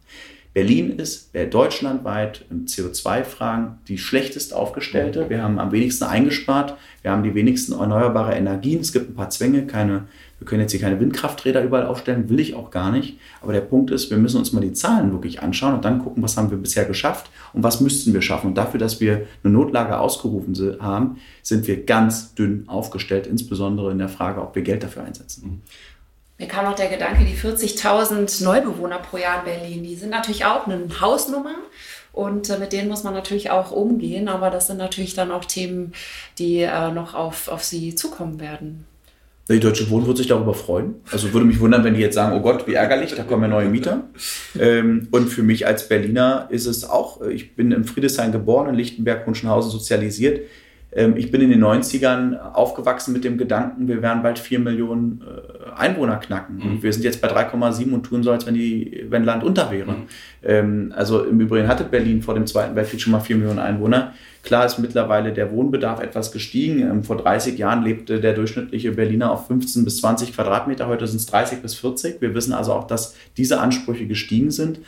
Berlin 0.54 0.98
ist 0.98 1.30
deutschlandweit 1.52 2.46
im 2.50 2.66
CO2-Fragen 2.66 3.78
die 3.88 3.98
schlechtest 3.98 4.54
aufgestellte. 4.54 5.30
Wir 5.30 5.44
haben 5.44 5.60
am 5.60 5.72
wenigsten 5.72 6.06
eingespart. 6.06 6.76
Wir 7.02 7.12
haben 7.12 7.24
die 7.24 7.36
wenigsten 7.36 7.74
erneuerbare 7.74 8.34
Energien. 8.34 8.80
Es 8.80 8.92
gibt 8.92 9.12
ein 9.12 9.16
paar 9.16 9.30
Zwänge, 9.30 9.68
keine 9.68 10.08
wir 10.40 10.46
können 10.46 10.62
jetzt 10.62 10.72
hier 10.72 10.80
keine 10.80 11.00
Windkrafträder 11.02 11.62
überall 11.64 11.86
aufstellen, 11.86 12.30
will 12.30 12.40
ich 12.40 12.56
auch 12.56 12.72
gar 12.72 12.92
nicht. 12.92 13.20
Aber 13.42 13.52
der 13.52 13.62
Punkt 13.62 13.92
ist, 13.92 14.10
wir 14.10 14.18
müssen 14.18 14.38
uns 14.38 14.54
mal 14.54 14.62
die 14.62 14.72
Zahlen 14.72 15.12
wirklich 15.12 15.42
anschauen 15.42 15.74
und 15.74 15.84
dann 15.84 16.00
gucken, 16.00 16.24
was 16.24 16.38
haben 16.38 16.50
wir 16.50 16.58
bisher 16.58 16.86
geschafft 16.86 17.30
und 17.52 17.62
was 17.62 17.82
müssten 17.82 18.14
wir 18.14 18.22
schaffen. 18.22 18.48
Und 18.48 18.58
dafür, 18.58 18.80
dass 18.80 19.02
wir 19.02 19.28
eine 19.44 19.54
Notlage 19.54 20.00
ausgerufen 20.00 20.78
haben, 20.80 21.18
sind 21.44 21.68
wir 21.68 21.84
ganz 21.84 22.36
dünn 22.36 22.64
aufgestellt, 22.68 23.28
insbesondere 23.28 23.92
in 23.92 24.00
der 24.00 24.08
Frage, 24.08 24.42
ob 24.42 24.56
wir 24.56 24.62
Geld 24.62 24.82
dafür 24.82 25.04
einsetzen. 25.04 25.62
Mir 26.40 26.48
kam 26.48 26.64
noch 26.64 26.76
der 26.76 26.88
Gedanke, 26.88 27.26
die 27.26 27.36
40.000 27.36 28.46
Neubewohner 28.46 29.00
pro 29.00 29.18
Jahr 29.18 29.40
in 29.40 29.46
Berlin, 29.46 29.84
die 29.84 29.96
sind 29.96 30.10
natürlich 30.10 30.46
auch 30.46 30.68
eine 30.68 30.88
Hausnummer. 31.02 31.56
Und 32.14 32.50
äh, 32.50 32.58
mit 32.58 32.72
denen 32.72 32.88
muss 32.88 33.04
man 33.04 33.14
natürlich 33.14 33.52
auch 33.52 33.72
umgehen, 33.72 34.30
aber 34.30 34.50
das 34.50 34.68
sind 34.68 34.78
natürlich 34.78 35.14
dann 35.14 35.32
auch 35.32 35.44
Themen, 35.46 35.94
die 36.38 36.62
äh, 36.62 36.92
noch 36.92 37.14
auf, 37.14 37.50
auf 37.50 37.64
sie 37.64 37.94
zukommen 37.94 38.40
werden. 38.40 38.86
Die 39.50 39.60
Deutsche 39.60 39.90
Wohnen 39.90 40.06
würde 40.06 40.20
sich 40.20 40.28
darüber 40.28 40.54
freuen. 40.54 40.96
Also 41.12 41.34
würde 41.34 41.46
mich 41.46 41.60
wundern, 41.60 41.84
wenn 41.84 41.96
die 41.96 42.02
jetzt 42.02 42.16
sagen, 42.16 42.38
oh 42.38 42.42
Gott, 42.42 42.68
wie 42.68 42.74
ärgerlich, 42.74 43.16
da 43.16 43.24
kommen 43.24 43.44
ja 43.44 43.48
neue 43.50 43.70
Mieter. 43.70 44.04
Ähm, 44.60 45.08
und 45.12 45.28
für 45.28 45.44
mich 45.44 45.68
als 45.68 45.88
Berliner 45.88 46.48
ist 46.50 46.66
es 46.66 46.84
auch, 46.84 47.22
äh, 47.22 47.32
ich 47.32 47.56
bin 47.56 47.72
in 47.72 47.84
Friedrichshain 47.84 48.32
geboren, 48.32 48.68
in 48.68 48.76
Lichtenberg, 48.76 49.26
Hunschenhausen 49.26 49.70
sozialisiert. 49.70 50.42
Ähm, 50.92 51.16
ich 51.18 51.32
bin 51.32 51.42
in 51.42 51.52
den 51.52 51.64
90ern 51.64 52.54
aufgewachsen 52.54 53.14
mit 53.14 53.24
dem 53.24 53.38
Gedanken, 53.38 53.88
wir 53.88 54.02
werden 54.02 54.24
bald 54.24 54.40
4 54.40 54.60
Millionen 54.60 55.22
äh, 55.22 55.80
Einwohner 55.80 56.18
knacken. 56.18 56.58
Mhm. 56.58 56.62
Und 56.64 56.84
wir 56.84 56.92
sind 56.92 57.04
jetzt 57.04 57.22
bei 57.22 57.30
3,7 57.30 57.94
und 57.94 58.04
tun 58.04 58.24
so, 58.24 58.32
als 58.32 58.46
wenn, 58.48 58.56
die, 58.56 59.06
wenn 59.10 59.24
Land 59.24 59.44
unter 59.44 59.72
wäre. 59.72 59.92
Mhm. 59.92 60.08
Ähm, 60.44 60.94
also 60.96 61.24
im 61.24 61.40
Übrigen 61.40 61.68
hatte 61.68 61.84
Berlin 61.84 62.22
vor 62.22 62.34
dem 62.34 62.48
Zweiten 62.48 62.76
Weltkrieg 62.76 63.02
schon 63.02 63.12
mal 63.12 63.20
4 63.20 63.36
Millionen 63.36 63.60
Einwohner. 63.60 64.14
Klar 64.42 64.66
ist 64.66 64.80
mittlerweile 64.80 65.34
der 65.34 65.52
Wohnbedarf 65.52 66.02
etwas 66.02 66.32
gestiegen. 66.32 66.80
Ähm, 66.80 67.04
vor 67.04 67.18
30 67.18 67.58
Jahren 67.58 67.84
lebte 67.84 68.20
der 68.20 68.34
durchschnittliche 68.34 68.92
Berliner 68.94 69.32
auf 69.32 69.48
15 69.48 69.84
bis 69.84 70.00
20 70.02 70.34
Quadratmeter. 70.34 70.88
Heute 70.88 71.06
sind 71.08 71.18
es 71.18 71.26
30 71.28 71.62
bis 71.62 71.76
40. 71.76 72.22
Wir 72.22 72.34
wissen 72.34 72.54
also 72.54 72.74
auch, 72.74 72.88
dass 72.88 73.16
diese 73.38 73.60
Ansprüche 73.60 74.08
gestiegen 74.08 74.50
sind. 74.50 74.80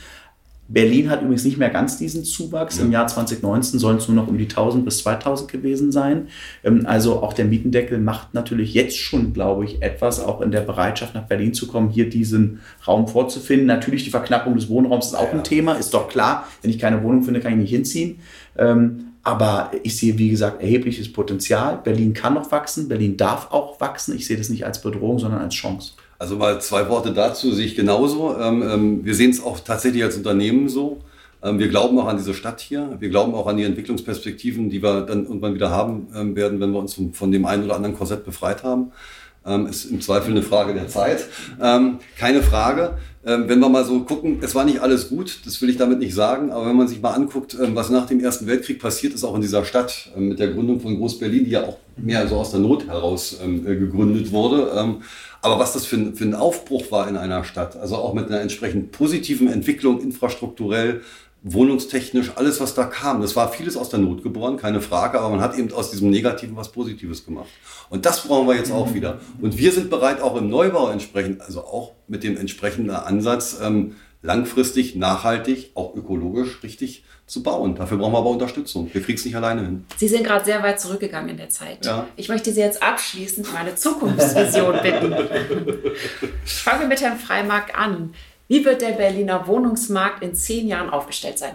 Berlin 0.73 1.10
hat 1.10 1.21
übrigens 1.21 1.43
nicht 1.43 1.57
mehr 1.57 1.69
ganz 1.69 1.97
diesen 1.97 2.23
Zuwachs. 2.23 2.79
Im 2.79 2.91
Jahr 2.91 3.05
2019 3.05 3.77
sollen 3.77 3.97
es 3.97 4.07
nur 4.07 4.15
noch 4.15 4.27
um 4.27 4.38
die 4.38 4.45
1000 4.45 4.86
bis 4.86 4.99
2000 4.99 5.51
gewesen 5.51 5.91
sein. 5.91 6.27
Ähm, 6.63 6.86
also 6.86 7.21
auch 7.21 7.34
der 7.34 7.45
Mietendeckel 7.45 7.97
macht 7.97 8.34
natürlich 8.34 8.73
jetzt 8.73 8.97
schon, 8.97 9.34
glaube 9.34 9.65
ich, 9.65 9.81
etwas, 9.81 10.21
auch 10.21 10.39
in 10.39 10.51
der 10.51 10.62
Bereitschaft 10.62 11.13
nach 11.13 11.27
Berlin 11.27 11.53
zu 11.53 11.67
kommen, 11.67 11.89
hier 11.89 12.10
diesen 12.10 12.62
Raum 12.88 13.07
vorzufinden. 13.07 13.67
Natürlich 13.67 14.05
die 14.05 14.10
Verknappung 14.10 14.55
des 14.55 14.69
Wohnraums 14.69 15.07
ist 15.07 15.15
auch 15.15 15.31
ja. 15.31 15.39
ein 15.39 15.43
Thema, 15.43 15.73
ist 15.73 15.93
doch 15.93 16.07
klar. 16.07 16.47
Wenn 16.62 16.71
ich 16.71 16.79
keine 16.79 17.03
Wohnung 17.03 17.23
finde, 17.23 17.41
kann 17.41 17.51
ich 17.53 17.60
nicht 17.60 17.71
hinziehen. 17.71 18.19
Ähm, 18.57 19.07
aber 19.23 19.71
ich 19.84 19.97
sehe, 19.97 20.17
wie 20.17 20.29
gesagt, 20.29 20.62
erhebliches 20.62 21.12
Potenzial. 21.12 21.79
Berlin 21.84 22.13
kann 22.13 22.34
noch 22.34 22.51
wachsen, 22.51 22.88
Berlin 22.88 23.17
darf 23.17 23.51
auch 23.51 23.79
wachsen. 23.79 24.15
Ich 24.15 24.25
sehe 24.25 24.38
das 24.38 24.49
nicht 24.49 24.65
als 24.65 24.81
Bedrohung, 24.81 25.19
sondern 25.19 25.41
als 25.41 25.53
Chance. 25.53 25.93
Also 26.21 26.36
mal 26.36 26.62
zwei 26.62 26.88
Worte 26.88 27.13
dazu 27.13 27.51
sehe 27.51 27.65
ich 27.65 27.75
genauso. 27.75 28.38
Ähm, 28.39 28.62
ähm, 28.62 29.03
wir 29.03 29.15
sehen 29.15 29.31
es 29.31 29.43
auch 29.43 29.60
tatsächlich 29.60 30.03
als 30.03 30.17
Unternehmen 30.17 30.69
so. 30.69 30.99
Ähm, 31.41 31.57
wir 31.57 31.67
glauben 31.67 31.97
auch 31.97 32.05
an 32.05 32.17
diese 32.17 32.36
Stadt 32.36 32.62
hier. 32.62 32.95
Wir 32.99 33.10
glauben 33.10 33.34
auch 33.34 33.47
an 33.47 33.57
die 33.57 33.63
Entwicklungsperspektiven, 33.63 34.69
die 34.69 34.84
wir 34.84 35.01
dann 35.01 35.23
irgendwann 35.23 35.55
wieder 35.55 35.71
haben 35.71 36.36
werden, 36.36 36.59
wenn 36.59 36.74
wir 36.74 36.78
uns 36.78 37.01
von 37.13 37.32
dem 37.32 37.45
einen 37.45 37.63
oder 37.63 37.76
anderen 37.76 37.97
Korsett 37.97 38.24
befreit 38.24 38.61
haben. 38.61 38.91
Ist 39.69 39.85
im 39.85 40.01
Zweifel 40.01 40.31
eine 40.31 40.43
Frage 40.43 40.73
der 40.73 40.87
Zeit. 40.87 41.25
Keine 41.59 42.43
Frage. 42.43 42.97
Wenn 43.23 43.59
wir 43.59 43.69
mal 43.69 43.85
so 43.85 43.99
gucken, 44.01 44.39
es 44.41 44.55
war 44.55 44.65
nicht 44.65 44.79
alles 44.79 45.09
gut, 45.09 45.41
das 45.45 45.61
will 45.61 45.69
ich 45.69 45.77
damit 45.77 45.99
nicht 45.99 46.15
sagen, 46.15 46.51
aber 46.51 46.65
wenn 46.65 46.75
man 46.75 46.87
sich 46.87 47.01
mal 47.01 47.13
anguckt, 47.13 47.55
was 47.59 47.91
nach 47.91 48.07
dem 48.07 48.19
Ersten 48.19 48.47
Weltkrieg 48.47 48.79
passiert 48.79 49.13
ist, 49.13 49.23
auch 49.23 49.35
in 49.35 49.41
dieser 49.41 49.63
Stadt, 49.63 50.09
mit 50.15 50.39
der 50.39 50.47
Gründung 50.47 50.79
von 50.79 50.97
Groß-Berlin, 50.97 51.45
die 51.45 51.51
ja 51.51 51.63
auch 51.63 51.77
mehr 51.97 52.27
so 52.27 52.37
aus 52.37 52.49
der 52.49 52.61
Not 52.61 52.87
heraus 52.87 53.37
gegründet 53.39 54.31
wurde, 54.31 54.71
aber 55.43 55.59
was 55.59 55.73
das 55.73 55.85
für 55.85 55.97
ein, 55.97 56.15
für 56.15 56.23
ein 56.23 56.33
Aufbruch 56.33 56.91
war 56.91 57.07
in 57.07 57.15
einer 57.15 57.43
Stadt, 57.43 57.75
also 57.77 57.95
auch 57.95 58.15
mit 58.15 58.27
einer 58.27 58.41
entsprechend 58.41 58.91
positiven 58.91 59.47
Entwicklung 59.51 60.01
infrastrukturell, 60.01 61.01
wohnungstechnisch, 61.43 62.33
alles, 62.35 62.59
was 62.59 62.75
da 62.75 62.83
kam. 62.83 63.21
Das 63.21 63.35
war 63.35 63.51
vieles 63.51 63.75
aus 63.75 63.89
der 63.89 63.99
Not 63.99 64.21
geboren, 64.21 64.57
keine 64.57 64.81
Frage, 64.81 65.19
aber 65.19 65.29
man 65.29 65.41
hat 65.41 65.57
eben 65.57 65.71
aus 65.73 65.89
diesem 65.89 66.09
Negativen 66.09 66.55
was 66.55 66.71
Positives 66.71 67.25
gemacht. 67.25 67.49
Und 67.89 68.05
das 68.05 68.27
brauchen 68.27 68.47
wir 68.47 68.55
jetzt 68.55 68.71
auch 68.71 68.93
wieder. 68.93 69.19
Und 69.41 69.57
wir 69.57 69.71
sind 69.71 69.89
bereit, 69.89 70.21
auch 70.21 70.35
im 70.35 70.49
Neubau 70.49 70.89
entsprechend, 70.89 71.41
also 71.41 71.61
auch 71.61 71.93
mit 72.07 72.23
dem 72.23 72.37
entsprechenden 72.37 72.91
Ansatz, 72.91 73.57
ähm, 73.61 73.95
langfristig, 74.21 74.95
nachhaltig, 74.95 75.71
auch 75.73 75.95
ökologisch 75.95 76.61
richtig 76.61 77.03
zu 77.25 77.41
bauen. 77.41 77.75
Dafür 77.75 77.97
brauchen 77.97 78.13
wir 78.13 78.19
aber 78.19 78.29
Unterstützung. 78.29 78.89
Wir 78.93 79.01
kriegen 79.01 79.17
es 79.17 79.25
nicht 79.25 79.35
alleine 79.35 79.61
hin. 79.61 79.85
Sie 79.97 80.07
sind 80.07 80.23
gerade 80.23 80.45
sehr 80.45 80.61
weit 80.61 80.79
zurückgegangen 80.79 81.29
in 81.29 81.37
der 81.37 81.49
Zeit. 81.49 81.85
Ja. 81.85 82.07
Ich 82.17 82.29
möchte 82.29 82.51
Sie 82.51 82.59
jetzt 82.59 82.83
abschließend 82.83 83.51
meine 83.53 83.73
Zukunftsvision 83.73 84.79
bitten. 84.83 85.13
Fangen 86.45 86.81
wir 86.81 86.87
mit 86.87 87.01
Herrn 87.01 87.17
Freimark 87.17 87.79
an. 87.79 88.13
Wie 88.52 88.66
wird 88.66 88.82
der 88.82 88.91
Berliner 88.91 89.47
Wohnungsmarkt 89.47 90.22
in 90.22 90.36
zehn 90.36 90.68
Jahren 90.68 90.89
aufgestellt 90.89 91.39
sein? 91.39 91.54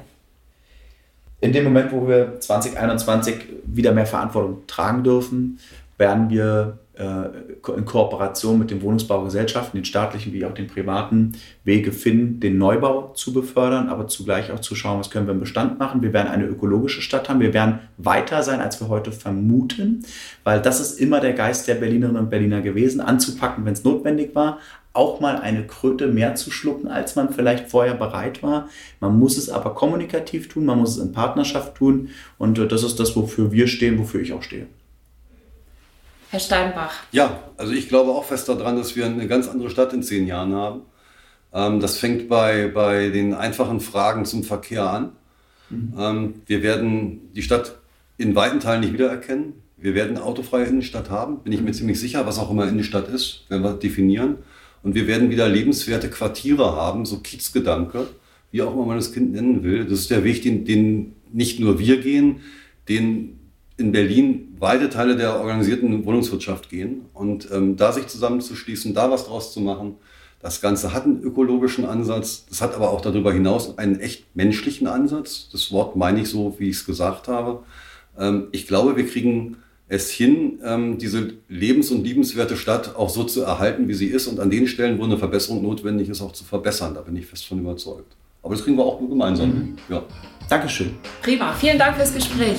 In 1.43 1.53
dem 1.53 1.65
Moment, 1.65 1.93
wo 1.93 2.09
wir 2.09 2.41
2021 2.41 3.35
wieder 3.67 3.93
mehr 3.93 4.07
Verantwortung 4.07 4.67
tragen 4.67 5.05
dürfen, 5.05 5.59
werden 5.99 6.31
wir 6.31 6.79
äh, 6.95 7.73
in 7.77 7.85
Kooperation 7.85 8.59
mit 8.59 8.71
den 8.71 8.81
Wohnungsbaugesellschaften, 8.81 9.79
den 9.79 9.85
staatlichen 9.85 10.33
wie 10.33 10.47
auch 10.47 10.55
den 10.55 10.69
privaten, 10.69 11.33
Wege 11.65 11.93
finden, 11.93 12.41
den 12.41 12.57
Neubau 12.57 13.13
zu 13.13 13.35
befördern, 13.35 13.91
aber 13.91 14.09
zugleich 14.09 14.51
auch 14.51 14.61
zu 14.61 14.75
schauen, 14.75 14.99
was 14.99 15.11
können 15.11 15.27
wir 15.27 15.35
im 15.35 15.41
Bestand 15.41 15.79
machen. 15.79 16.01
Wir 16.01 16.15
werden 16.15 16.29
eine 16.29 16.47
ökologische 16.47 17.03
Stadt 17.03 17.29
haben. 17.29 17.41
Wir 17.41 17.53
werden 17.53 17.81
weiter 17.99 18.43
sein, 18.43 18.61
als 18.61 18.81
wir 18.81 18.89
heute 18.89 19.13
vermuten, 19.13 20.03
weil 20.45 20.63
das 20.63 20.81
ist 20.81 20.99
immer 20.99 21.21
der 21.21 21.35
Geist 21.35 21.69
der 21.69 21.75
Berlinerinnen 21.75 22.23
und 22.23 22.31
Berliner 22.31 22.63
gewesen, 22.63 23.03
anzupacken, 23.03 23.67
wenn 23.67 23.75
es 23.75 23.85
notwendig 23.85 24.35
war, 24.35 24.61
auch 24.97 25.21
mal 25.21 25.37
eine 25.39 25.67
Kröte 25.67 26.07
mehr 26.07 26.35
zu 26.35 26.51
schlucken, 26.51 26.89
als 26.89 27.17
man 27.17 27.33
vielleicht 27.33 27.71
vorher 27.71 27.95
bereit 27.95 28.43
war. 28.43 28.69
Man 29.01 29.19
muss 29.19 29.37
es 29.37 29.49
aber 29.49 29.75
kommunikativ 29.75 30.49
tun, 30.49 30.65
man 30.65 30.79
muss 30.79 30.97
es 30.97 31.05
in 31.05 31.13
Partnerschaft 31.13 31.75
tun 31.75 32.11
und 32.39 32.59
äh, 32.59 32.67
das 32.67 32.83
ist 32.83 32.99
das, 32.99 33.15
wofür 33.17 33.53
wir 33.53 33.69
stehen, 33.69 33.99
wofür 33.99 34.21
ich 34.21 34.33
auch 34.33 34.43
stehe. 34.43 34.67
Herr 36.31 36.41
Steinbach. 36.41 36.95
Ja, 37.13 37.39
also 37.57 37.73
ich 37.73 37.89
glaube 37.89 38.11
auch 38.11 38.25
fest 38.25 38.49
daran, 38.49 38.77
dass 38.77 38.97
wir 38.97 39.07
eine 39.07 39.29
ganz 39.29 39.49
andere 39.49 39.71
Stadt 39.71 39.93
in 39.93 40.03
zehn 40.03 40.27
Jahren 40.27 40.55
haben. 40.55 40.83
Ähm, 41.53 41.81
das 41.81 41.99
fängt 41.99 42.29
bei, 42.29 42.69
bei 42.69 43.09
den 43.11 43.35
einfachen 43.35 43.81
Fragen 43.81 44.25
zum 44.25 44.43
Verkehr 44.43 44.91
an. 44.91 45.13
Mhm. 45.71 45.95
Ähm, 45.99 46.35
wir 46.47 46.63
werden 46.63 47.33
die 47.35 47.43
Stadt 47.43 47.77
in 48.19 48.35
weiten 48.35 48.61
Teilen 48.61 48.81
nicht 48.81 48.93
wiedererkennen. 48.93 49.55
Wir 49.77 49.95
werden 49.95 50.17
eine 50.17 50.25
autofreie 50.25 50.65
Innenstadt 50.65 51.11
haben, 51.11 51.41
bin 51.41 51.53
ich 51.53 51.61
mir 51.61 51.73
ziemlich 51.73 52.01
sicher, 52.01 52.27
was 52.27 52.39
auch 52.39 52.51
immer 52.51 52.67
Innenstadt 52.67 53.09
ist, 53.09 53.45
werden 53.49 53.63
wir 53.63 53.75
definieren. 53.75 54.37
Und 54.83 54.95
wir 54.95 55.07
werden 55.07 55.31
wieder 55.31 55.49
lebenswerte 55.49 56.11
Quartiere 56.11 56.77
haben, 56.77 57.07
so 57.07 57.19
Kiezgedanke, 57.19 58.07
wie 58.51 58.63
auch 58.63 58.73
immer 58.73 58.87
man 58.87 58.97
das 58.97 59.13
Kind 59.13 59.33
nennen 59.33 59.63
will. 59.63 59.85
Das 59.85 60.01
ist 60.01 60.11
der 60.11 60.25
Weg, 60.25 60.43
den, 60.43 60.65
den 60.65 61.15
nicht 61.33 61.61
nur 61.61 61.79
wir 61.79 62.01
gehen, 62.01 62.41
den 62.89 63.39
in 63.77 63.93
Berlin 63.93 64.57
weite 64.59 64.89
Teile 64.89 65.17
der 65.17 65.39
organisierten 65.41 66.05
Wohnungswirtschaft 66.05 66.71
gehen. 66.71 67.07
Und 67.13 67.49
ähm, 67.53 67.77
da 67.77 67.93
sich 67.93 68.07
zusammenzuschließen, 68.07 68.95
da 68.95 69.11
was 69.11 69.27
draus 69.27 69.53
zu 69.53 69.61
machen, 69.61 69.97
das 70.41 70.61
Ganze 70.61 70.93
hat 70.93 71.05
einen 71.05 71.23
ökologischen 71.23 71.85
Ansatz, 71.85 72.47
das 72.49 72.61
hat 72.61 72.75
aber 72.75 72.91
auch 72.91 73.01
darüber 73.01 73.33
hinaus 73.33 73.79
einen 73.79 73.99
echt 73.99 74.37
menschlichen 74.37 74.87
Ansatz. 74.87 75.49
Das 75.51 75.73
Wort 75.73 75.97
meine 75.97 76.21
ich 76.21 76.29
so, 76.29 76.55
wie 76.59 76.69
ich 76.69 76.77
es 76.77 76.87
gesagt 76.87 77.29
habe. 77.29 77.65
Ähm, 78.19 78.49
ich 78.53 78.67
glaube, 78.67 78.97
wir 78.97 79.07
kriegen 79.07 79.57
es 79.89 80.11
hin, 80.11 80.59
ähm, 80.65 80.99
diese 80.99 81.35
lebens- 81.49 81.91
und 81.91 82.05
liebenswerte 82.05 82.57
Stadt 82.57 82.97
auch 82.97 83.09
so 83.09 83.25
zu 83.25 83.43
erhalten, 83.43 83.87
wie 83.89 83.95
sie 83.95 84.07
ist 84.07 84.27
und 84.27 84.41
an 84.41 84.51
den 84.51 84.67
Stellen, 84.67 84.99
wo 84.99 85.05
eine 85.05 85.17
Verbesserung 85.17 85.63
notwendig 85.63 86.09
ist, 86.09 86.21
auch 86.21 86.33
zu 86.33 86.45
verbessern. 86.45 86.95
Da 86.95 87.03
bin 87.03 87.17
ich 87.17 87.27
fest 87.27 87.47
von 87.47 87.61
überzeugt. 87.61 88.17
Aber 88.43 88.55
das 88.55 88.65
kriegen 88.65 88.77
wir 88.77 88.85
auch 88.85 89.01
nur 89.01 89.09
gemeinsam. 89.09 89.49
Mhm. 89.49 89.77
Ja. 89.89 90.03
Dankeschön. 90.49 90.97
Prima. 91.23 91.53
Vielen 91.55 91.79
Dank 91.79 91.97
fürs 91.97 92.15
Gespräch. 92.15 92.59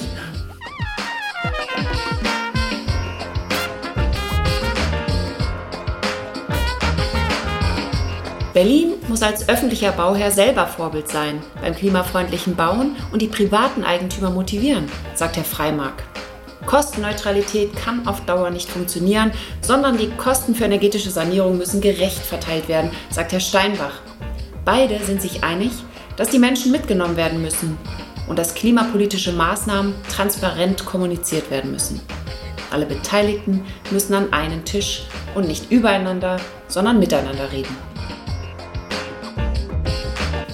Berlin 8.54 8.94
muss 9.08 9.22
als 9.22 9.48
öffentlicher 9.48 9.92
Bauherr 9.92 10.32
selber 10.32 10.66
Vorbild 10.66 11.08
sein, 11.10 11.42
beim 11.62 11.76
klimafreundlichen 11.76 12.56
Bauen 12.56 12.96
und 13.12 13.22
die 13.22 13.28
privaten 13.28 13.84
Eigentümer 13.84 14.32
motivieren, 14.32 14.86
sagt 15.14 15.38
Herr 15.38 15.44
Freimark. 15.44 16.02
Kostenneutralität 16.68 17.76
kann 17.76 18.08
auf 18.08 18.26
Dauer 18.26 18.52
nicht 18.52 18.70
funktionieren, 18.70 19.32
sondern 19.62 19.98
die 19.98 20.12
Kosten 20.12 20.54
für 20.54 20.66
energetische 20.66 21.10
Sanierung 21.10 21.58
müssen 21.58 21.82
gerecht 21.82 22.20
verteilt 22.20 22.68
werden, 22.68 22.92
sagt 23.10 23.32
Herr 23.32 23.40
Steinbach. 23.40 24.02
Beide 24.66 25.00
sind 25.04 25.22
sich 25.22 25.44
einig, 25.44 25.72
dass 26.18 26.30
die 26.30 26.40
Menschen 26.40 26.72
mitgenommen 26.72 27.16
werden 27.16 27.42
müssen 27.42 27.78
und 28.28 28.38
dass 28.38 28.54
klimapolitische 28.54 29.32
Maßnahmen 29.32 29.96
transparent 30.14 30.86
kommuniziert 30.86 31.50
werden 31.50 31.72
müssen. 31.72 32.02
Alle 32.70 32.86
Beteiligten 32.86 33.66
müssen 33.90 34.14
an 34.14 34.34
einen 34.34 34.66
Tisch 34.66 35.04
und 35.36 35.48
nicht 35.48 35.72
übereinander, 35.72 36.36
sondern 36.68 37.00
miteinander 37.00 37.50
reden. 37.52 37.76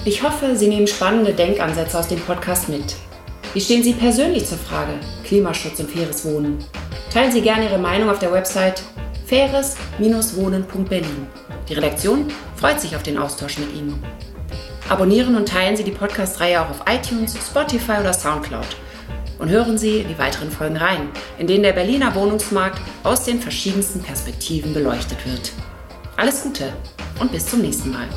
Ich 0.04 0.22
hoffe, 0.22 0.54
Sie 0.54 0.68
nehmen 0.68 0.86
spannende 0.86 1.32
Denkansätze 1.32 1.98
aus 1.98 2.06
dem 2.06 2.20
Podcast 2.20 2.68
mit. 2.68 2.94
Wie 3.54 3.60
stehen 3.60 3.84
Sie 3.84 3.92
persönlich 3.92 4.46
zur 4.46 4.58
Frage 4.58 4.94
Klimaschutz 5.24 5.78
und 5.78 5.88
faires 5.88 6.24
Wohnen? 6.24 6.58
Teilen 7.12 7.30
Sie 7.30 7.40
gerne 7.40 7.66
Ihre 7.66 7.78
Meinung 7.78 8.10
auf 8.10 8.18
der 8.18 8.32
Website 8.32 8.82
faires-wohnen.berlin. 9.26 11.28
Die 11.68 11.74
Redaktion 11.74 12.26
freut 12.56 12.80
sich 12.80 12.96
auf 12.96 13.04
den 13.04 13.16
Austausch 13.16 13.58
mit 13.58 13.72
Ihnen. 13.72 14.02
Abonnieren 14.88 15.36
und 15.36 15.48
teilen 15.48 15.76
Sie 15.76 15.84
die 15.84 15.92
Podcast-Reihe 15.92 16.60
auch 16.60 16.68
auf 16.68 16.82
iTunes, 16.90 17.36
Spotify 17.36 18.00
oder 18.00 18.12
Soundcloud. 18.12 18.66
Und 19.38 19.50
hören 19.50 19.78
Sie 19.78 20.02
die 20.02 20.18
weiteren 20.18 20.50
Folgen 20.50 20.76
rein, 20.76 21.08
in 21.38 21.46
denen 21.46 21.62
der 21.62 21.74
Berliner 21.74 22.12
Wohnungsmarkt 22.16 22.80
aus 23.04 23.24
den 23.24 23.40
verschiedensten 23.40 24.02
Perspektiven 24.02 24.74
beleuchtet 24.74 25.24
wird. 25.26 25.52
Alles 26.16 26.42
Gute 26.42 26.72
und 27.20 27.30
bis 27.30 27.46
zum 27.46 27.60
nächsten 27.60 27.92
Mal. 27.92 28.08